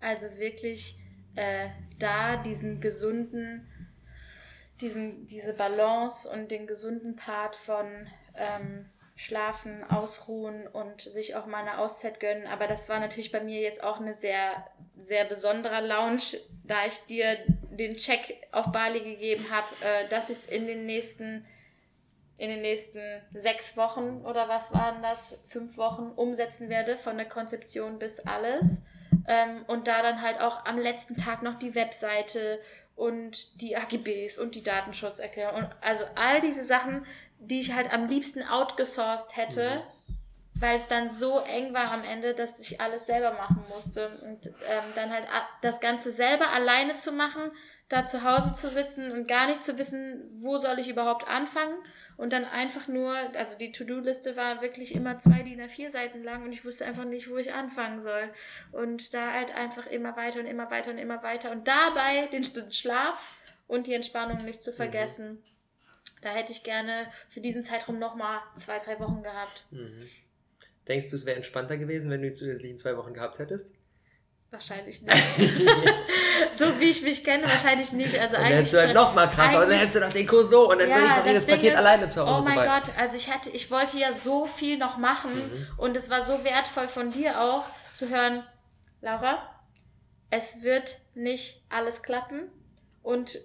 [0.00, 0.98] Also wirklich
[1.36, 1.68] äh,
[1.98, 3.66] da diesen gesunden,
[4.80, 7.86] diesen, diese Balance und den gesunden Part von
[8.34, 12.46] ähm, Schlafen, Ausruhen und sich auch mal eine Auszeit gönnen.
[12.46, 14.66] Aber das war natürlich bei mir jetzt auch eine sehr,
[14.98, 17.36] sehr besonderer Lounge, da ich dir
[17.70, 21.46] den Check auf Bali gegeben habe, äh, dass ich es in den nächsten
[22.36, 23.00] in den nächsten
[23.32, 28.82] sechs Wochen oder was waren das, fünf Wochen umsetzen werde, von der Konzeption bis alles.
[29.28, 32.58] Ähm, und da dann halt auch am letzten Tag noch die Webseite
[32.96, 37.06] und die AGBs und die Datenschutzerklärung und also all diese Sachen
[37.46, 40.60] die ich halt am liebsten outgesourced hätte, mhm.
[40.60, 44.10] weil es dann so eng war am Ende, dass ich alles selber machen musste.
[44.22, 45.26] Und ähm, dann halt
[45.62, 47.50] das Ganze selber alleine zu machen,
[47.88, 51.74] da zu Hause zu sitzen und gar nicht zu wissen, wo soll ich überhaupt anfangen.
[52.16, 56.44] Und dann einfach nur, also die To-Do-Liste war wirklich immer zwei DIN A4 Seiten lang
[56.44, 58.32] und ich wusste einfach nicht, wo ich anfangen soll.
[58.70, 61.50] Und da halt einfach immer weiter und immer weiter und immer weiter.
[61.50, 64.76] Und dabei den Schlaf und die Entspannung nicht zu mhm.
[64.76, 65.30] vergessen.
[65.32, 65.53] Mhm.
[66.24, 69.66] Da hätte ich gerne für diesen Zeitraum nochmal zwei, drei Wochen gehabt.
[69.70, 70.08] Mhm.
[70.88, 73.74] Denkst du, es wäre entspannter gewesen, wenn du die zusätzlichen zwei Wochen gehabt hättest?
[74.50, 75.16] Wahrscheinlich nicht.
[76.58, 78.18] so wie ich mich kenne, wahrscheinlich nicht.
[78.18, 80.48] Also dann hättest du halt noch mal krasser und dann hättest du noch den Kurs
[80.48, 82.54] so und dann ja, bin ich noch jedes Paket ist, alleine zu Hause Oh mein
[82.54, 82.80] vorbei.
[82.80, 85.66] Gott, also ich hatte, ich wollte ja so viel noch machen mhm.
[85.76, 88.44] und es war so wertvoll von dir auch zu hören,
[89.02, 89.42] Laura,
[90.30, 92.50] es wird nicht alles klappen
[93.02, 93.40] und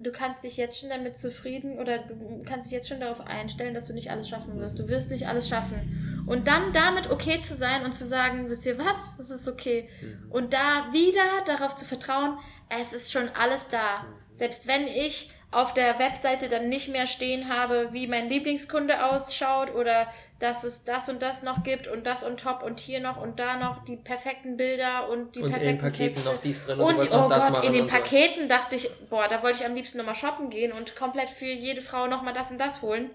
[0.00, 3.74] du kannst dich jetzt schon damit zufrieden oder du kannst dich jetzt schon darauf einstellen,
[3.74, 4.78] dass du nicht alles schaffen wirst.
[4.78, 6.24] Du wirst nicht alles schaffen.
[6.26, 9.88] Und dann damit okay zu sein und zu sagen, wisst ihr was, es ist okay.
[10.00, 10.30] Mhm.
[10.30, 12.38] Und da wieder darauf zu vertrauen,
[12.68, 14.02] es ist schon alles da.
[14.02, 14.14] Mhm.
[14.32, 19.74] Selbst wenn ich auf der Webseite dann nicht mehr stehen habe, wie mein Lieblingskunde ausschaut
[19.74, 20.06] oder
[20.38, 23.38] dass es das und das noch gibt und das und top und hier noch und
[23.40, 26.32] da noch die perfekten Bilder und die und perfekten in den Paketen Texte.
[26.32, 28.48] noch dies drin und, und oh Gott, in den Paketen so.
[28.48, 31.82] dachte ich, boah, da wollte ich am liebsten nochmal shoppen gehen und komplett für jede
[31.82, 33.10] Frau nochmal das und das holen.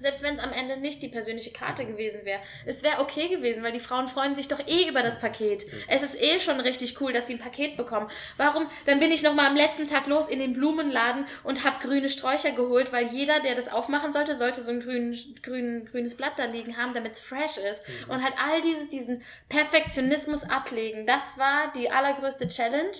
[0.00, 2.40] Selbst wenn es am Ende nicht die persönliche Karte gewesen wäre.
[2.66, 5.66] Es wäre okay gewesen, weil die Frauen freuen sich doch eh über das Paket.
[5.88, 8.10] Es ist eh schon richtig cool, dass sie ein Paket bekommen.
[8.36, 8.66] Warum?
[8.86, 12.52] Dann bin ich nochmal am letzten Tag los in den Blumenladen und habe grüne Sträucher
[12.52, 16.44] geholt, weil jeder, der das aufmachen sollte, sollte so ein grün, grün, grünes Blatt da
[16.44, 17.86] liegen haben, damit es fresh ist.
[17.86, 18.10] Mhm.
[18.10, 21.06] Und halt all dieses, diesen Perfektionismus ablegen.
[21.06, 22.96] Das war die allergrößte Challenge.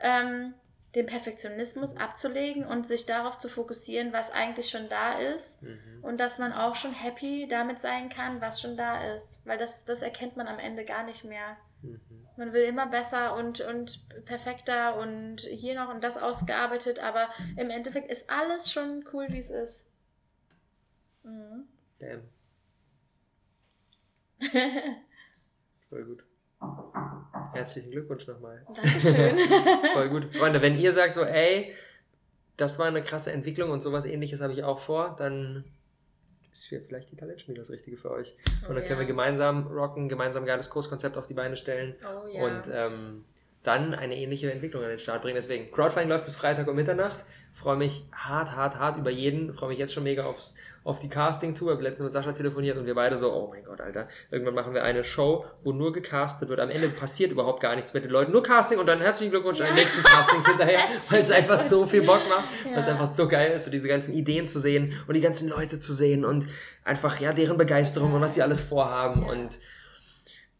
[0.00, 0.54] Ähm,
[0.94, 5.98] den Perfektionismus abzulegen und sich darauf zu fokussieren, was eigentlich schon da ist mhm.
[6.02, 9.84] und dass man auch schon happy damit sein kann, was schon da ist, weil das,
[9.84, 11.56] das erkennt man am Ende gar nicht mehr.
[11.82, 12.00] Mhm.
[12.36, 17.70] Man will immer besser und, und perfekter und hier noch und das ausgearbeitet, aber im
[17.70, 19.86] Endeffekt ist alles schon cool, wie es ist.
[21.24, 21.68] Mhm.
[21.98, 22.22] Damn.
[25.88, 26.24] Voll gut.
[27.54, 28.62] Herzlichen Glückwunsch nochmal.
[28.74, 29.38] Dankeschön.
[29.92, 30.34] Voll gut.
[30.36, 31.74] Freunde, wenn ihr sagt so, ey,
[32.56, 35.64] das war eine krasse Entwicklung und sowas ähnliches habe ich auch vor, dann
[36.52, 38.36] ist vielleicht die Talentschmiede das Richtige für euch.
[38.46, 39.00] Oh, und dann können ja.
[39.00, 42.44] wir gemeinsam rocken, gemeinsam ein geiles Kurskonzept auf die Beine stellen oh, ja.
[42.44, 43.24] und ähm,
[43.64, 45.34] dann eine ähnliche Entwicklung an den Start bringen.
[45.34, 47.24] Deswegen, Crowdfunding läuft bis Freitag um Mitternacht.
[47.54, 49.52] Freue mich hart, hart, hart über jeden.
[49.52, 50.54] Freue mich jetzt schon mega aufs,
[50.84, 51.70] auf die Casting-Tour.
[51.70, 54.06] Ich habe letztens mit Sascha telefoniert und wir beide so, oh mein Gott, Alter.
[54.30, 56.60] Irgendwann machen wir eine Show, wo nur gecastet wird.
[56.60, 58.32] Am Ende passiert überhaupt gar nichts mit den Leuten.
[58.32, 59.64] Nur Casting und dann herzlichen Glückwunsch ja.
[59.64, 60.80] an den nächsten Castings hinterher,
[61.10, 62.48] weil es einfach so viel Bock macht.
[62.66, 62.76] Ja.
[62.76, 65.48] Weil es einfach so geil ist, so diese ganzen Ideen zu sehen und die ganzen
[65.48, 66.46] Leute zu sehen und
[66.84, 69.32] einfach, ja, deren Begeisterung und was die alles vorhaben ja.
[69.32, 69.58] und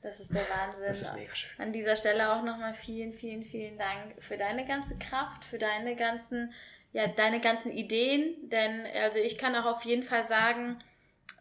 [0.04, 0.84] das ist der Wahnsinn.
[0.86, 1.50] Das ist mega schön.
[1.56, 5.96] An dieser Stelle auch nochmal vielen, vielen, vielen Dank für deine ganze Kraft, für deine
[5.96, 6.52] ganzen,
[6.94, 8.48] ja, deine ganzen Ideen.
[8.48, 10.78] Denn, also ich kann auch auf jeden Fall sagen,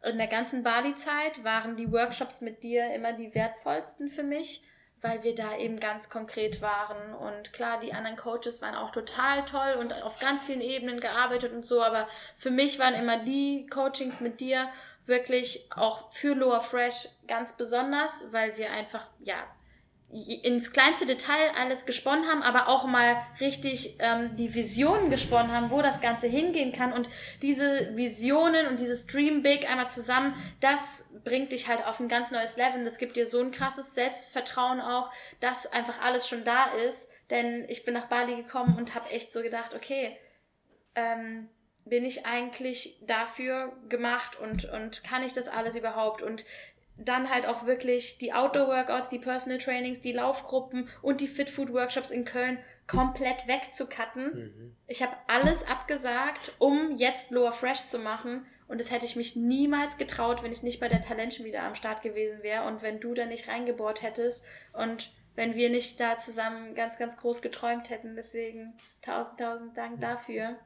[0.04, 4.64] in der ganzen Bali-Zeit waren die Workshops mit dir immer die wertvollsten für mich,
[5.02, 7.14] weil wir da eben ganz konkret waren.
[7.14, 11.54] Und klar, die anderen Coaches waren auch total toll und auf ganz vielen Ebenen gearbeitet
[11.54, 14.70] und so, aber für mich waren immer die Coachings mit dir
[15.06, 19.36] wirklich auch für Lower Fresh ganz besonders, weil wir einfach, ja,
[20.44, 25.72] ins kleinste Detail alles gesponnen haben, aber auch mal richtig ähm, die Visionen gesponnen haben,
[25.72, 26.94] wo das Ganze hingehen kann.
[26.94, 27.10] Und
[27.42, 32.30] diese Visionen und dieses Dream Big einmal zusammen, das bringt dich halt auf ein ganz
[32.30, 32.84] neues Level.
[32.84, 35.10] das gibt dir so ein krasses Selbstvertrauen auch,
[35.40, 37.10] dass einfach alles schon da ist.
[37.32, 40.16] Denn ich bin nach Bali gekommen und habe echt so gedacht, okay,
[40.94, 41.50] ähm,
[41.86, 46.22] bin ich eigentlich dafür gemacht und, und kann ich das alles überhaupt?
[46.22, 46.46] Und
[46.98, 51.74] dann halt auch wirklich die Outdoor-Workouts, die Personal Trainings, die Laufgruppen und die Fit Food
[51.74, 54.26] Workshops in Köln komplett wegzucutten.
[54.26, 54.76] Mhm.
[54.88, 58.46] Ich habe alles abgesagt, um jetzt Lower Fresh zu machen.
[58.68, 61.76] Und das hätte ich mich niemals getraut, wenn ich nicht bei der Talentchen wieder am
[61.76, 64.46] Start gewesen wäre und wenn du da nicht reingebohrt hättest.
[64.74, 68.16] Und wenn wir nicht da zusammen ganz, ganz groß geträumt hätten.
[68.16, 70.58] Deswegen tausend, tausend Dank dafür.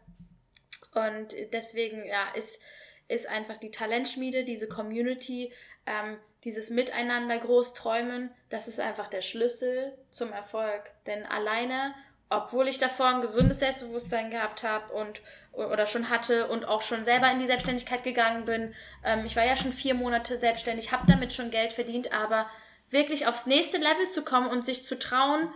[0.94, 2.62] Und deswegen, ja, ist,
[3.08, 5.54] ist einfach die Talentschmiede, diese Community,
[5.88, 10.84] ähm, dieses Miteinander groß träumen, das ist einfach der Schlüssel zum Erfolg.
[11.06, 11.96] Denn alleine,
[12.30, 15.22] obwohl ich davor ein gesundes Selbstbewusstsein gehabt habe und
[15.54, 19.46] oder schon hatte und auch schon selber in die Selbstständigkeit gegangen bin, ähm, ich war
[19.46, 22.48] ja schon vier Monate selbstständig, habe damit schon Geld verdient, aber
[22.92, 25.52] wirklich aufs nächste Level zu kommen und sich zu trauen,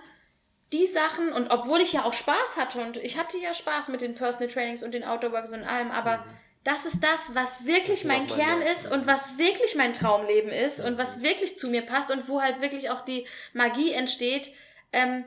[0.73, 4.01] die Sachen und obwohl ich ja auch Spaß hatte und ich hatte ja Spaß mit
[4.01, 7.65] den Personal Trainings und den Outdoor Works und allem, aber mhm das ist das, was
[7.65, 11.81] wirklich mein Kern ist und was wirklich mein Traumleben ist und was wirklich zu mir
[11.81, 14.51] passt und wo halt wirklich auch die Magie entsteht.
[14.93, 15.25] Ähm,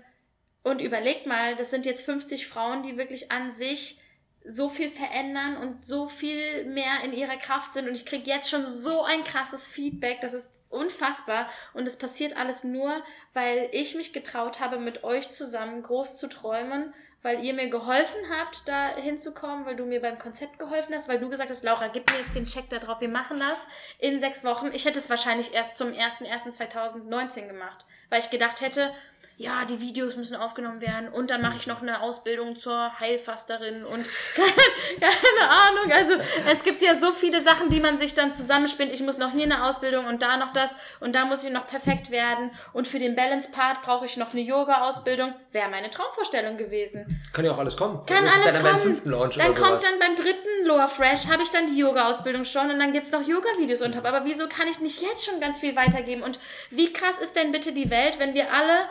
[0.63, 4.01] und überlegt mal, das sind jetzt 50 Frauen, die wirklich an sich
[4.45, 7.89] so viel verändern und so viel mehr in ihrer Kraft sind.
[7.89, 10.21] Und ich kriege jetzt schon so ein krasses Feedback.
[10.21, 11.51] Das ist unfassbar.
[11.73, 16.29] Und es passiert alles nur, weil ich mich getraut habe, mit euch zusammen groß zu
[16.29, 16.95] träumen
[17.25, 21.19] weil ihr mir geholfen habt, da hinzukommen, weil du mir beim Konzept geholfen hast, weil
[21.19, 23.67] du gesagt hast, Laura, gib mir jetzt den Check da drauf, wir machen das
[23.99, 24.71] in sechs Wochen.
[24.75, 28.93] Ich hätte es wahrscheinlich erst zum 01.01.2019 gemacht, weil ich gedacht hätte,
[29.37, 33.85] ja, die Videos müssen aufgenommen werden und dann mache ich noch eine Ausbildung zur Heilfasterin
[33.85, 34.53] und keine,
[35.01, 35.93] keine, Ahnung.
[35.93, 36.15] Also
[36.49, 38.93] es gibt ja so viele Sachen, die man sich dann zusammenspinnt.
[38.93, 41.67] Ich muss noch hier eine Ausbildung und da noch das und da muss ich noch
[41.67, 45.35] perfekt werden und für den Balance-Part brauche ich noch eine Yoga-Ausbildung.
[45.51, 47.21] Wäre meine Traumvorstellung gewesen.
[47.33, 48.07] Kann ja auch alles kommen.
[48.07, 48.65] Kann alles dann kommen.
[48.65, 52.45] Beim fünften Launch dann kommt dann beim dritten Lower Fresh, habe ich dann die Yoga-Ausbildung
[52.45, 54.05] schon und dann gibt's noch Yoga-Videos und top.
[54.05, 56.23] Aber wieso kann ich nicht jetzt schon ganz viel weitergeben?
[56.23, 56.39] Und
[56.71, 58.87] wie krass ist denn bitte die Welt, wenn wir alle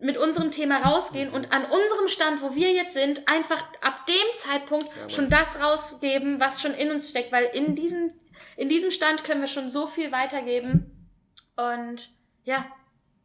[0.00, 4.38] mit unserem Thema rausgehen und an unserem Stand, wo wir jetzt sind, einfach ab dem
[4.38, 8.12] Zeitpunkt ja, schon das rausgeben, was schon in uns steckt, weil in diesem,
[8.56, 11.10] in diesem Stand können wir schon so viel weitergeben.
[11.56, 12.10] Und
[12.44, 12.66] ja,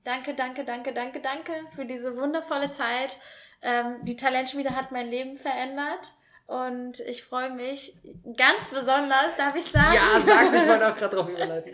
[0.03, 3.17] danke, danke, danke, danke, danke für diese wundervolle Zeit.
[3.61, 6.13] Ähm, die Talentschmiede hat mein Leben verändert.
[6.45, 7.93] Und ich freue mich
[8.35, 9.95] ganz besonders, darf ich sagen?
[9.95, 11.71] Ja, sag's, ich wollte auch gerade drauf überleiten.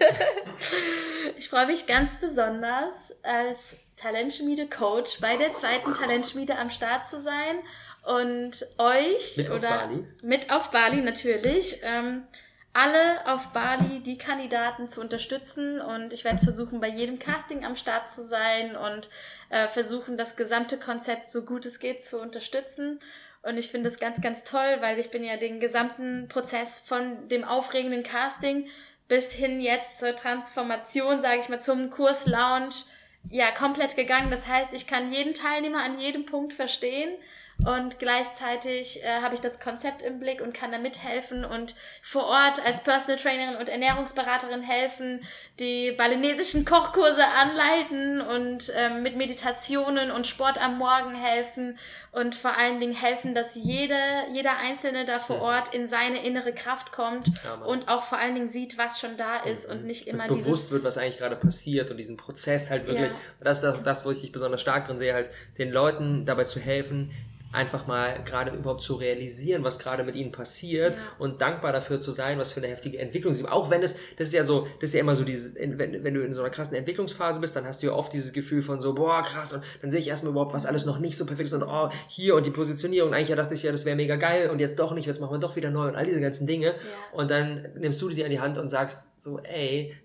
[1.38, 7.60] ich freue mich ganz besonders, als Talentschmiede-Coach bei der zweiten Talentschmiede am Start zu sein
[8.04, 10.08] und euch mit oder auf Bali.
[10.24, 12.24] mit auf Bali natürlich ähm,
[12.72, 17.76] alle auf Bali die Kandidaten zu unterstützen und ich werde versuchen bei jedem Casting am
[17.76, 19.10] Start zu sein und
[19.50, 23.00] äh, versuchen das gesamte Konzept so gut es geht zu unterstützen
[23.44, 27.28] und ich finde das ganz ganz toll, weil ich bin ja den gesamten Prozess von
[27.30, 28.68] dem aufregenden Casting
[29.08, 32.76] bis hin jetzt zur Transformation, sage ich mal, zum Kurs Lounge
[33.30, 34.32] ja, komplett gegangen.
[34.32, 37.12] Das heißt, ich kann jeden Teilnehmer an jedem Punkt verstehen
[37.66, 42.26] und gleichzeitig äh, habe ich das Konzept im Blick und kann da mithelfen und vor
[42.26, 45.22] Ort als Personal Trainerin und Ernährungsberaterin helfen,
[45.60, 51.78] die balinesischen Kochkurse anleiten und ähm, mit Meditationen und Sport am Morgen helfen
[52.14, 53.98] und vor allen Dingen helfen, dass jede,
[54.34, 58.36] jeder Einzelne da vor Ort in seine innere Kraft kommt ja, und auch vor allen
[58.36, 61.18] Dingen sieht, was schon da ist und, und nicht immer und bewusst wird, was eigentlich
[61.18, 63.18] gerade passiert und diesen Prozess halt wirklich, ja.
[63.42, 66.46] das ist das, das, wo ich dich besonders stark drin sehe, halt den Leuten dabei
[66.46, 67.12] zu helfen,
[67.52, 71.02] einfach mal gerade überhaupt zu realisieren, was gerade mit ihnen passiert ja.
[71.18, 74.28] und dankbar dafür zu sein, was für eine heftige Entwicklung sie Auch wenn es, das
[74.28, 76.52] ist ja so, das ist ja immer so dieses, wenn, wenn du in so einer
[76.52, 79.64] krassen Entwicklungsphase bist, dann hast du ja oft dieses Gefühl von so, boah, krass, und
[79.82, 82.36] dann sehe ich erstmal überhaupt, was alles noch nicht so perfekt ist und oh, hier
[82.36, 85.08] und die Positionierung, eigentlich dachte ich ja, das wäre mega geil und jetzt doch nicht,
[85.08, 86.68] jetzt machen wir doch wieder neu und all diese ganzen Dinge.
[86.68, 86.74] Ja.
[87.14, 89.96] Und dann nimmst du sie an die Hand und sagst so, ey,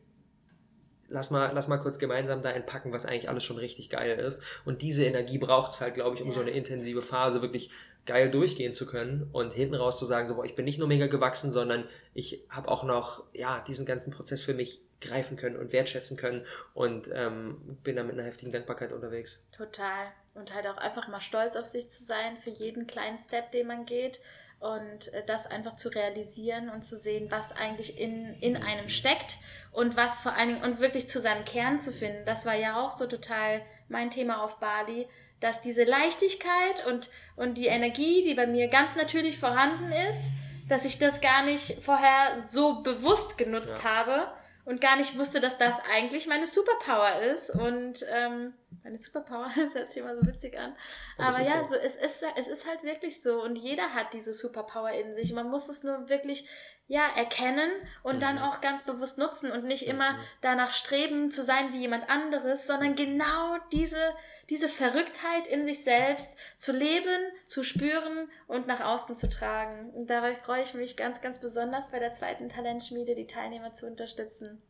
[1.14, 4.42] lass mal, lass mal kurz gemeinsam da entpacken, was eigentlich alles schon richtig geil ist.
[4.64, 6.34] Und diese Energie braucht es halt, glaube ich, um ja.
[6.34, 7.70] so eine intensive Phase wirklich
[8.04, 10.88] geil durchgehen zu können und hinten raus zu sagen, so, boah, ich bin nicht nur
[10.88, 11.84] mega gewachsen, sondern
[12.14, 16.44] ich habe auch noch, ja, diesen ganzen Prozess für mich greifen können und wertschätzen können
[16.74, 19.46] und ähm, bin da mit einer heftigen Dankbarkeit unterwegs.
[19.56, 20.08] Total.
[20.34, 23.68] Und halt auch einfach mal stolz auf sich zu sein für jeden kleinen Step, den
[23.68, 24.20] man geht
[24.64, 29.36] und äh, das einfach zu realisieren und zu sehen, was eigentlich in, in einem steckt
[29.72, 32.24] und was vor allen Dingen und wirklich zu seinem Kern zu finden.
[32.24, 35.06] Das war ja auch so total mein Thema auf Bali,
[35.40, 40.32] dass diese Leichtigkeit und, und die Energie, die bei mir ganz natürlich vorhanden ist,
[40.66, 43.90] dass ich das gar nicht vorher so bewusst genutzt ja.
[43.90, 44.32] habe
[44.64, 47.50] und gar nicht wusste, dass das eigentlich meine Superpower ist.
[47.50, 48.54] Und ähm,
[48.84, 50.76] meine Superpower, das hört sich immer so witzig an.
[51.16, 51.74] Aber, Aber ja, so.
[51.74, 53.42] es, ist, es ist halt wirklich so.
[53.42, 55.32] Und jeder hat diese Superpower in sich.
[55.32, 56.46] Man muss es nur wirklich
[56.86, 57.70] ja, erkennen
[58.02, 58.20] und mhm.
[58.20, 62.66] dann auch ganz bewusst nutzen und nicht immer danach streben zu sein wie jemand anderes,
[62.66, 64.14] sondern genau diese,
[64.50, 69.90] diese Verrücktheit in sich selbst zu leben, zu spüren und nach außen zu tragen.
[69.94, 73.86] Und dabei freue ich mich ganz, ganz besonders bei der zweiten Talentschmiede die Teilnehmer zu
[73.86, 74.60] unterstützen.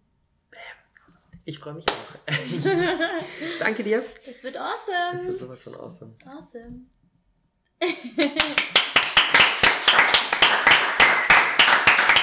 [0.52, 0.83] Bam.
[1.44, 2.34] Ich freue mich auch.
[3.58, 4.02] Danke dir.
[4.24, 5.12] Das wird awesome.
[5.12, 6.14] Das wird sowas von awesome.
[6.24, 6.86] Awesome.